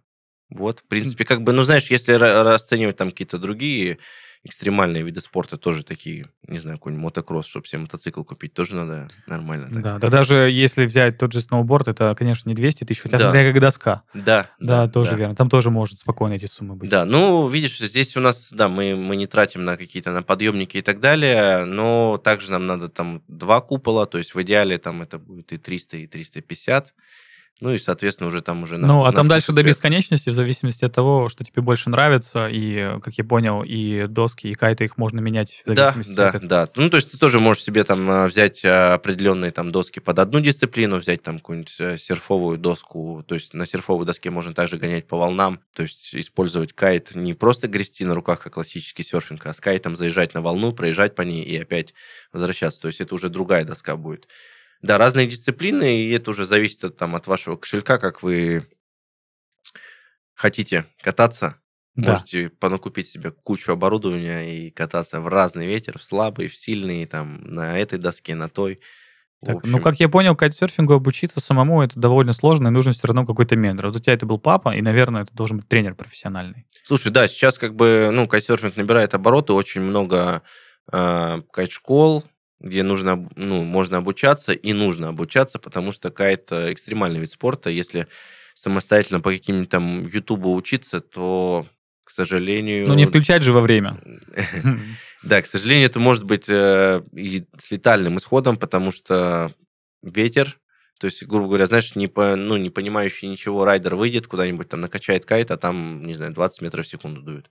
Вот, 0.50 0.80
в 0.80 0.88
принципе, 0.88 1.26
как 1.26 1.42
бы, 1.42 1.52
ну, 1.52 1.64
знаешь, 1.64 1.88
если 1.92 2.16
ра- 2.16 2.44
расценивать 2.44 2.96
там 2.98 3.12
какие-то 3.12 3.38
другие 3.38 3.98
экстремальные 4.46 5.04
виды 5.04 5.22
спорта, 5.22 5.58
тоже 5.58 5.84
такие, 5.84 6.28
не 6.48 6.60
знаю, 6.60 6.78
какой-нибудь 6.78 7.04
мотокросс, 7.04 7.46
чтобы 7.46 7.66
себе 7.66 7.80
мотоцикл 7.80 8.24
купить, 8.24 8.54
тоже 8.54 8.76
надо 8.76 9.10
нормально. 9.26 9.70
так. 9.72 9.82
Да, 9.82 10.00
да 10.00 10.10
даже 10.10 10.50
если 10.52 10.86
взять 10.86 11.18
тот 11.18 11.32
же 11.32 11.40
сноуборд, 11.40 11.88
это, 11.88 12.14
конечно, 12.16 12.50
не 12.50 12.56
200 12.56 12.84
тысяч, 12.84 13.00
хотя 13.02 13.18
Да. 13.18 13.26
смотря 13.26 13.52
как 13.52 13.62
доска. 13.62 14.04
Да, 14.14 14.50
Да, 14.60 14.88
тоже 14.90 15.16
верно. 15.16 15.36
Там 15.36 15.50
тоже 15.50 15.70
может 15.70 16.00
спокойно 16.00 16.34
эти 16.34 16.46
суммы 16.46 16.76
быть. 16.76 16.90
Да, 16.90 17.06
ну, 17.06 17.48
видишь, 17.48 17.80
здесь 17.80 18.18
у 18.18 18.20
нас, 18.20 18.50
да, 18.52 18.68
мы, 18.68 18.96
мы 18.98 19.16
не 19.16 19.28
тратим 19.28 19.64
на 19.64 19.78
какие-то 19.78 20.12
на 20.12 20.24
подъемники 20.24 20.78
и 20.78 20.82
так 20.82 21.00
далее, 21.00 21.64
но 21.64 22.18
также 22.18 22.52
нам 22.52 22.68
надо 22.68 22.90
там 22.90 23.24
два 23.30 23.62
купола, 23.62 24.06
то 24.08 24.18
есть 24.18 24.36
в 24.36 24.42
идеале 24.42 24.78
там 24.78 25.02
это 25.02 25.20
будет 25.20 25.54
и 25.54 25.58
300, 25.58 25.98
и 25.98 26.08
350. 26.08 26.94
Ну 27.62 27.74
и, 27.74 27.78
соответственно, 27.78 28.28
уже 28.28 28.42
там 28.42 28.64
уже... 28.64 28.78
На, 28.78 28.88
ну, 28.88 29.04
а 29.04 29.12
на 29.12 29.14
там 29.14 29.28
дальше 29.28 29.54
до 29.54 29.64
бесконечности, 29.64 30.30
в 30.30 30.34
зависимости 30.34 30.84
от 30.86 30.94
того, 30.94 31.30
что 31.30 31.44
тебе 31.44 31.62
больше 31.62 31.90
нравится, 31.90 32.48
и, 32.48 33.00
как 33.02 33.14
я 33.14 33.24
понял, 33.24 33.64
и 33.64 34.08
доски, 34.08 34.48
и 34.48 34.54
кайты 34.54 34.86
их 34.86 34.98
можно 34.98 35.20
менять 35.20 35.62
в 35.66 35.74
зависимости 35.74 36.14
да, 36.14 36.30
от 36.30 36.42
Да, 36.42 36.66
да, 36.66 36.72
Ну, 36.76 36.90
то 36.90 36.98
есть 36.98 37.12
ты 37.12 37.18
тоже 37.18 37.40
можешь 37.40 37.64
себе 37.64 37.84
там 37.84 38.10
а, 38.10 38.26
взять 38.28 38.66
а, 38.66 38.96
определенные 38.96 39.52
там 39.52 39.72
доски 39.72 40.00
под 40.00 40.20
одну 40.20 40.40
дисциплину, 40.40 40.98
взять 40.98 41.22
там 41.22 41.38
какую-нибудь 41.38 41.76
э, 41.80 41.98
серфовую 41.98 42.58
доску, 42.58 43.24
то 43.28 43.36
есть 43.36 43.54
на 43.54 43.66
серфовой 43.66 44.06
доске 44.06 44.30
можно 44.30 44.54
также 44.54 44.78
гонять 44.78 45.08
по 45.08 45.18
волнам, 45.18 45.60
то 45.74 45.84
есть 45.84 46.14
использовать 46.16 46.74
кайт, 46.74 47.16
не 47.16 47.34
просто 47.34 47.68
грести 47.68 48.04
на 48.04 48.16
руках, 48.16 48.42
как 48.42 48.54
классический 48.54 49.04
серфинг, 49.04 49.46
а 49.46 49.54
с 49.54 49.62
кайтом 49.62 49.96
заезжать 49.96 50.34
на 50.34 50.42
волну, 50.42 50.74
проезжать 50.74 51.16
по 51.16 51.22
ней 51.22 51.44
и 51.44 51.58
опять 51.58 51.94
возвращаться. 52.32 52.82
То 52.82 52.88
есть 52.88 53.00
это 53.00 53.14
уже 53.16 53.30
другая 53.30 53.64
доска 53.64 53.96
будет. 53.96 54.28
Да, 54.84 54.98
разные 54.98 55.28
дисциплины, 55.28 56.02
и 56.02 56.12
это 56.12 56.32
уже 56.32 56.46
зависит 56.46 56.84
от, 56.84 56.98
там, 56.98 57.16
от 57.16 57.26
вашего 57.26 57.56
кошелька, 57.56 57.98
как 57.98 58.22
вы 58.22 58.68
хотите 60.36 60.86
кататься. 61.02 61.56
Да. 61.96 62.12
Можете 62.12 62.50
понакупить 62.50 63.08
себе 63.08 63.32
кучу 63.32 63.72
оборудования 63.72 64.42
и 64.42 64.72
кататься 64.72 65.22
в 65.22 65.28
разный 65.28 65.68
ветер, 65.68 65.98
в 65.98 66.04
слабый, 66.04 66.50
в 66.50 66.56
сильный, 66.56 67.06
там, 67.06 67.44
на 67.44 67.80
этой 67.80 67.98
доске, 67.98 68.36
на 68.36 68.50
той. 68.50 68.82
Так, 69.46 69.54
ну, 69.54 69.60
общем... 69.60 69.72
Ну, 69.72 69.80
как 69.80 70.00
я 70.02 70.10
понял, 70.10 70.36
кайтсерфингу 70.36 70.94
обучиться 70.94 71.40
самому 71.40 71.82
это 71.82 71.98
довольно 71.98 72.34
сложно, 72.34 72.68
и 72.68 72.72
нужно 72.72 72.92
все 72.92 73.08
равно 73.08 73.26
какой-то 73.26 73.56
ментор. 73.56 73.88
Вот 73.88 73.96
у 73.96 74.00
тебя 74.00 74.14
это 74.14 74.26
был 74.26 74.38
папа, 74.38 74.76
и, 74.76 74.82
наверное, 74.82 75.22
это 75.22 75.34
должен 75.34 75.58
быть 75.58 75.70
тренер 75.70 75.96
профессиональный. 75.96 76.66
Слушай, 76.84 77.12
да, 77.12 77.28
сейчас 77.30 77.58
как 77.58 77.76
бы, 77.76 78.10
ну, 78.12 78.28
кайтсерфинг 78.28 78.76
набирает 78.76 79.14
обороты, 79.14 79.54
очень 79.54 79.82
много 79.82 80.42
э, 80.92 81.42
кайт-школ, 81.54 82.26
где 82.64 82.82
нужно, 82.82 83.30
ну, 83.36 83.64
можно 83.64 83.98
обучаться 83.98 84.54
и 84.54 84.74
нужно 84.74 85.10
обучаться, 85.10 85.60
потому 85.60 85.92
что 85.92 86.10
кайт 86.10 86.52
экстремальный 86.52 87.20
вид 87.20 87.30
спорта. 87.30 87.70
Если 87.70 88.08
самостоятельно 88.56 89.20
по 89.20 89.32
каким-нибудь 89.32 89.70
там 89.70 90.08
ютубу 90.08 90.56
учиться, 90.56 91.02
то, 91.02 91.68
к 92.04 92.10
сожалению... 92.10 92.88
Ну, 92.88 92.96
не 92.96 93.06
включать 93.06 93.44
же 93.44 93.54
во 93.54 93.62
время. 93.62 94.02
Да, 95.24 95.42
к 95.42 95.46
сожалению, 95.46 95.86
это 95.86 96.02
может 96.02 96.26
быть 96.26 96.50
э, 96.50 97.02
и 97.14 97.46
с 97.58 97.72
летальным 97.72 98.18
исходом, 98.18 98.58
потому 98.58 98.92
что 98.92 99.54
ветер, 100.02 100.60
то 101.00 101.06
есть, 101.06 101.24
грубо 101.24 101.48
говоря, 101.48 101.66
знаешь, 101.66 101.96
не, 101.96 102.10
по, 102.10 102.36
ну, 102.36 102.58
не 102.58 102.70
понимающий 102.70 103.30
ничего 103.30 103.64
райдер 103.64 103.96
выйдет 103.96 104.28
куда-нибудь, 104.28 104.68
там 104.68 104.82
накачает 104.82 105.24
кайт, 105.24 105.50
а 105.52 105.56
там, 105.56 106.06
не 106.06 106.14
знаю, 106.14 106.34
20 106.34 106.62
метров 106.62 106.86
в 106.86 106.90
секунду 106.90 107.22
дует. 107.22 107.50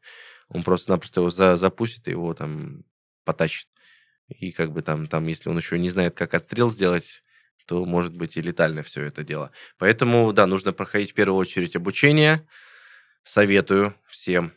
Он 0.48 0.62
просто-напросто 0.62 1.20
его 1.20 1.31
за, 1.31 1.57
запустит 1.57 2.09
и 2.09 2.11
его 2.11 2.35
там 2.35 2.85
потащит. 3.25 3.68
И 4.38 4.53
как 4.53 4.73
бы 4.73 4.83
там, 4.83 5.07
там, 5.07 5.27
если 5.27 5.51
он 5.51 5.57
еще 5.59 5.79
не 5.79 5.90
знает, 5.90 6.14
как 6.14 6.35
отстрел 6.35 6.71
сделать, 6.71 7.23
то 7.66 7.85
может 7.85 8.16
быть 8.16 8.37
и 8.37 8.42
летально 8.42 8.83
все 8.83 9.03
это 9.03 9.25
дело. 9.25 9.51
Поэтому, 9.79 10.33
да, 10.33 10.47
нужно 10.47 10.73
проходить 10.73 11.12
в 11.12 11.14
первую 11.14 11.38
очередь 11.38 11.77
обучение. 11.77 12.47
Советую 13.25 13.95
всем 14.09 14.53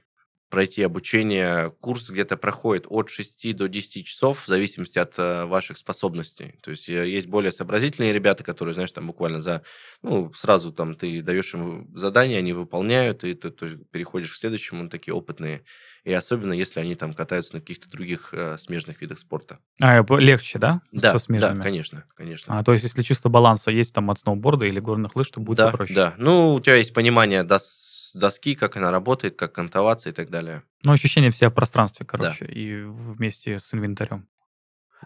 пройти 0.50 0.84
обучение. 0.84 1.72
Курс 1.82 2.10
где-то 2.10 2.38
проходит 2.38 2.86
от 2.88 3.10
6 3.10 3.56
до 3.56 3.68
10 3.68 4.06
часов 4.06 4.44
в 4.44 4.48
зависимости 4.48 4.98
от 4.98 5.14
э, 5.18 5.46
ваших 5.46 5.78
способностей. 5.78 6.58
То 6.62 6.72
есть 6.72 6.88
э, 6.88 7.10
есть 7.10 7.28
более 7.28 7.52
сообразительные 7.52 8.14
ребята, 8.14 8.44
которые, 8.44 8.74
знаешь, 8.74 8.92
там 8.92 9.08
буквально 9.08 9.42
за, 9.42 9.64
ну, 10.02 10.32
сразу 10.34 10.72
там 10.72 10.96
ты 10.96 11.22
даешь 11.22 11.54
им 11.54 11.90
задание, 11.96 12.40
они 12.40 12.54
выполняют, 12.54 13.24
и 13.24 13.34
ты 13.34 13.50
то 13.50 13.66
есть, 13.66 13.78
переходишь 13.92 14.32
к 14.32 14.38
следующему, 14.38 14.90
такие 14.90 15.14
опытные. 15.14 15.64
И 16.06 16.14
особенно, 16.14 16.54
если 16.54 16.80
они 16.80 16.94
там 16.94 17.14
катаются 17.16 17.56
на 17.56 17.62
каких-то 17.62 17.90
других 17.90 18.30
э, 18.32 18.58
смежных 18.60 19.02
видах 19.02 19.18
спорта. 19.18 19.58
А, 19.82 20.06
легче, 20.20 20.60
да? 20.60 20.82
Да, 20.92 21.14
Со 21.14 21.18
смежными? 21.18 21.58
да, 21.58 21.64
конечно, 21.64 22.04
конечно. 22.16 22.60
А, 22.60 22.64
то 22.64 22.74
есть, 22.74 22.84
если 22.84 23.02
чисто 23.02 23.28
баланса 23.28 23.72
есть 23.72 23.92
там 23.92 24.12
от 24.12 24.20
сноуборда 24.20 24.66
или 24.66 24.80
горных 24.80 25.16
лыж, 25.16 25.32
то 25.32 25.40
будет 25.40 25.58
да, 25.58 25.72
проще? 25.72 25.96
Да, 25.96 26.14
ну, 26.18 26.54
у 26.54 26.60
тебя 26.60 26.76
есть 26.76 26.94
понимание 26.94 27.44
дос, 27.44 28.12
доски, 28.14 28.54
как 28.54 28.78
она 28.78 28.92
работает, 28.92 29.36
как 29.36 29.54
кантоваться 29.54 30.10
и 30.10 30.12
так 30.12 30.30
далее. 30.30 30.62
Ну, 30.84 30.92
ощущение 30.92 31.32
все 31.32 31.50
в 31.50 31.54
пространстве, 31.56 32.06
короче, 32.06 32.46
да. 32.46 32.54
и 32.54 32.84
вместе 32.84 33.58
с 33.58 33.74
инвентарем. 33.74 34.28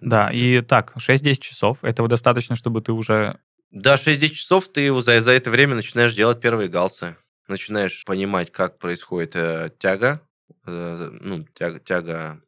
Да, 0.02 0.30
и 0.34 0.60
так, 0.60 0.98
6-10 0.98 1.40
часов, 1.40 1.78
этого 1.82 2.10
достаточно, 2.10 2.58
чтобы 2.58 2.82
ты 2.82 2.92
уже... 2.92 3.40
Да, 3.72 3.96
6-10 3.96 4.30
часов 4.30 4.68
ты 4.68 4.94
за, 5.00 5.22
за 5.22 5.32
это 5.32 5.50
время 5.50 5.76
начинаешь 5.76 6.14
делать 6.14 6.42
первые 6.42 6.68
галсы. 6.68 7.16
Начинаешь 7.48 8.04
понимать, 8.04 8.52
как 8.52 8.78
происходит 8.78 9.36
э, 9.36 9.72
тяга, 9.80 10.22
ну, 10.66 11.46
тяга, 11.54 11.80
тяга 11.80 12.42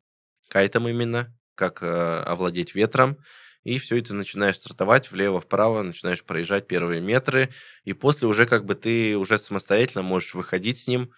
кайтом 0.52 0.88
именно, 0.88 1.34
как 1.56 1.82
э, 1.82 2.24
овладеть 2.26 2.76
ветром, 2.76 3.18
и 3.64 3.78
все 3.78 3.98
это 3.98 4.14
начинаешь 4.14 4.58
стартовать 4.58 5.12
влево-вправо, 5.12 5.82
начинаешь 5.84 6.24
проезжать 6.24 6.68
первые 6.68 7.00
метры, 7.02 7.50
и 7.84 7.94
после 7.94 8.28
уже 8.28 8.46
как 8.46 8.66
бы 8.66 8.76
ты 8.76 9.16
уже 9.18 9.38
самостоятельно 9.38 10.02
можешь 10.02 10.34
выходить 10.34 10.80
с 10.80 10.88
ним, 10.88 11.12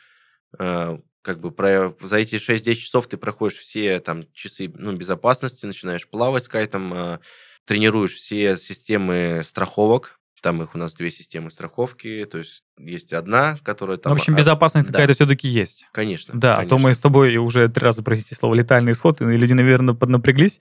э, 0.60 0.98
как 1.22 1.40
бы 1.40 1.52
про, 1.52 1.96
за 2.02 2.18
эти 2.18 2.36
6-10 2.36 2.76
часов 2.76 3.08
ты 3.08 3.18
проходишь 3.18 3.58
все 3.58 4.00
там 4.02 4.32
часы 4.34 4.72
ну, 4.76 4.94
безопасности, 4.94 5.66
начинаешь 5.66 6.08
плавать 6.08 6.44
с 6.44 6.48
кайтом, 6.50 6.94
э, 6.94 7.20
тренируешь 7.66 8.14
все 8.14 8.58
системы 8.58 9.42
страховок, 9.46 10.20
там 10.44 10.62
их 10.62 10.76
у 10.76 10.78
нас 10.78 10.94
две 10.94 11.10
системы 11.10 11.50
страховки, 11.50 12.28
то 12.30 12.38
есть 12.38 12.66
есть 12.78 13.14
одна, 13.14 13.58
которая 13.64 13.98
там... 13.98 14.12
В 14.12 14.16
общем, 14.16 14.36
безопасность 14.36 14.90
а, 14.90 14.92
какая-то 14.92 15.14
да. 15.14 15.16
все-таки 15.16 15.48
есть. 15.48 15.86
Конечно. 15.94 16.34
Да, 16.38 16.58
конечно. 16.58 16.76
а 16.76 16.78
то 16.78 16.84
мы 16.84 16.94
с 16.94 17.00
тобой 17.00 17.38
уже 17.38 17.70
три 17.70 17.84
раза, 17.84 18.04
простите 18.04 18.36
слово, 18.36 18.54
летальный 18.54 18.92
исход, 18.92 19.22
и 19.22 19.26
люди, 19.26 19.54
наверное, 19.54 19.96
поднапряглись. 19.96 20.60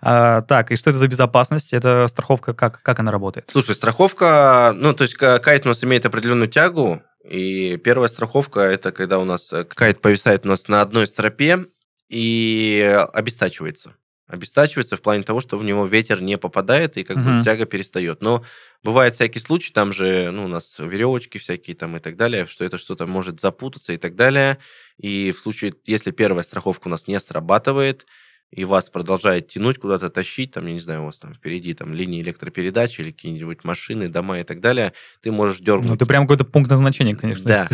А, 0.00 0.42
так, 0.42 0.70
и 0.70 0.76
что 0.76 0.90
это 0.90 1.00
за 1.00 1.08
безопасность? 1.08 1.72
Это 1.72 2.06
страховка, 2.08 2.54
как, 2.54 2.80
как 2.82 3.00
она 3.00 3.10
работает? 3.10 3.50
Слушай, 3.50 3.74
страховка, 3.74 4.72
ну, 4.76 4.94
то 4.94 5.02
есть 5.02 5.16
кайт 5.16 5.66
у 5.66 5.68
нас 5.68 5.82
имеет 5.82 6.06
определенную 6.06 6.48
тягу, 6.48 7.02
и 7.28 7.76
первая 7.78 8.08
страховка– 8.08 8.60
это 8.62 8.92
когда 8.92 9.18
у 9.18 9.24
нас 9.24 9.52
э, 9.52 9.64
кайт 9.64 10.00
повисает 10.00 10.46
у 10.46 10.48
нас 10.48 10.68
на 10.68 10.80
одной 10.80 11.06
стропе 11.06 11.66
и 12.08 13.04
обестачивается 13.12 13.96
обестачивается 14.26 14.96
в 14.96 15.02
плане 15.02 15.22
того, 15.22 15.40
что 15.40 15.58
в 15.58 15.64
него 15.64 15.86
ветер 15.86 16.22
не 16.22 16.38
попадает 16.38 16.96
и 16.96 17.04
как 17.04 17.18
угу. 17.18 17.24
бы 17.24 17.44
тяга 17.44 17.66
перестает. 17.66 18.22
Но 18.22 18.42
бывает 18.82 19.14
всякий 19.14 19.40
случай, 19.40 19.72
там 19.72 19.92
же 19.92 20.30
ну, 20.30 20.46
у 20.46 20.48
нас 20.48 20.76
веревочки 20.78 21.38
всякие 21.38 21.76
там 21.76 21.96
и 21.96 22.00
так 22.00 22.16
далее, 22.16 22.46
что 22.46 22.64
это 22.64 22.78
что-то 22.78 23.06
может 23.06 23.40
запутаться 23.40 23.92
и 23.92 23.96
так 23.96 24.16
далее. 24.16 24.58
И 24.98 25.30
в 25.30 25.38
случае, 25.38 25.74
если 25.86 26.10
первая 26.10 26.44
страховка 26.44 26.88
у 26.88 26.90
нас 26.90 27.06
не 27.06 27.20
срабатывает, 27.20 28.06
и 28.50 28.64
вас 28.64 28.88
продолжает 28.88 29.48
тянуть, 29.48 29.78
куда-то 29.78 30.10
тащить, 30.10 30.52
там, 30.52 30.66
я 30.66 30.74
не 30.74 30.80
знаю, 30.80 31.02
у 31.02 31.06
вас 31.06 31.18
там 31.18 31.34
впереди 31.34 31.74
там 31.74 31.92
линии 31.92 32.22
электропередач 32.22 33.00
или 33.00 33.10
какие-нибудь 33.10 33.64
машины, 33.64 34.08
дома 34.08 34.40
и 34.40 34.44
так 34.44 34.60
далее, 34.60 34.92
ты 35.22 35.32
можешь 35.32 35.58
дернуть... 35.58 35.90
Ну, 35.90 35.96
ты 35.96 36.06
прям 36.06 36.24
какой-то 36.24 36.44
пункт 36.44 36.70
назначения, 36.70 37.16
конечно, 37.16 37.44
да. 37.44 37.68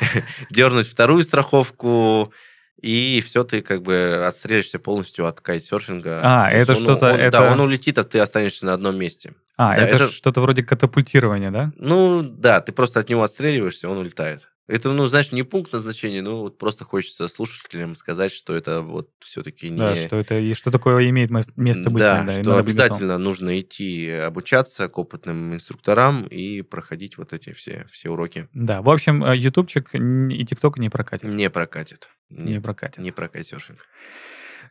Дернуть 0.50 0.88
вторую 0.88 1.22
страховку, 1.22 2.34
и 2.80 3.22
все, 3.24 3.44
ты 3.44 3.62
как 3.62 3.82
бы 3.82 4.24
отстрелишься 4.26 4.78
полностью 4.78 5.26
от 5.26 5.40
кайтсерфинга. 5.40 6.20
А, 6.22 6.50
То 6.50 6.56
это 6.56 6.74
что-то... 6.74 7.06
это... 7.08 7.38
Да, 7.38 7.52
он 7.52 7.60
улетит, 7.60 7.98
а 7.98 8.04
ты 8.04 8.18
останешься 8.18 8.66
на 8.66 8.74
одном 8.74 8.96
месте. 8.96 9.34
А, 9.56 9.74
да, 9.74 9.82
это, 9.82 9.96
это 9.96 10.08
что-то 10.08 10.40
вроде 10.42 10.62
катапультирования, 10.62 11.50
да? 11.50 11.72
Ну, 11.76 12.22
да, 12.22 12.60
ты 12.60 12.72
просто 12.72 13.00
от 13.00 13.08
него 13.08 13.22
отстреливаешься, 13.22 13.88
он 13.88 13.98
улетает. 13.98 14.48
Это, 14.68 14.90
ну, 14.90 15.06
знаешь, 15.06 15.30
не 15.30 15.44
пункт 15.44 15.72
назначения, 15.72 16.22
но 16.22 16.40
вот 16.40 16.58
просто 16.58 16.84
хочется 16.84 17.28
слушателям 17.28 17.94
сказать, 17.94 18.32
что 18.32 18.54
это 18.54 18.82
вот 18.82 19.10
все-таки 19.20 19.70
не... 19.70 19.78
Да, 19.78 19.94
что 19.94 20.16
это 20.16 20.40
и 20.40 20.54
что 20.54 20.72
такое 20.72 21.08
имеет 21.10 21.30
место 21.30 21.90
быть. 21.90 22.00
Да, 22.00 22.24
да 22.24 22.42
что 22.42 22.58
обязательно 22.58 23.16
нужно 23.16 23.60
идти 23.60 24.10
обучаться 24.10 24.88
к 24.88 24.98
опытным 24.98 25.54
инструкторам 25.54 26.24
и 26.24 26.62
проходить 26.62 27.16
вот 27.16 27.32
эти 27.32 27.52
все, 27.52 27.86
все 27.92 28.10
уроки. 28.10 28.48
Да, 28.54 28.82
в 28.82 28.90
общем, 28.90 29.24
э, 29.24 29.36
ютубчик 29.36 29.90
и 29.94 30.44
тикток 30.44 30.78
не 30.78 30.90
прокатит. 30.90 31.32
Не 31.32 31.48
прокатит. 31.48 32.08
Нет, 32.28 32.46
не 32.46 32.60
прокатит. 32.60 32.98
Не 32.98 33.12
прокатит 33.12 33.46
серфинг. 33.46 33.78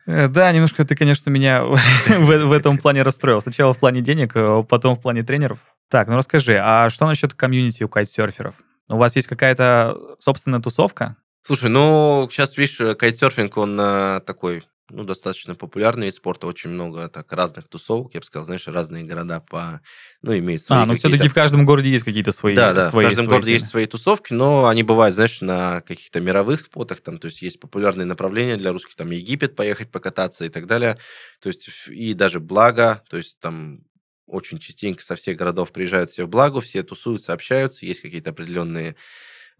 Э, 0.06 0.28
да, 0.28 0.52
немножко 0.52 0.84
ты, 0.84 0.94
конечно, 0.94 1.30
меня 1.30 1.64
в, 2.06 2.52
этом 2.52 2.76
плане 2.76 3.00
расстроил. 3.00 3.40
Сначала 3.40 3.72
в 3.72 3.78
плане 3.78 4.02
денег, 4.02 4.32
а 4.34 4.62
потом 4.62 4.96
в 4.96 5.00
плане 5.00 5.22
тренеров. 5.22 5.58
Так, 5.88 6.08
ну 6.08 6.16
расскажи, 6.16 6.58
а 6.62 6.90
что 6.90 7.06
насчет 7.06 7.32
комьюнити 7.32 7.82
у 7.82 7.88
кайтсерферов? 7.88 8.56
У 8.88 8.96
вас 8.96 9.16
есть 9.16 9.28
какая-то 9.28 10.16
собственная 10.18 10.60
тусовка? 10.60 11.16
Слушай, 11.42 11.70
ну, 11.70 12.28
сейчас, 12.30 12.56
видишь, 12.56 12.96
кайтсерфинг, 12.96 13.56
он 13.56 13.78
э, 13.80 14.20
такой, 14.26 14.64
ну, 14.90 15.04
достаточно 15.04 15.54
популярный 15.54 16.06
вид 16.06 16.14
спорта, 16.14 16.48
очень 16.48 16.70
много 16.70 17.08
так 17.08 17.32
разных 17.32 17.68
тусовок, 17.68 18.14
я 18.14 18.20
бы 18.20 18.26
сказал, 18.26 18.46
знаешь, 18.46 18.66
разные 18.66 19.04
города 19.04 19.40
по, 19.40 19.80
ну, 20.22 20.36
имеют 20.36 20.64
свои 20.64 20.80
А, 20.80 20.86
ну, 20.86 20.96
все-таки 20.96 21.28
в 21.28 21.34
каждом 21.34 21.64
городе 21.64 21.90
есть 21.90 22.04
какие-то 22.04 22.32
свои 22.32 22.56
Да, 22.56 22.72
да, 22.72 22.90
свои, 22.90 23.06
в 23.06 23.08
каждом 23.08 23.26
городе 23.26 23.52
есть 23.52 23.68
свои 23.68 23.86
тусовки, 23.86 24.32
но 24.32 24.66
они 24.66 24.82
бывают, 24.82 25.14
знаешь, 25.14 25.40
на 25.40 25.82
каких-то 25.82 26.20
мировых 26.20 26.60
спотах, 26.60 27.00
там, 27.00 27.18
то 27.18 27.26
есть 27.26 27.42
есть 27.42 27.60
популярные 27.60 28.06
направления 28.06 28.56
для 28.56 28.72
русских, 28.72 28.96
там, 28.96 29.10
Египет 29.10 29.54
поехать 29.54 29.90
покататься 29.90 30.44
и 30.44 30.48
так 30.48 30.66
далее, 30.66 30.98
то 31.40 31.48
есть 31.48 31.68
и 31.88 32.12
даже 32.14 32.40
благо, 32.40 33.02
то 33.08 33.16
есть 33.16 33.38
там 33.40 33.85
очень 34.26 34.58
частенько 34.58 35.02
со 35.02 35.14
всех 35.14 35.36
городов 35.36 35.72
приезжают 35.72 36.10
все 36.10 36.24
в 36.24 36.28
благо, 36.28 36.60
все 36.60 36.82
тусуются, 36.82 37.32
общаются, 37.32 37.86
есть 37.86 38.00
какие-то 38.00 38.30
определенные... 38.30 38.96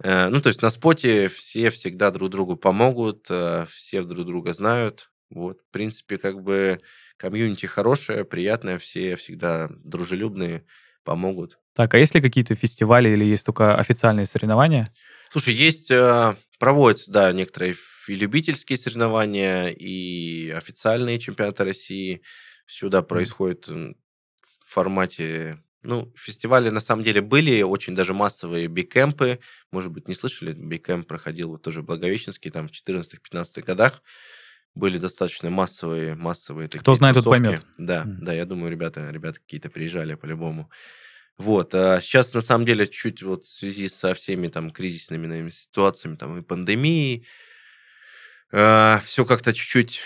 Э, 0.03 0.29
ну, 0.29 0.41
то 0.41 0.49
есть 0.49 0.63
на 0.63 0.71
споте 0.71 1.29
все 1.29 1.71
всегда 1.71 2.11
друг 2.11 2.31
другу 2.31 2.57
помогут, 2.57 3.27
э, 3.31 3.67
все 3.71 4.03
друг 4.03 4.27
друга 4.27 4.53
знают. 4.53 5.11
Вот, 5.31 5.61
в 5.61 5.73
принципе, 5.73 6.19
как 6.19 6.43
бы 6.43 6.81
комьюнити 7.17 7.67
хорошее, 7.67 8.25
приятное, 8.25 8.79
все 8.79 9.17
всегда 9.17 9.69
дружелюбные, 9.71 10.65
помогут. 11.07 11.59
Так, 11.75 11.95
а 11.95 11.99
есть 11.99 12.15
ли 12.15 12.21
какие-то 12.21 12.55
фестивали 12.55 13.09
или 13.09 13.25
есть 13.25 13.47
только 13.47 13.77
официальные 13.77 14.27
соревнования? 14.27 14.93
Слушай, 15.31 15.55
есть, 15.55 15.91
э, 15.91 16.37
проводятся, 16.59 17.11
да, 17.11 17.33
некоторые 17.33 17.75
и 18.09 18.15
любительские 18.15 18.77
соревнования, 18.77 19.69
и 19.69 20.51
официальные 20.51 21.19
чемпионаты 21.19 21.65
России. 21.65 22.23
Сюда 22.67 23.03
происходит 23.03 23.69
формате 24.77 25.59
ну, 25.83 26.13
фестивали 26.17 26.69
на 26.71 26.81
самом 26.81 27.03
деле 27.05 27.21
были, 27.23 27.63
очень 27.63 27.95
даже 27.95 28.13
массовые 28.13 28.67
бикэмпы. 28.67 29.39
Может 29.71 29.91
быть, 29.91 30.09
не 30.09 30.15
слышали, 30.15 30.53
бикэмп 30.53 31.07
проходил 31.07 31.51
вот 31.51 31.63
тоже 31.63 31.81
в 31.81 31.85
Благовещенске, 31.85 32.51
там 32.51 32.69
в 32.69 32.73
14-15 32.73 33.63
годах. 33.63 34.03
Были 34.75 34.99
достаточно 34.99 35.49
массовые, 35.49 36.15
массовые 36.15 36.69
такие 36.69 36.81
Кто 36.81 36.95
знает, 36.95 37.15
тусовки. 37.15 37.39
тот 37.39 37.45
поймет. 37.45 37.67
Да, 37.79 38.03
mm. 38.03 38.17
да, 38.21 38.33
я 38.35 38.45
думаю, 38.45 38.71
ребята, 38.71 39.09
ребята 39.11 39.39
какие-то 39.41 39.71
приезжали 39.71 40.15
по-любому. 40.15 40.71
Вот, 41.39 41.75
а 41.75 42.01
сейчас 42.03 42.35
на 42.35 42.41
самом 42.43 42.67
деле 42.67 42.87
чуть 42.87 43.23
вот 43.23 43.45
в 43.45 43.49
связи 43.49 43.89
со 43.89 44.13
всеми 44.13 44.49
там 44.49 44.71
кризисными 44.71 45.27
наверное, 45.27 45.51
ситуациями, 45.51 46.17
там 46.17 46.39
и 46.39 46.43
пандемией, 46.43 47.27
э, 48.53 48.99
все 49.05 49.25
как-то 49.25 49.53
чуть-чуть 49.53 50.03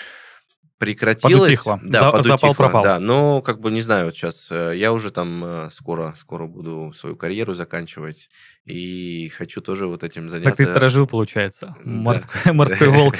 прекратилось. 0.81 1.35
Подутихло. 1.35 1.78
Да, 1.83 2.01
За, 2.01 2.11
подутихло, 2.11 2.37
запал 2.39 2.55
пропал. 2.55 2.83
Да, 2.83 2.99
но 2.99 3.43
как 3.43 3.61
бы 3.61 3.70
не 3.70 3.83
знаю, 3.83 4.07
вот 4.07 4.16
сейчас 4.16 4.49
э, 4.51 4.72
я 4.76 4.95
уже 4.95 5.11
там 5.11 5.45
э, 5.45 5.70
скоро, 5.70 6.14
скоро 6.18 6.47
буду 6.47 6.93
свою 6.97 7.16
карьеру 7.16 7.53
заканчивать 7.53 8.31
и 8.64 9.28
хочу 9.37 9.61
тоже 9.61 9.87
вот 9.87 10.03
этим 10.03 10.31
заняться. 10.31 10.51
Так 10.51 10.57
ты 10.57 10.64
сторожил, 10.64 11.07
получается, 11.07 11.76
Да. 11.85 11.91
морской, 11.91 12.53
морской 12.53 12.89
волк. 12.89 13.16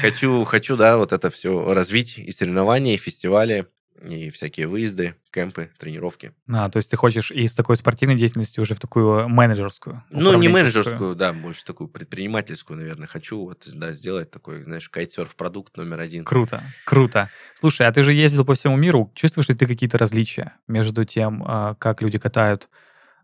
Хочу, 0.00 0.44
хочу, 0.44 0.76
да, 0.76 0.96
вот 0.96 1.12
это 1.12 1.28
все 1.30 1.74
развить 1.74 2.18
и 2.18 2.30
соревнования, 2.30 2.94
и 2.94 2.98
фестивали, 2.98 3.66
и 4.02 4.30
всякие 4.30 4.66
выезды, 4.66 5.14
кемпы, 5.30 5.70
тренировки. 5.78 6.32
А, 6.48 6.68
то 6.70 6.76
есть 6.78 6.90
ты 6.90 6.96
хочешь 6.96 7.30
из 7.30 7.54
такой 7.54 7.76
спортивной 7.76 8.16
деятельности 8.16 8.60
уже 8.60 8.74
в 8.74 8.80
такую 8.80 9.28
менеджерскую? 9.28 10.02
Ну, 10.10 10.38
не 10.38 10.48
менеджерскую, 10.48 11.14
да, 11.14 11.32
больше 11.32 11.64
такую 11.64 11.88
предпринимательскую, 11.88 12.78
наверное. 12.78 13.06
Хочу 13.06 13.40
вот, 13.40 13.66
да, 13.72 13.92
сделать 13.92 14.30
такой, 14.30 14.62
знаешь, 14.62 14.88
кайтсерф-продукт 14.88 15.76
номер 15.76 16.00
один. 16.00 16.24
Круто, 16.24 16.62
круто. 16.84 17.30
Слушай, 17.54 17.86
а 17.86 17.92
ты 17.92 18.02
же 18.02 18.12
ездил 18.12 18.44
по 18.44 18.54
всему 18.54 18.76
миру. 18.76 19.10
Чувствуешь 19.14 19.48
ли 19.48 19.54
ты 19.54 19.66
какие-то 19.66 19.98
различия 19.98 20.54
между 20.68 21.04
тем, 21.04 21.44
а, 21.46 21.74
как 21.74 22.02
люди 22.02 22.18
катают 22.18 22.68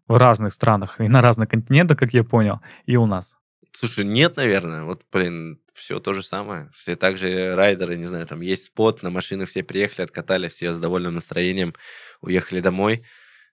в 0.08 0.16
разных 0.16 0.52
странах 0.52 1.00
и 1.00 1.08
на 1.08 1.20
разных 1.20 1.48
континентах, 1.48 1.98
как 1.98 2.12
я 2.12 2.24
понял, 2.24 2.60
и 2.86 2.96
у 2.96 3.06
нас? 3.06 3.36
Слушай, 3.72 4.04
нет, 4.04 4.36
наверное. 4.36 4.84
Вот, 4.84 5.02
блин, 5.10 5.58
все 5.74 6.00
то 6.00 6.14
же 6.14 6.22
самое. 6.22 6.70
Все 6.74 6.96
так 6.96 7.16
же 7.18 7.54
райдеры, 7.56 7.96
не 7.96 8.04
знаю, 8.06 8.26
там 8.26 8.40
есть 8.40 8.64
спот, 8.66 9.02
на 9.02 9.10
машинах 9.10 9.48
все 9.48 9.62
приехали, 9.62 10.04
откатали, 10.04 10.48
все 10.48 10.72
с 10.72 10.78
довольным 10.78 11.14
настроением 11.14 11.74
уехали 12.20 12.60
домой. 12.60 13.04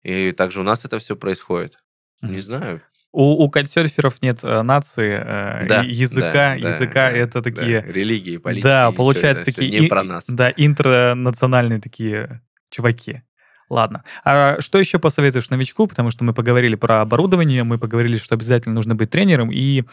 И 0.04 0.32
также 0.32 0.62
у 0.62 0.64
нас 0.64 0.86
это 0.86 1.00
все 1.00 1.16
происходит. 1.16 1.78
Не 2.22 2.34
Мгм. 2.34 2.42
знаю. 2.42 2.82
У, 3.14 3.44
у 3.44 3.50
кайтсерферов 3.50 4.22
нет 4.22 4.40
э, 4.44 4.62
нации, 4.62 5.12
э, 5.20 5.66
Да, 5.68 5.82
языка, 5.82 6.56
да, 6.56 6.58
да, 6.60 6.68
языка 6.70 6.94
да, 6.94 7.12
это 7.12 7.34
да. 7.42 7.42
такие, 7.42 7.82
Религии, 7.88 8.38
политики. 8.38 8.64
да, 8.64 8.92
получается 8.92 9.46
такие, 9.46 9.72
Не 9.72 9.86
и- 9.86 9.90
про 9.90 10.04
нас. 10.04 10.26
да, 10.28 10.52
интернациональные 10.56 11.80
такие 11.80 12.42
чуваки. 12.70 13.22
Ладно. 13.70 14.04
А 14.24 14.62
что 14.62 14.80
еще 14.80 14.98
посоветуешь 14.98 15.50
новичку? 15.50 15.88
Потому 15.88 16.10
что 16.10 16.24
мы 16.24 16.34
поговорили 16.34 16.76
про 16.76 17.02
оборудование, 17.02 17.64
мы 17.64 17.78
поговорили, 17.78 18.18
что 18.18 18.36
обязательно 18.36 18.76
нужно 18.76 18.96
быть 18.96 19.10
тренером 19.10 19.52
и 19.52 19.84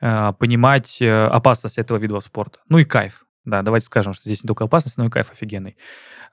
э, 0.00 0.32
понимать 0.38 1.02
э, 1.02 1.26
опасность 1.26 1.78
этого 1.78 1.98
вида 1.98 2.20
спорта. 2.20 2.60
Ну 2.68 2.78
и 2.78 2.84
кайф. 2.84 3.26
Да, 3.44 3.62
давайте 3.62 3.86
скажем, 3.86 4.12
что 4.12 4.22
здесь 4.24 4.44
не 4.44 4.48
только 4.48 4.64
опасность, 4.64 4.98
но 4.98 5.06
и 5.06 5.10
кайф 5.10 5.32
офигенный. 5.32 5.76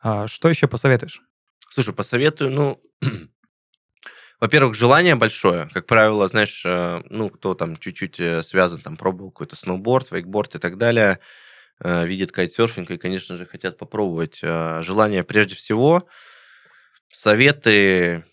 А, 0.01 0.27
что 0.27 0.47
еще 0.47 0.67
посоветуешь? 0.67 1.21
Слушай, 1.69 1.93
посоветую, 1.93 2.51
ну, 2.51 2.81
во-первых, 4.39 4.75
желание 4.75 5.15
большое. 5.15 5.69
Как 5.73 5.87
правило, 5.87 6.27
знаешь, 6.27 6.61
э, 6.63 7.01
ну, 7.09 7.29
кто 7.29 7.55
там 7.55 7.77
чуть-чуть 7.77 8.19
э, 8.19 8.43
связан, 8.43 8.79
там, 8.79 8.95
пробовал 8.95 9.31
какой-то 9.31 9.55
сноуборд, 9.55 10.11
вейкборд 10.11 10.55
и 10.55 10.59
так 10.59 10.77
далее, 10.77 11.19
видит 11.83 12.31
кайтсерфинг 12.31 12.91
и, 12.91 12.97
конечно 12.97 13.37
же, 13.37 13.47
хотят 13.47 13.79
попробовать. 13.79 14.37
Желание 14.39 15.23
прежде 15.23 15.55
всего, 15.55 16.07
советы 17.11 18.25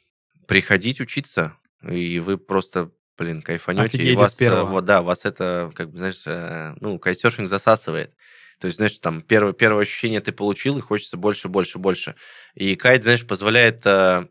приходить 0.46 1.00
учиться, 1.00 1.56
и 1.82 2.18
вы 2.20 2.38
просто, 2.38 2.90
блин, 3.16 3.42
кайфанете. 3.42 3.84
И 3.84 4.00
Офигеете 4.00 4.16
с 4.16 4.18
вас, 4.18 4.36
э, 4.36 4.38
первого. 4.38 4.82
да, 4.82 5.02
вас 5.02 5.24
это, 5.24 5.70
как 5.74 5.90
бы, 5.90 5.98
знаешь, 5.98 6.22
э, 6.26 6.74
ну, 6.80 6.98
кайтсерфинг 6.98 7.48
засасывает. 7.48 8.14
То 8.60 8.66
есть, 8.66 8.78
знаешь, 8.78 8.98
там 8.98 9.22
первое, 9.22 9.52
первое 9.52 9.82
ощущение 9.82 10.20
ты 10.20 10.32
получил, 10.32 10.78
и 10.78 10.80
хочется 10.80 11.16
больше, 11.16 11.48
больше, 11.48 11.78
больше. 11.78 12.16
И 12.54 12.74
кайт, 12.74 13.04
знаешь, 13.04 13.26
позволяет 13.26 13.86
э, 13.86 14.26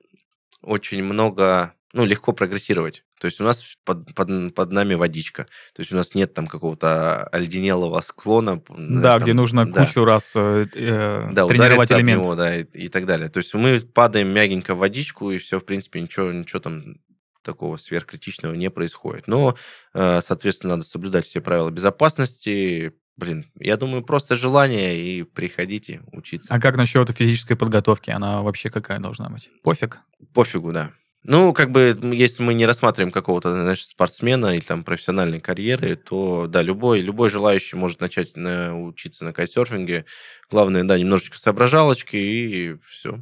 очень 0.62 1.04
много, 1.04 1.74
ну, 1.98 2.06
легко 2.06 2.32
прогрессировать. 2.32 3.04
То 3.20 3.26
есть 3.26 3.42
у 3.42 3.44
нас 3.44 3.76
под, 3.84 4.14
под, 4.14 4.54
под 4.54 4.72
нами 4.72 4.94
водичка. 4.94 5.46
То 5.74 5.82
есть 5.82 5.92
у 5.92 5.96
нас 5.96 6.14
нет 6.14 6.36
там 6.36 6.46
какого-то 6.46 7.24
оледенелого 7.24 8.00
склона. 8.02 8.62
знаешь, 8.70 9.02
да, 9.02 9.14
там, 9.14 9.24
где 9.24 9.34
нужно 9.34 9.66
да, 9.66 9.84
кучу 9.84 10.06
раз 10.06 10.34
э, 10.36 10.68
э, 10.76 11.30
да, 11.32 11.48
тренировать 11.48 11.92
элемент. 11.92 12.24
него, 12.24 12.36
да, 12.36 12.56
и, 12.56 12.64
и 12.66 12.88
так 12.88 13.08
далее. 13.08 13.30
То 13.30 13.40
есть 13.40 13.52
мы 13.56 13.80
падаем 13.80 14.28
мягенько 14.28 14.76
в 14.76 14.78
водичку, 14.78 15.32
и 15.32 15.40
все, 15.40 15.60
в 15.60 15.66
принципе, 15.66 16.00
ничего, 16.00 16.32
ничего 16.32 16.60
там 16.60 16.98
такого 17.42 17.78
сверхкритичного 17.78 18.54
не 18.54 18.70
происходит. 18.70 19.28
Но, 19.28 19.58
э, 19.96 20.22
соответственно, 20.22 20.76
надо 20.76 20.86
соблюдать 20.86 21.26
все 21.26 21.42
правила 21.42 21.72
безопасности. 21.72 22.94
Блин, 23.16 23.48
я 23.60 23.76
думаю, 23.78 24.04
просто 24.04 24.36
желание 24.36 25.02
и 25.02 25.24
приходите 25.24 26.04
учиться. 26.12 26.54
А 26.54 26.60
как 26.60 26.78
насчет 26.78 27.10
физической 27.10 27.56
подготовки? 27.56 28.12
Она 28.12 28.44
вообще 28.44 28.70
какая 28.70 29.00
должна 29.00 29.30
быть? 29.30 29.50
Пофиг? 29.64 30.02
Пофигу, 30.36 30.72
да. 30.72 30.92
Ну, 31.24 31.52
как 31.54 31.72
бы, 31.72 31.98
если 32.14 32.42
мы 32.44 32.54
не 32.54 32.66
рассматриваем 32.66 33.12
какого-то, 33.12 33.52
знаешь, 33.52 33.84
спортсмена 33.86 34.56
или 34.56 34.62
там 34.62 34.84
профессиональной 34.84 35.42
карьеры, 35.42 35.96
то, 35.96 36.48
да, 36.48 36.62
любой, 36.62 37.00
любой 37.02 37.30
желающий 37.30 37.76
может 37.76 38.00
начать 38.00 38.38
на- 38.38 38.80
учиться 38.80 39.26
на 39.26 39.34
кайтсерфинге. 39.34 40.06
Главное, 40.50 40.84
да, 40.84 40.98
немножечко 40.98 41.38
соображалочки 41.38 42.16
и 42.16 42.76
все, 42.88 43.20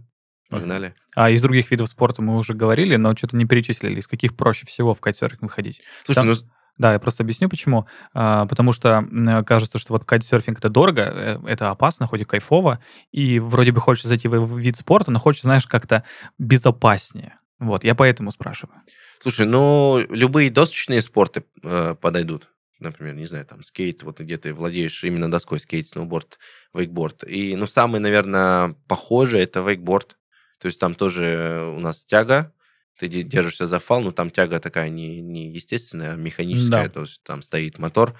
погнали. 0.49 0.93
А 1.15 1.31
из 1.31 1.41
других 1.41 1.71
видов 1.71 1.89
спорта 1.89 2.21
мы 2.21 2.37
уже 2.37 2.53
говорили, 2.53 2.95
но 2.95 3.15
что-то 3.15 3.37
не 3.37 3.45
перечислили. 3.45 3.99
Из 3.99 4.07
каких 4.07 4.35
проще 4.35 4.67
всего 4.67 4.93
в 4.93 4.99
кайтсерфинг 5.01 5.41
выходить? 5.41 5.81
Слушай, 6.03 6.15
Там- 6.17 6.27
ну, 6.27 6.35
Да, 6.77 6.91
я 6.91 6.99
просто 6.99 7.23
объясню, 7.23 7.47
почему. 7.47 7.87
А, 8.13 8.45
потому 8.47 8.73
что 8.73 9.07
кажется, 9.47 9.79
что 9.79 9.93
вот 9.93 10.03
кайтсерфинг 10.03 10.59
это 10.59 10.67
дорого, 10.67 11.01
э, 11.03 11.39
это 11.47 11.71
опасно, 11.71 12.05
хоть 12.05 12.19
и 12.19 12.25
кайфово, 12.25 12.81
и 13.13 13.39
вроде 13.39 13.71
бы 13.71 13.79
хочется 13.79 14.09
зайти 14.09 14.27
в 14.27 14.59
вид 14.59 14.75
спорта, 14.75 15.09
но 15.09 15.19
хочется, 15.19 15.45
знаешь, 15.47 15.65
как-то 15.67 16.03
безопаснее. 16.37 17.39
Вот, 17.59 17.83
я 17.83 17.95
поэтому 17.95 18.31
спрашиваю. 18.31 18.81
Слушай, 19.19 19.45
ну, 19.45 20.05
любые 20.09 20.49
досочные 20.49 21.01
спорты 21.01 21.45
э, 21.63 21.95
подойдут. 21.99 22.49
Например, 22.79 23.15
не 23.15 23.25
знаю, 23.25 23.45
там, 23.45 23.63
скейт, 23.63 24.03
вот 24.03 24.19
где 24.19 24.37
ты 24.37 24.53
владеешь 24.53 25.03
именно 25.05 25.31
доской, 25.31 25.59
скейт, 25.59 25.87
сноуборд, 25.87 26.39
вейкборд. 26.73 27.23
И, 27.25 27.55
ну, 27.55 27.67
самый, 27.67 28.01
наверное, 28.01 28.75
похожий 28.87 29.41
это 29.41 29.61
вейкборд. 29.61 30.17
То 30.59 30.65
есть 30.67 30.79
там 30.79 30.95
тоже 30.95 31.73
у 31.75 31.79
нас 31.79 32.03
тяга, 32.03 32.53
ты 32.99 33.07
де- 33.07 33.23
держишься 33.23 33.67
за 33.67 33.79
фал, 33.79 34.01
но 34.01 34.11
там 34.11 34.29
тяга 34.29 34.59
такая 34.59 34.89
не, 34.89 35.21
не 35.21 35.49
естественная, 35.51 36.13
а 36.13 36.15
механическая, 36.15 36.87
Да. 36.87 36.89
то 36.89 37.01
есть 37.01 37.23
там 37.23 37.41
стоит 37.41 37.79
мотор 37.79 38.17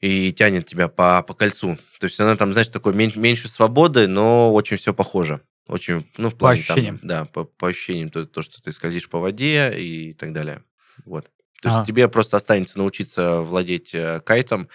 и 0.00 0.32
тянет 0.32 0.66
тебя 0.66 0.88
по, 0.88 1.22
по 1.22 1.34
кольцу. 1.34 1.78
То 2.00 2.04
есть 2.06 2.20
она 2.20 2.36
там, 2.36 2.52
знаешь, 2.52 2.68
такой 2.68 2.94
мен- 2.94 3.12
меньше 3.16 3.48
свободы, 3.48 4.08
но 4.08 4.52
очень 4.52 4.76
все 4.76 4.92
похоже. 4.92 5.40
Очень, 5.66 6.06
ну, 6.16 6.30
в 6.30 6.36
плане 6.36 6.62
там, 6.62 6.74
ощущениям. 6.76 7.00
да, 7.02 7.24
по, 7.24 7.44
по 7.44 7.68
ощущениям, 7.68 8.08
то, 8.08 8.24
то, 8.24 8.42
что 8.42 8.62
ты 8.62 8.70
скользишь 8.72 9.08
по 9.08 9.18
воде 9.18 9.72
и 9.76 10.12
так 10.14 10.32
далее. 10.32 10.62
Вот. 11.04 11.24
То 11.60 11.68
есть 11.68 11.76
Ага. 11.78 11.84
тебе 11.86 12.08
просто 12.08 12.36
останется 12.36 12.78
научиться 12.78 13.40
владеть 13.40 13.94
э, 13.94 14.20
кайтом, 14.20 14.68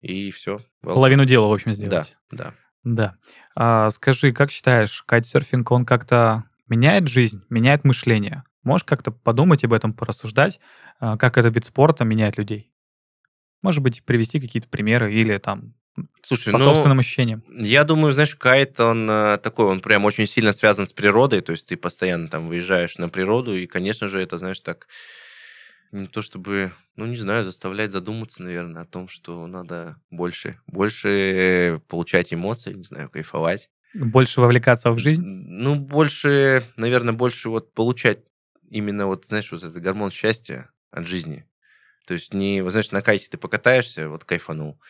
и 0.00 0.30
все. 0.30 0.60
Половину 0.82 1.24
дела, 1.24 1.46
в 1.46 1.52
общем, 1.52 1.70
Да, 1.70 1.74
сделать. 1.74 2.16
да. 2.30 2.54
Да. 2.82 3.16
А, 3.54 3.90
скажи, 3.90 4.32
как 4.32 4.50
считаешь, 4.50 5.02
кайтсерфинг, 5.04 5.70
он 5.70 5.86
как-то 5.86 6.44
меняет 6.68 7.08
жизнь, 7.08 7.42
меняет 7.48 7.84
мышление? 7.84 8.42
Можешь 8.62 8.84
как-то 8.84 9.10
подумать 9.12 9.64
об 9.64 9.72
этом, 9.72 9.94
порассуждать, 9.94 10.58
а, 10.98 11.16
как 11.16 11.38
этот 11.38 11.54
вид 11.54 11.64
спорта 11.64 12.04
меняет 12.04 12.36
людей? 12.38 12.70
Может 13.62 13.82
быть, 13.82 14.04
привести 14.04 14.40
какие-то 14.40 14.68
примеры 14.68 15.14
или 15.14 15.38
там 15.38 15.74
Слушай, 16.22 16.52
по 16.52 16.58
ну, 16.58 16.64
собственным 16.64 16.98
ощущениям? 16.98 17.44
я 17.48 17.84
думаю, 17.84 18.12
знаешь, 18.12 18.34
кайт, 18.34 18.80
он 18.80 19.08
э, 19.08 19.38
такой, 19.38 19.66
он 19.66 19.80
прям 19.80 20.04
очень 20.04 20.26
сильно 20.26 20.52
связан 20.52 20.86
с 20.86 20.92
природой, 20.92 21.40
то 21.40 21.52
есть 21.52 21.66
ты 21.66 21.76
постоянно 21.76 22.28
там 22.28 22.48
выезжаешь 22.48 22.98
на 22.98 23.08
природу, 23.08 23.56
и, 23.56 23.66
конечно 23.66 24.08
же, 24.08 24.20
это, 24.20 24.38
знаешь, 24.38 24.60
так 24.60 24.88
не 25.92 26.06
то 26.06 26.22
чтобы, 26.22 26.72
ну, 26.96 27.06
не 27.06 27.16
знаю, 27.16 27.44
заставляет 27.44 27.92
задуматься, 27.92 28.42
наверное, 28.42 28.82
о 28.82 28.86
том, 28.86 29.08
что 29.08 29.46
надо 29.46 29.96
больше, 30.10 30.58
больше 30.66 31.80
получать 31.88 32.34
эмоции, 32.34 32.72
не 32.72 32.84
знаю, 32.84 33.08
кайфовать. 33.08 33.70
Больше 33.94 34.40
вовлекаться 34.40 34.90
в 34.90 34.98
жизнь? 34.98 35.22
Ну, 35.22 35.76
больше, 35.76 36.64
наверное, 36.76 37.14
больше 37.14 37.48
вот 37.48 37.72
получать 37.72 38.20
именно 38.68 39.06
вот, 39.06 39.26
знаешь, 39.26 39.52
вот 39.52 39.62
этот 39.62 39.80
гормон 39.80 40.10
счастья 40.10 40.70
от 40.90 41.06
жизни. 41.06 41.46
То 42.06 42.14
есть 42.14 42.34
не, 42.34 42.60
вот 42.62 42.70
знаешь, 42.70 42.90
на 42.90 43.02
кайте 43.02 43.28
ты 43.30 43.38
покатаешься, 43.38 44.08
вот 44.08 44.24
кайфанул. 44.24 44.80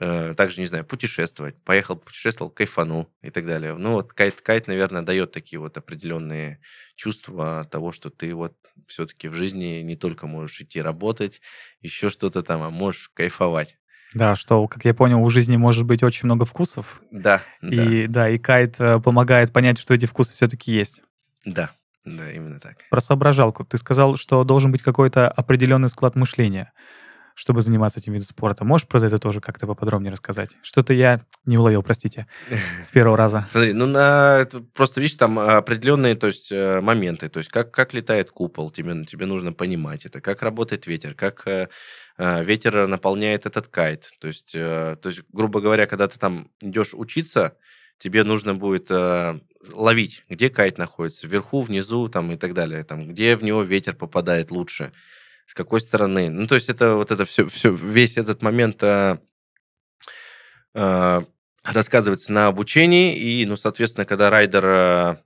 Э, 0.00 0.34
также, 0.36 0.60
не 0.60 0.66
знаю, 0.66 0.84
путешествовать. 0.84 1.54
Поехал, 1.62 1.96
путешествовал, 1.96 2.50
кайфанул 2.50 3.08
и 3.22 3.30
так 3.30 3.46
далее. 3.46 3.74
Ну, 3.74 3.92
вот 3.92 4.12
кайт, 4.12 4.40
кайт, 4.40 4.66
наверное, 4.66 5.02
дает 5.02 5.30
такие 5.30 5.60
вот 5.60 5.76
определенные 5.76 6.58
чувства 6.96 7.64
того, 7.70 7.92
что 7.92 8.10
ты 8.10 8.34
вот 8.34 8.54
все-таки 8.88 9.28
в 9.28 9.34
жизни 9.34 9.82
не 9.82 9.94
только 9.94 10.26
можешь 10.26 10.60
идти 10.60 10.82
работать, 10.82 11.40
еще 11.80 12.10
что-то 12.10 12.42
там, 12.42 12.62
а 12.62 12.70
можешь 12.70 13.08
кайфовать. 13.14 13.78
Да, 14.14 14.34
что, 14.34 14.66
как 14.66 14.84
я 14.84 14.94
понял, 14.94 15.22
у 15.22 15.30
жизни 15.30 15.56
может 15.56 15.84
быть 15.84 16.02
очень 16.02 16.26
много 16.26 16.44
вкусов. 16.44 17.00
Да, 17.12 17.42
и, 17.62 18.06
да. 18.06 18.12
да, 18.12 18.28
и 18.30 18.38
кайт 18.38 18.76
э, 18.80 18.98
помогает 18.98 19.52
понять, 19.52 19.78
что 19.78 19.94
эти 19.94 20.06
вкусы 20.06 20.32
все-таки 20.32 20.72
есть. 20.72 21.02
Да, 21.44 21.70
да, 22.04 22.32
именно 22.32 22.58
так. 22.58 22.78
Про 22.90 23.00
соображалку. 23.00 23.64
Ты 23.64 23.78
сказал, 23.78 24.16
что 24.16 24.42
должен 24.42 24.72
быть 24.72 24.82
какой-то 24.82 25.28
определенный 25.28 25.88
склад 25.88 26.16
мышления 26.16 26.72
чтобы 27.34 27.62
заниматься 27.62 28.00
этим 28.00 28.12
видом 28.12 28.26
спорта. 28.26 28.64
Можешь 28.64 28.86
про 28.86 29.04
это 29.04 29.18
тоже 29.18 29.40
как-то 29.40 29.66
поподробнее 29.66 30.12
рассказать? 30.12 30.56
Что-то 30.62 30.94
я 30.94 31.20
не 31.44 31.58
уловил, 31.58 31.82
простите, 31.82 32.26
с 32.82 32.90
первого 32.92 33.16
раза. 33.16 33.46
Смотри, 33.50 33.72
ну 33.72 33.86
на, 33.86 34.48
просто 34.72 35.00
видишь, 35.00 35.16
там 35.16 35.38
определенные 35.38 36.14
то 36.14 36.28
есть, 36.28 36.50
э, 36.52 36.80
моменты, 36.80 37.28
то 37.28 37.38
есть 37.38 37.50
как, 37.50 37.70
как 37.72 37.92
летает 37.92 38.30
купол, 38.30 38.70
тебе, 38.70 39.04
тебе 39.04 39.26
нужно 39.26 39.52
понимать 39.52 40.06
это, 40.06 40.20
как 40.20 40.42
работает 40.42 40.86
ветер, 40.86 41.14
как 41.14 41.46
э, 41.46 41.68
э, 42.18 42.44
ветер 42.44 42.86
наполняет 42.86 43.46
этот 43.46 43.68
кайт. 43.68 44.10
То 44.20 44.28
есть, 44.28 44.52
то 44.52 44.98
есть, 45.04 45.22
грубо 45.32 45.60
говоря, 45.60 45.86
когда 45.86 46.08
ты 46.08 46.18
там 46.18 46.50
идешь 46.60 46.94
учиться, 46.94 47.56
тебе 47.98 48.24
нужно 48.24 48.54
будет 48.54 48.90
э, 48.90 49.40
ловить, 49.72 50.24
где 50.28 50.50
кайт 50.50 50.78
находится, 50.78 51.26
вверху, 51.26 51.62
внизу 51.62 52.08
там, 52.08 52.32
и 52.32 52.36
так 52.36 52.54
далее, 52.54 52.84
там, 52.84 53.08
где 53.08 53.36
в 53.36 53.42
него 53.42 53.62
ветер 53.62 53.94
попадает 53.94 54.50
лучше 54.50 54.92
с 55.46 55.54
какой 55.54 55.80
стороны. 55.80 56.30
Ну, 56.30 56.46
то 56.46 56.54
есть 56.54 56.68
это 56.68 56.94
вот 56.94 57.10
это 57.10 57.24
все, 57.24 57.46
все 57.46 57.72
весь 57.72 58.16
этот 58.16 58.42
момент 58.42 58.82
а, 58.82 59.18
а, 60.74 61.24
рассказывается 61.62 62.32
на 62.32 62.46
обучении, 62.46 63.16
и, 63.16 63.46
ну, 63.46 63.56
соответственно, 63.56 64.06
когда 64.06 64.30
райдер 64.30 64.64
а, 64.66 65.18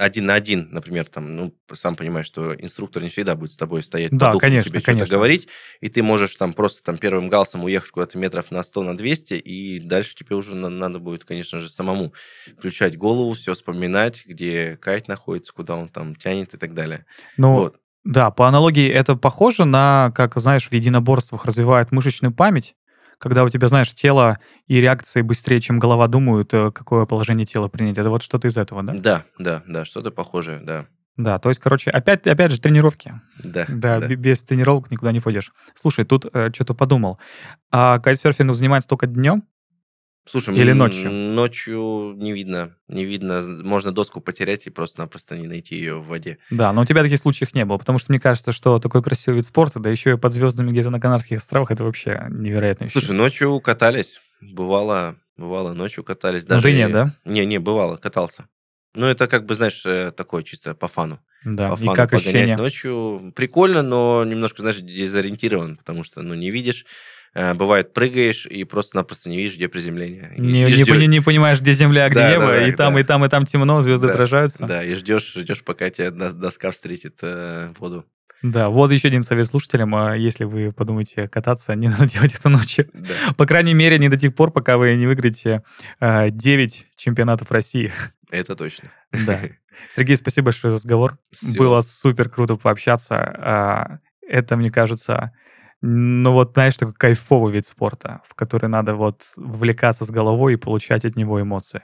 один 0.00 0.26
на 0.26 0.34
один, 0.34 0.68
например, 0.70 1.04
там, 1.04 1.36
ну, 1.36 1.54
сам 1.72 1.94
понимаешь, 1.94 2.26
что 2.26 2.54
инструктор 2.54 3.02
не 3.02 3.10
всегда 3.10 3.34
будет 3.34 3.52
с 3.52 3.56
тобой 3.56 3.82
стоять 3.82 4.16
да, 4.16 4.32
по 4.32 4.38
конечно, 4.38 4.70
тебе 4.70 4.80
конечно. 4.80 5.06
что-то 5.06 5.16
говорить, 5.16 5.48
и 5.80 5.88
ты 5.88 6.02
можешь 6.02 6.34
там 6.36 6.54
просто 6.54 6.82
там 6.82 6.96
первым 6.96 7.28
галсом 7.28 7.64
уехать 7.64 7.90
куда-то 7.90 8.16
метров 8.18 8.50
на 8.50 8.62
100, 8.62 8.82
на 8.82 8.96
200, 8.96 9.34
и 9.34 9.78
дальше 9.80 10.14
тебе 10.14 10.36
уже 10.36 10.54
надо 10.54 10.98
будет, 10.98 11.24
конечно 11.24 11.60
же, 11.60 11.68
самому 11.68 12.14
включать 12.56 12.96
голову, 12.96 13.32
все 13.32 13.52
вспоминать, 13.52 14.24
где 14.24 14.78
кайт 14.80 15.06
находится, 15.06 15.52
куда 15.52 15.76
он 15.76 15.88
там 15.88 16.16
тянет 16.16 16.54
и 16.54 16.56
так 16.56 16.74
далее. 16.74 17.04
Ну, 17.36 17.54
вот. 17.54 17.76
Да, 18.04 18.30
по 18.30 18.48
аналогии 18.48 18.88
это 18.88 19.16
похоже 19.16 19.64
на, 19.64 20.12
как, 20.14 20.36
знаешь, 20.36 20.68
в 20.68 20.72
единоборствах 20.72 21.44
развивает 21.44 21.92
мышечную 21.92 22.32
память, 22.32 22.74
когда 23.18 23.44
у 23.44 23.50
тебя, 23.50 23.68
знаешь, 23.68 23.94
тело 23.94 24.38
и 24.66 24.80
реакции 24.80 25.20
быстрее, 25.20 25.60
чем 25.60 25.78
голова 25.78 26.08
думают, 26.08 26.54
э, 26.54 26.70
какое 26.72 27.04
положение 27.04 27.46
тела 27.46 27.68
принять. 27.68 27.98
Это 27.98 28.08
вот 28.08 28.22
что-то 28.22 28.48
из 28.48 28.56
этого, 28.56 28.82
да? 28.82 28.94
Да, 28.94 29.24
да, 29.38 29.62
да, 29.66 29.84
что-то 29.84 30.10
похожее, 30.10 30.60
да. 30.60 30.86
Да, 31.18 31.38
то 31.38 31.50
есть, 31.50 31.60
короче, 31.60 31.90
опять, 31.90 32.26
опять 32.26 32.50
же, 32.50 32.60
тренировки. 32.60 33.20
Да, 33.44 33.66
да. 33.68 34.00
Да, 34.00 34.06
без 34.08 34.42
тренировок 34.42 34.90
никуда 34.90 35.12
не 35.12 35.20
пойдешь. 35.20 35.52
Слушай, 35.74 36.06
тут 36.06 36.24
э, 36.32 36.50
что-то 36.54 36.72
подумал. 36.72 37.18
А 37.70 37.98
кайтсерфингом 37.98 38.54
занимается 38.54 38.88
только 38.88 39.06
днем? 39.06 39.44
Слушай, 40.26 40.54
Или 40.56 40.72
ночью? 40.72 41.10
Ночью 41.10 42.14
не 42.16 42.32
видно. 42.32 42.76
Не 42.88 43.04
видно. 43.04 43.40
Можно 43.40 43.90
доску 43.90 44.20
потерять 44.20 44.66
и 44.66 44.70
просто-напросто 44.70 45.36
не 45.36 45.48
найти 45.48 45.76
ее 45.76 45.96
в 45.96 46.06
воде. 46.06 46.38
Да, 46.50 46.72
но 46.72 46.82
у 46.82 46.84
тебя 46.84 47.02
таких 47.02 47.18
случаев 47.18 47.54
не 47.54 47.64
было, 47.64 47.78
потому 47.78 47.98
что 47.98 48.12
мне 48.12 48.20
кажется, 48.20 48.52
что 48.52 48.78
такой 48.78 49.02
красивый 49.02 49.38
вид 49.38 49.46
спорта, 49.46 49.80
да 49.80 49.90
еще 49.90 50.12
и 50.12 50.16
под 50.16 50.32
звездами 50.32 50.70
где-то 50.70 50.90
на 50.90 51.00
Канарских 51.00 51.38
островах, 51.38 51.70
это 51.70 51.84
вообще 51.84 52.26
невероятно. 52.30 52.88
Слушай, 52.88 53.14
ночью 53.14 53.58
катались. 53.60 54.20
Бывало, 54.40 55.16
бывало, 55.36 55.72
ночью 55.72 56.04
катались. 56.04 56.44
Даже... 56.44 56.60
Ну 56.60 56.62
ты 56.62 56.76
нет, 56.76 56.92
да? 56.92 57.14
Не, 57.24 57.44
не, 57.44 57.58
бывало, 57.58 57.96
катался. 57.96 58.46
Ну, 58.94 59.06
это 59.06 59.28
как 59.28 59.46
бы, 59.46 59.54
знаешь, 59.54 59.82
э, 59.86 60.10
такое 60.10 60.42
чисто 60.42 60.74
по 60.74 60.88
фану. 60.88 61.20
Да, 61.44 61.70
по 61.70 61.76
фану 61.76 61.92
и 61.92 61.94
как 61.94 62.10
погонять 62.10 62.26
ощущение? 62.26 62.56
ночью. 62.56 63.32
Прикольно, 63.36 63.82
но 63.82 64.24
немножко, 64.24 64.62
знаешь, 64.62 64.78
дезориентирован, 64.78 65.76
потому 65.76 66.04
что, 66.04 66.22
ну, 66.22 66.34
не 66.34 66.50
видишь 66.50 66.86
бывает, 67.34 67.92
прыгаешь 67.92 68.46
и 68.46 68.64
просто-напросто 68.64 69.30
не 69.30 69.36
видишь, 69.36 69.56
где 69.56 69.68
приземление. 69.68 70.34
Не, 70.36 70.64
не, 70.64 70.84
пони, 70.84 71.06
не 71.06 71.20
понимаешь, 71.20 71.60
где 71.60 71.72
земля, 71.72 72.08
где 72.08 72.18
да, 72.18 72.30
небо, 72.32 72.46
да, 72.46 72.52
да, 72.52 72.68
и 72.68 72.72
там, 72.72 72.94
да. 72.94 73.00
и 73.00 73.02
там, 73.04 73.24
и 73.24 73.28
там 73.28 73.46
темно, 73.46 73.82
звезды 73.82 74.08
да, 74.08 74.12
отражаются. 74.12 74.66
Да, 74.66 74.84
и 74.84 74.94
ждешь, 74.94 75.34
ждешь, 75.34 75.62
пока 75.62 75.90
тебя 75.90 76.10
доска 76.10 76.70
встретит 76.70 77.18
э, 77.22 77.72
воду. 77.78 78.04
Да, 78.42 78.70
вот 78.70 78.90
еще 78.90 79.08
один 79.08 79.22
совет 79.22 79.46
слушателям. 79.46 79.94
А 79.94 80.14
если 80.14 80.44
вы 80.44 80.72
подумаете 80.72 81.28
кататься, 81.28 81.74
не 81.76 81.88
надо 81.88 82.06
делать 82.08 82.34
это 82.34 82.48
ночью. 82.48 82.88
Да. 82.92 83.34
По 83.36 83.46
крайней 83.46 83.74
мере, 83.74 83.98
не 83.98 84.08
до 84.08 84.16
тех 84.16 84.34
пор, 84.34 84.50
пока 84.50 84.78
вы 84.78 84.94
не 84.96 85.06
выиграете 85.06 85.62
э, 86.00 86.30
9 86.30 86.86
чемпионатов 86.96 87.50
России. 87.50 87.92
Это 88.30 88.56
точно. 88.56 88.90
Да. 89.12 89.40
Сергей, 89.88 90.16
спасибо 90.16 90.46
большое 90.46 90.70
за 90.70 90.76
разговор. 90.76 91.18
Все. 91.32 91.56
Было 91.58 91.80
супер 91.80 92.28
круто 92.28 92.56
пообщаться. 92.56 93.16
А, 93.16 93.98
это, 94.26 94.56
мне 94.56 94.70
кажется, 94.70 95.32
ну 95.82 96.32
вот, 96.32 96.52
знаешь, 96.52 96.76
такой 96.76 96.94
кайфовый 96.94 97.54
вид 97.54 97.66
спорта, 97.66 98.20
в 98.26 98.34
который 98.34 98.68
надо 98.68 98.96
вот 98.96 99.22
вовлекаться 99.36 100.04
с 100.04 100.10
головой 100.10 100.54
и 100.54 100.56
получать 100.56 101.04
от 101.04 101.16
него 101.16 101.40
эмоции. 101.40 101.82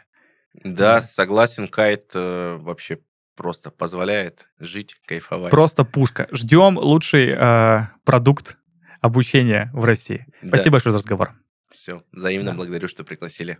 Да, 0.53 1.01
согласен, 1.01 1.67
кайт 1.69 2.11
э, 2.15 2.57
вообще 2.61 2.99
просто 3.37 3.71
позволяет 3.71 4.49
жить, 4.59 4.97
кайфовать. 5.07 5.51
Просто 5.51 5.85
пушка. 5.85 6.29
Ждем 6.31 6.77
лучший 6.79 7.35
э, 7.37 7.87
продукт 8.05 8.57
обучения 9.01 9.71
в 9.73 9.85
России. 9.85 10.27
Да. 10.43 10.49
Спасибо 10.49 10.73
большое 10.73 10.93
за 10.93 10.99
разговор. 10.99 11.33
Все, 11.71 12.03
взаимно 12.13 12.53
да. 12.53 12.57
благодарю, 12.57 12.89
что 12.89 13.03
пригласили. 13.05 13.59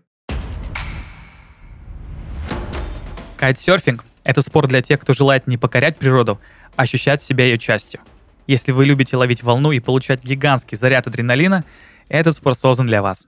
Кайтсерфинг– 3.39 4.05
это 4.25 4.41
спорт 4.41 4.69
для 4.69 4.81
тех, 4.81 5.01
кто 5.01 5.13
желает 5.13 5.47
не 5.47 5.59
покорять 5.59 5.99
природу, 5.99 6.41
а 6.75 6.83
ощущать 6.83 7.23
себя 7.23 7.45
ее 7.45 7.59
частью– 7.59 8.01
если 8.47 8.73
вы 8.73 8.87
любите 8.87 9.17
ловить 9.17 9.43
волну 9.43 9.73
и 9.73 9.81
получать 9.81 10.25
гигантский 10.25 10.77
заряд 10.77 11.07
адреналина, 11.07 11.65
этот 12.09 12.37
спорт 12.37 12.59
создан 12.59 12.87
для 12.87 13.03
вас. 13.03 13.27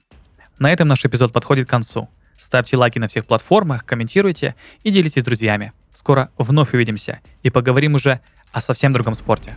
На 0.59 0.73
этом 0.73 0.89
наш 0.89 1.05
эпизод 1.05 1.33
подходит 1.33 1.67
к 1.67 1.71
концу. 1.71 2.09
Ставьте 2.37 2.77
лайки 2.77 2.99
на 2.99 3.09
всех 3.09 3.27
платформах, 3.27 3.85
комментируйте 3.85 4.55
и 4.85 4.91
делитесь 4.91 5.23
с 5.23 5.25
друзьями. 5.25 5.73
Скоро 5.93 6.31
вновь 6.39 6.73
увидимся 6.73 7.21
и 7.43 7.51
поговорим 7.51 7.95
уже 7.95 8.21
о 8.53 8.61
совсем 8.61 8.93
другом 8.93 9.15
спорте. 9.15 9.55